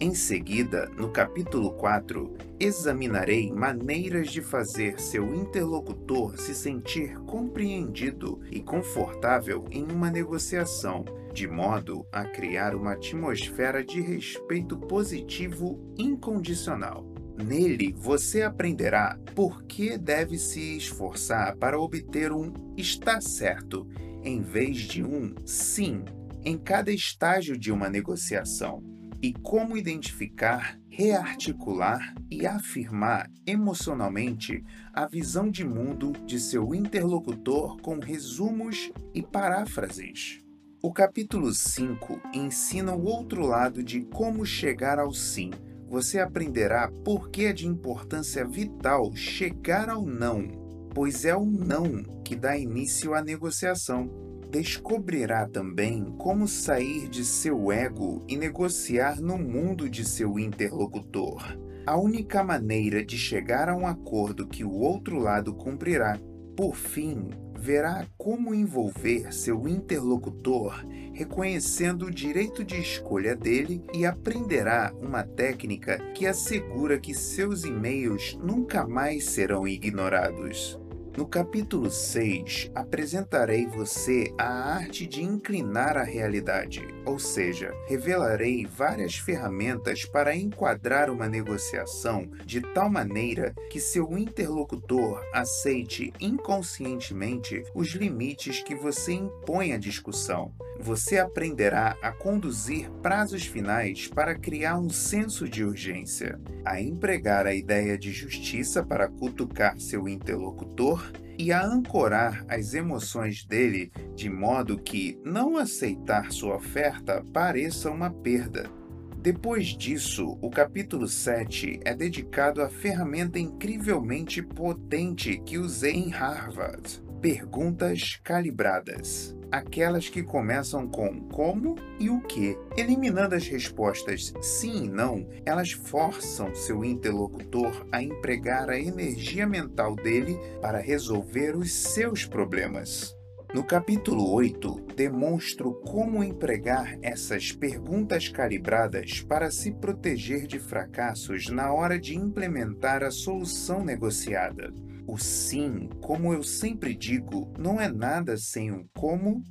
Em 0.00 0.16
seguida, 0.16 0.90
no 0.96 1.12
capítulo 1.12 1.70
4, 1.74 2.36
examinarei 2.58 3.52
maneiras 3.52 4.28
de 4.28 4.42
fazer 4.42 5.00
seu 5.00 5.32
interlocutor 5.32 6.36
se 6.36 6.56
sentir 6.56 7.20
compreendido 7.20 8.40
e 8.50 8.60
confortável 8.60 9.64
em 9.70 9.84
uma 9.84 10.10
negociação, 10.10 11.04
de 11.32 11.46
modo 11.46 12.04
a 12.10 12.24
criar 12.24 12.74
uma 12.74 12.94
atmosfera 12.94 13.84
de 13.84 14.00
respeito 14.00 14.76
positivo 14.76 15.78
incondicional. 15.96 17.11
Nele 17.42 17.92
você 17.96 18.42
aprenderá 18.42 19.18
por 19.34 19.64
que 19.64 19.98
deve 19.98 20.38
se 20.38 20.76
esforçar 20.76 21.56
para 21.56 21.78
obter 21.78 22.32
um 22.32 22.52
está 22.76 23.20
certo 23.20 23.88
em 24.22 24.40
vez 24.40 24.78
de 24.78 25.02
um 25.02 25.34
sim 25.44 26.04
em 26.44 26.56
cada 26.56 26.92
estágio 26.92 27.58
de 27.58 27.72
uma 27.72 27.88
negociação 27.88 28.82
e 29.20 29.32
como 29.32 29.76
identificar, 29.76 30.78
rearticular 30.88 32.14
e 32.30 32.46
afirmar 32.46 33.30
emocionalmente 33.46 34.64
a 34.92 35.06
visão 35.06 35.50
de 35.50 35.64
mundo 35.64 36.12
de 36.26 36.40
seu 36.40 36.74
interlocutor 36.74 37.80
com 37.80 37.98
resumos 37.98 38.90
e 39.14 39.22
paráfrases. 39.22 40.40
O 40.82 40.92
capítulo 40.92 41.52
5 41.52 42.20
ensina 42.34 42.92
o 42.92 43.04
outro 43.04 43.46
lado 43.46 43.82
de 43.84 44.00
como 44.02 44.44
chegar 44.44 44.98
ao 44.98 45.12
sim 45.12 45.50
você 45.92 46.20
aprenderá 46.20 46.90
por 47.04 47.28
que 47.28 47.44
é 47.44 47.52
de 47.52 47.68
importância 47.68 48.46
vital 48.46 49.14
chegar 49.14 49.90
ao 49.90 50.06
não, 50.06 50.48
pois 50.94 51.26
é 51.26 51.36
o 51.36 51.44
não 51.44 52.02
que 52.24 52.34
dá 52.34 52.56
início 52.56 53.12
à 53.12 53.20
negociação. 53.20 54.10
Descobrirá 54.50 55.46
também 55.46 56.06
como 56.16 56.48
sair 56.48 57.10
de 57.10 57.22
seu 57.26 57.70
ego 57.70 58.24
e 58.26 58.38
negociar 58.38 59.20
no 59.20 59.36
mundo 59.36 59.86
de 59.86 60.02
seu 60.02 60.38
interlocutor. 60.38 61.58
A 61.86 61.98
única 61.98 62.42
maneira 62.42 63.04
de 63.04 63.18
chegar 63.18 63.68
a 63.68 63.76
um 63.76 63.86
acordo 63.86 64.48
que 64.48 64.64
o 64.64 64.72
outro 64.72 65.18
lado 65.18 65.52
cumprirá. 65.52 66.18
Por 66.56 66.74
fim, 66.74 67.28
verá 67.62 68.04
como 68.18 68.52
envolver 68.52 69.32
seu 69.32 69.68
interlocutor, 69.68 70.84
reconhecendo 71.14 72.06
o 72.06 72.10
direito 72.10 72.64
de 72.64 72.80
escolha 72.80 73.36
dele 73.36 73.84
e 73.94 74.04
aprenderá 74.04 74.92
uma 75.00 75.22
técnica 75.22 75.98
que 76.12 76.26
assegura 76.26 76.98
que 76.98 77.14
seus 77.14 77.62
e-mails 77.62 78.36
nunca 78.42 78.84
mais 78.84 79.26
serão 79.26 79.68
ignorados. 79.68 80.81
No 81.14 81.26
capítulo 81.26 81.90
6, 81.90 82.70
apresentarei 82.74 83.66
você 83.66 84.32
a 84.38 84.74
arte 84.74 85.06
de 85.06 85.22
inclinar 85.22 85.98
a 85.98 86.02
realidade, 86.02 86.80
ou 87.04 87.18
seja, 87.18 87.70
revelarei 87.86 88.64
várias 88.64 89.16
ferramentas 89.16 90.06
para 90.06 90.34
enquadrar 90.34 91.10
uma 91.10 91.28
negociação 91.28 92.30
de 92.46 92.62
tal 92.72 92.88
maneira 92.88 93.54
que 93.68 93.78
seu 93.78 94.16
interlocutor 94.16 95.22
aceite 95.34 96.14
inconscientemente 96.18 97.62
os 97.74 97.90
limites 97.90 98.62
que 98.62 98.74
você 98.74 99.12
impõe 99.12 99.74
à 99.74 99.78
discussão. 99.78 100.50
você 100.82 101.18
aprenderá 101.18 101.96
a 102.02 102.10
conduzir 102.10 102.90
prazos 103.00 103.46
finais 103.46 104.08
para 104.08 104.34
criar 104.34 104.78
um 104.78 104.90
senso 104.90 105.48
de 105.48 105.62
urgência, 105.64 106.40
a 106.64 106.80
empregar 106.80 107.46
a 107.46 107.54
ideia 107.54 107.96
de 107.96 108.10
justiça 108.10 108.82
para 108.82 109.08
cutucar 109.08 109.78
seu 109.78 110.08
interlocutor 110.08 111.01
e 111.38 111.50
a 111.52 111.64
ancorar 111.64 112.44
as 112.48 112.74
emoções 112.74 113.44
dele 113.44 113.90
de 114.14 114.28
modo 114.28 114.78
que 114.78 115.18
não 115.24 115.56
aceitar 115.56 116.30
sua 116.30 116.56
oferta 116.56 117.24
pareça 117.32 117.90
uma 117.90 118.10
perda. 118.10 118.70
Depois 119.16 119.68
disso, 119.68 120.36
o 120.42 120.50
capítulo 120.50 121.06
7 121.06 121.80
é 121.84 121.94
dedicado 121.94 122.60
à 122.60 122.68
ferramenta 122.68 123.38
incrivelmente 123.38 124.42
potente 124.42 125.40
que 125.46 125.58
usei 125.58 125.94
em 125.94 126.08
Harvard: 126.08 127.00
perguntas 127.20 128.20
calibradas 128.24 129.36
aquelas 129.52 130.08
que 130.08 130.22
começam 130.22 130.88
com 130.88 131.20
como 131.28 131.76
e 132.00 132.08
o 132.08 132.20
que. 132.22 132.58
Eliminando 132.76 133.34
as 133.34 133.46
respostas 133.46 134.32
sim 134.40 134.86
e 134.86 134.88
não, 134.88 135.28
elas 135.44 135.72
forçam 135.72 136.54
seu 136.54 136.82
interlocutor 136.82 137.86
a 137.92 138.02
empregar 138.02 138.70
a 138.70 138.78
energia 138.78 139.46
mental 139.46 139.94
dele 139.94 140.38
para 140.62 140.80
resolver 140.80 141.54
os 141.54 141.70
seus 141.70 142.24
problemas. 142.24 143.14
No 143.54 143.62
capítulo 143.62 144.32
8, 144.32 144.86
demonstro 144.96 145.74
como 145.74 146.24
empregar 146.24 146.96
essas 147.02 147.52
perguntas 147.52 148.26
calibradas 148.26 149.20
para 149.20 149.50
se 149.50 149.72
proteger 149.72 150.46
de 150.46 150.58
fracassos 150.58 151.50
na 151.50 151.70
hora 151.70 151.98
de 151.98 152.16
implementar 152.16 153.02
a 153.02 153.10
solução 153.10 153.84
negociada. 153.84 154.72
O 155.06 155.18
sim, 155.18 155.88
como 156.00 156.32
eu 156.32 156.42
sempre 156.42 156.94
digo, 156.94 157.52
não 157.58 157.80
é 157.80 157.90
nada 157.90 158.36
sem 158.36 158.70
o 158.70 158.86
como. 158.94 159.42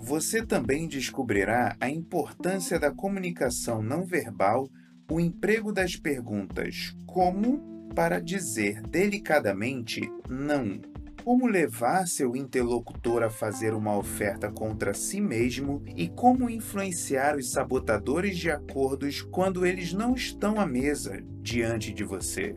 Você 0.00 0.44
também 0.44 0.86
descobrirá 0.88 1.76
a 1.80 1.88
importância 1.88 2.78
da 2.78 2.90
comunicação 2.90 3.82
não 3.82 4.04
verbal, 4.04 4.68
o 5.10 5.20
emprego 5.20 5.72
das 5.72 5.96
perguntas 5.96 6.94
como 7.06 7.88
para 7.94 8.20
dizer 8.20 8.82
delicadamente 8.82 10.00
não. 10.28 10.80
Como 11.24 11.46
levar 11.46 12.06
seu 12.06 12.36
interlocutor 12.36 13.22
a 13.22 13.30
fazer 13.30 13.72
uma 13.74 13.96
oferta 13.96 14.52
contra 14.52 14.92
si 14.94 15.20
mesmo 15.20 15.82
e 15.96 16.08
como 16.08 16.50
influenciar 16.50 17.36
os 17.36 17.50
sabotadores 17.50 18.36
de 18.36 18.50
acordos 18.50 19.22
quando 19.22 19.64
eles 19.66 19.92
não 19.92 20.14
estão 20.14 20.60
à 20.60 20.66
mesa 20.66 21.20
diante 21.40 21.92
de 21.92 22.04
você. 22.04 22.54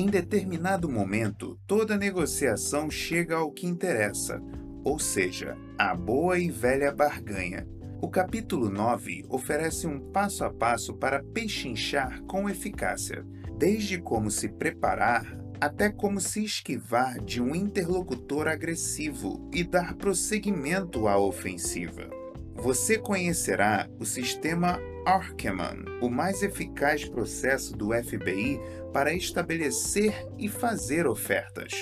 Em 0.00 0.06
determinado 0.06 0.88
momento, 0.88 1.58
toda 1.66 1.94
negociação 1.94 2.90
chega 2.90 3.36
ao 3.36 3.52
que 3.52 3.66
interessa, 3.66 4.40
ou 4.82 4.98
seja, 4.98 5.58
a 5.78 5.94
boa 5.94 6.38
e 6.38 6.50
velha 6.50 6.90
barganha. 6.90 7.68
O 8.00 8.08
capítulo 8.08 8.70
9 8.70 9.26
oferece 9.28 9.86
um 9.86 10.00
passo 10.10 10.42
a 10.42 10.50
passo 10.50 10.94
para 10.94 11.22
pechinchar 11.22 12.22
com 12.22 12.48
eficácia, 12.48 13.26
desde 13.58 14.00
como 14.00 14.30
se 14.30 14.48
preparar 14.48 15.38
até 15.60 15.90
como 15.90 16.18
se 16.18 16.42
esquivar 16.42 17.22
de 17.22 17.42
um 17.42 17.54
interlocutor 17.54 18.48
agressivo 18.48 19.50
e 19.52 19.62
dar 19.62 19.96
prosseguimento 19.96 21.08
à 21.08 21.18
ofensiva. 21.18 22.08
Você 22.54 22.96
conhecerá 22.96 23.86
o 23.98 24.06
sistema 24.06 24.80
Arkeman, 25.06 25.84
o 26.00 26.08
mais 26.08 26.42
eficaz 26.42 27.04
processo 27.04 27.76
do 27.76 27.90
FBI 27.92 28.60
para 28.92 29.12
estabelecer 29.14 30.14
e 30.38 30.48
fazer 30.48 31.06
ofertas. 31.06 31.72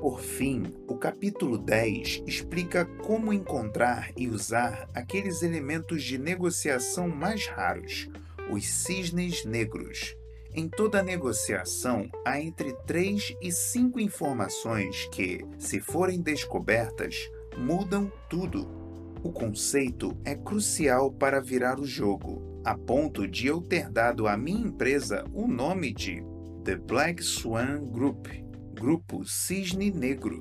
Por 0.00 0.20
fim, 0.20 0.74
o 0.88 0.96
capítulo 0.96 1.56
10 1.56 2.24
explica 2.26 2.84
como 2.84 3.32
encontrar 3.32 4.10
e 4.16 4.28
usar 4.28 4.88
aqueles 4.94 5.42
elementos 5.42 6.02
de 6.02 6.18
negociação 6.18 7.08
mais 7.08 7.46
raros, 7.46 8.08
os 8.50 8.66
cisnes 8.66 9.44
negros. 9.44 10.16
Em 10.52 10.68
toda 10.68 11.02
negociação, 11.02 12.10
há 12.26 12.40
entre 12.40 12.74
3 12.84 13.36
e 13.40 13.50
5 13.50 14.00
informações 14.00 15.08
que, 15.12 15.46
se 15.58 15.80
forem 15.80 16.20
descobertas, 16.20 17.30
mudam 17.56 18.12
tudo. 18.28 18.81
O 19.24 19.30
conceito 19.30 20.16
é 20.24 20.34
crucial 20.34 21.12
para 21.12 21.40
virar 21.40 21.78
o 21.78 21.86
jogo, 21.86 22.60
a 22.64 22.76
ponto 22.76 23.28
de 23.28 23.46
eu 23.46 23.60
ter 23.60 23.88
dado 23.88 24.26
à 24.26 24.36
minha 24.36 24.66
empresa 24.66 25.24
o 25.32 25.46
nome 25.46 25.92
de 25.92 26.24
The 26.64 26.74
Black 26.74 27.22
Swan 27.22 27.86
Group 27.86 28.26
Grupo 28.74 29.24
Cisne 29.24 29.92
Negro. 29.92 30.40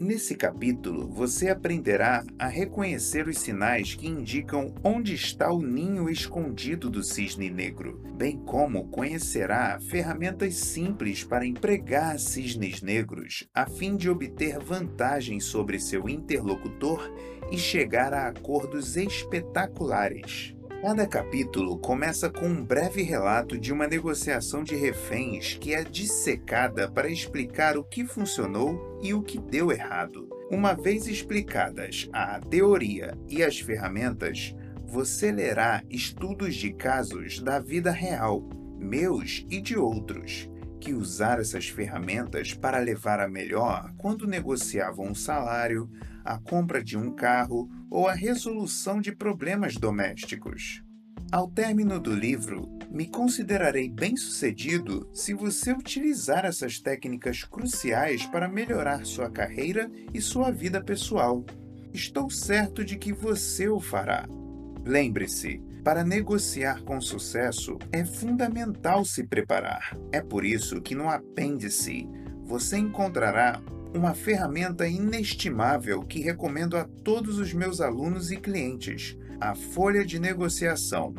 Nesse 0.00 0.34
capítulo, 0.36 1.08
você 1.08 1.48
aprenderá 1.48 2.24
a 2.38 2.46
reconhecer 2.48 3.28
os 3.28 3.38
sinais 3.38 3.94
que 3.94 4.08
indicam 4.08 4.74
onde 4.82 5.14
está 5.14 5.52
o 5.52 5.62
ninho 5.62 6.08
escondido 6.08 6.88
do 6.88 7.02
cisne 7.02 7.50
negro, 7.50 8.00
bem 8.16 8.36
como 8.38 8.88
conhecerá 8.88 9.78
ferramentas 9.80 10.54
simples 10.54 11.24
para 11.24 11.46
empregar 11.46 12.18
cisnes 12.18 12.80
negros 12.80 13.48
a 13.52 13.66
fim 13.66 13.96
de 13.96 14.08
obter 14.08 14.58
vantagem 14.60 15.40
sobre 15.40 15.80
seu 15.80 16.08
interlocutor 16.08 17.12
e 17.50 17.58
chegar 17.58 18.12
a 18.12 18.28
acordos 18.28 18.96
espetaculares. 18.96 20.54
Cada 20.80 21.08
capítulo 21.08 21.76
começa 21.76 22.30
com 22.30 22.46
um 22.46 22.64
breve 22.64 23.02
relato 23.02 23.58
de 23.58 23.72
uma 23.72 23.88
negociação 23.88 24.62
de 24.62 24.76
reféns 24.76 25.54
que 25.54 25.74
é 25.74 25.82
dissecada 25.82 26.88
para 26.88 27.10
explicar 27.10 27.76
o 27.76 27.82
que 27.82 28.04
funcionou 28.04 28.98
e 29.02 29.12
o 29.12 29.20
que 29.20 29.38
deu 29.38 29.72
errado. 29.72 30.28
Uma 30.50 30.74
vez 30.74 31.08
explicadas 31.08 32.08
a 32.12 32.38
teoria 32.38 33.18
e 33.28 33.42
as 33.42 33.58
ferramentas, 33.58 34.54
você 34.86 35.32
lerá 35.32 35.82
estudos 35.90 36.54
de 36.54 36.72
casos 36.72 37.40
da 37.40 37.58
vida 37.58 37.90
real, 37.90 38.48
meus 38.78 39.44
e 39.50 39.60
de 39.60 39.76
outros, 39.76 40.48
que 40.78 40.92
usaram 40.94 41.42
essas 41.42 41.68
ferramentas 41.68 42.54
para 42.54 42.78
levar 42.78 43.20
a 43.20 43.28
melhor 43.28 43.92
quando 43.96 44.26
negociavam 44.26 45.06
um 45.06 45.14
salário, 45.14 45.90
a 46.24 46.38
compra 46.38 46.82
de 46.82 46.96
um 46.96 47.14
carro 47.14 47.68
ou 47.90 48.06
a 48.06 48.14
resolução 48.14 49.00
de 49.00 49.12
problemas 49.12 49.74
domésticos. 49.74 50.82
Ao 51.30 51.46
término 51.46 52.00
do 52.00 52.14
livro, 52.14 52.68
me 52.90 53.06
considerarei 53.06 53.88
bem-sucedido 53.88 55.10
se 55.12 55.34
você 55.34 55.72
utilizar 55.72 56.46
essas 56.46 56.80
técnicas 56.80 57.44
cruciais 57.44 58.24
para 58.24 58.48
melhorar 58.48 59.04
sua 59.04 59.30
carreira 59.30 59.90
e 60.14 60.22
sua 60.22 60.50
vida 60.50 60.82
pessoal. 60.82 61.44
Estou 61.92 62.30
certo 62.30 62.82
de 62.82 62.96
que 62.96 63.12
você 63.12 63.68
o 63.68 63.78
fará. 63.78 64.26
Lembre-se, 64.86 65.60
para 65.88 66.04
negociar 66.04 66.82
com 66.82 67.00
sucesso, 67.00 67.78
é 67.90 68.04
fundamental 68.04 69.06
se 69.06 69.26
preparar. 69.26 69.96
É 70.12 70.20
por 70.20 70.44
isso 70.44 70.82
que 70.82 70.94
no 70.94 71.08
apêndice 71.08 72.06
você 72.44 72.76
encontrará 72.76 73.58
uma 73.94 74.12
ferramenta 74.12 74.86
inestimável 74.86 76.02
que 76.02 76.20
recomendo 76.20 76.76
a 76.76 76.84
todos 76.84 77.38
os 77.38 77.54
meus 77.54 77.80
alunos 77.80 78.30
e 78.30 78.36
clientes: 78.36 79.16
a 79.40 79.54
Folha 79.54 80.04
de 80.04 80.18
Negociação. 80.18 81.14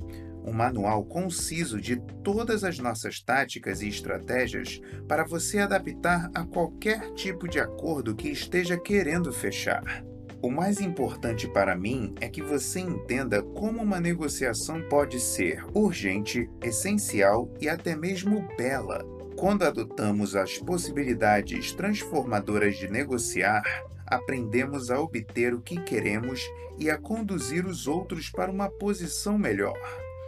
Um 0.45 0.53
manual 0.53 1.03
conciso 1.03 1.81
de 1.81 1.95
todas 2.23 2.63
as 2.63 2.77
nossas 2.77 3.19
táticas 3.23 3.81
e 3.81 3.87
estratégias 3.87 4.79
para 5.07 5.25
você 5.25 5.57
adaptar 5.57 6.29
a 6.31 6.45
qualquer 6.45 7.11
tipo 7.15 7.47
de 7.47 7.59
acordo 7.59 8.15
que 8.15 8.29
esteja 8.29 8.77
querendo 8.77 9.33
fechar. 9.33 10.05
O 10.41 10.49
mais 10.49 10.79
importante 10.79 11.49
para 11.49 11.75
mim 11.75 12.15
é 12.21 12.29
que 12.29 12.41
você 12.41 12.79
entenda 12.79 13.43
como 13.43 13.81
uma 13.81 13.99
negociação 13.99 14.81
pode 14.87 15.19
ser 15.19 15.65
urgente, 15.73 16.49
essencial 16.63 17.53
e 17.59 17.67
até 17.67 17.93
mesmo 17.93 18.47
bela. 18.57 19.03
Quando 19.35 19.63
adotamos 19.63 20.37
as 20.37 20.57
possibilidades 20.57 21.73
transformadoras 21.73 22.77
de 22.77 22.89
negociar, 22.89 23.63
aprendemos 24.07 24.89
a 24.89 25.01
obter 25.01 25.53
o 25.53 25.61
que 25.61 25.81
queremos 25.81 26.41
e 26.77 26.89
a 26.89 26.97
conduzir 26.97 27.65
os 27.65 27.85
outros 27.85 28.29
para 28.29 28.49
uma 28.49 28.69
posição 28.69 29.37
melhor. 29.37 29.77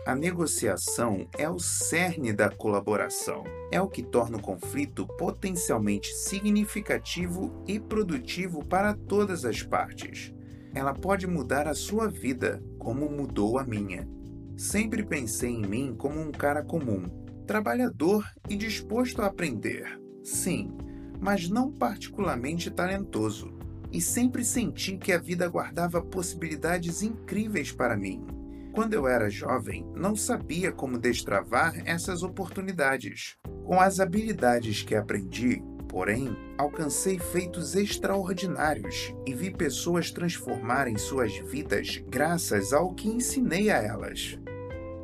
A 0.04 0.16
negociação 0.16 1.28
é 1.38 1.48
o 1.48 1.60
cerne 1.60 2.34
da 2.34 2.50
colaboração. 2.50 3.44
É 3.72 3.80
o 3.80 3.88
que 3.88 4.02
torna 4.02 4.38
o 4.38 4.42
conflito 4.42 5.06
potencialmente 5.06 6.12
significativo 6.16 7.64
e 7.68 7.80
produtivo 7.80 8.66
para 8.66 8.96
todas 8.96 9.46
as 9.46 9.62
partes. 9.62 10.34
Ela 10.74 10.96
pode 10.96 11.28
mudar 11.28 11.68
a 11.68 11.76
sua 11.76 12.08
vida, 12.08 12.64
como 12.80 13.08
mudou 13.12 13.60
a 13.60 13.64
minha. 13.64 14.10
Sempre 14.58 15.04
pensei 15.04 15.52
em 15.52 15.68
mim 15.68 15.94
como 15.96 16.20
um 16.20 16.32
cara 16.32 16.64
comum, 16.64 17.04
trabalhador 17.46 18.26
e 18.50 18.56
disposto 18.56 19.22
a 19.22 19.28
aprender. 19.28 20.02
Sim, 20.24 20.76
mas 21.20 21.48
não 21.48 21.72
particularmente 21.72 22.72
talentoso. 22.72 23.54
E 23.92 24.02
sempre 24.02 24.44
senti 24.44 24.98
que 24.98 25.12
a 25.12 25.20
vida 25.20 25.48
guardava 25.48 26.02
possibilidades 26.02 27.04
incríveis 27.04 27.72
para 27.72 27.96
mim. 27.96 28.41
Quando 28.74 28.94
eu 28.94 29.08
era 29.08 29.30
jovem, 29.30 29.86
não 29.96 30.16
sabia 30.16 30.72
como 30.72 30.98
destravar 30.98 31.82
essas 31.86 32.24
oportunidades. 32.24 33.38
Com 33.66 33.80
as 33.80 34.00
habilidades 34.00 34.82
que 34.82 34.96
aprendi, 34.96 35.62
Porém, 35.92 36.38
alcancei 36.58 37.20
feitos 37.20 37.76
extraordinários 37.76 39.14
e 39.28 39.34
vi 39.34 39.52
pessoas 39.52 40.10
transformarem 40.10 40.98
suas 40.98 41.38
vidas 41.38 42.02
graças 42.08 42.72
ao 42.72 42.96
que 42.96 43.10
ensinei 43.10 43.70
a 43.70 43.76
elas. 43.76 44.40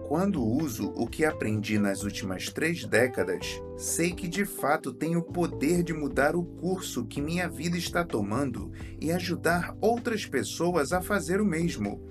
Quando 0.08 0.42
uso 0.42 0.94
o 0.96 1.06
que 1.06 1.26
aprendi 1.26 1.78
nas 1.78 2.04
últimas 2.04 2.48
três 2.48 2.86
décadas, 2.86 3.62
sei 3.76 4.14
que 4.14 4.30
de 4.30 4.46
fato 4.46 4.94
tenho 4.94 5.20
o 5.20 5.24
poder 5.24 5.84
de 5.84 5.94
mudar 5.94 6.38
o 6.38 6.46
curso 6.46 7.06
que 7.06 7.20
minha 7.20 7.50
vida 7.50 7.78
está 7.78 8.06
tomando 8.06 8.72
e 9.02 9.12
ajudar 9.12 9.76
outras 9.82 10.26
pessoas 10.26 10.94
a 10.94 11.02
fazer 11.02 11.42
o 11.42 11.46
mesmo. 11.46 12.02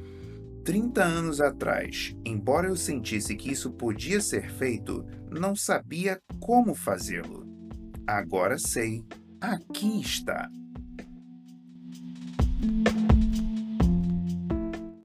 30 0.66 1.00
anos 1.00 1.40
atrás, 1.40 2.16
embora 2.24 2.66
eu 2.66 2.74
sentisse 2.74 3.36
que 3.36 3.52
isso 3.52 3.70
podia 3.70 4.20
ser 4.20 4.50
feito, 4.50 5.06
não 5.30 5.54
sabia 5.54 6.20
como 6.40 6.74
fazê-lo. 6.74 7.46
Agora 8.04 8.58
sei. 8.58 9.04
Aqui 9.40 10.00
está. 10.00 10.50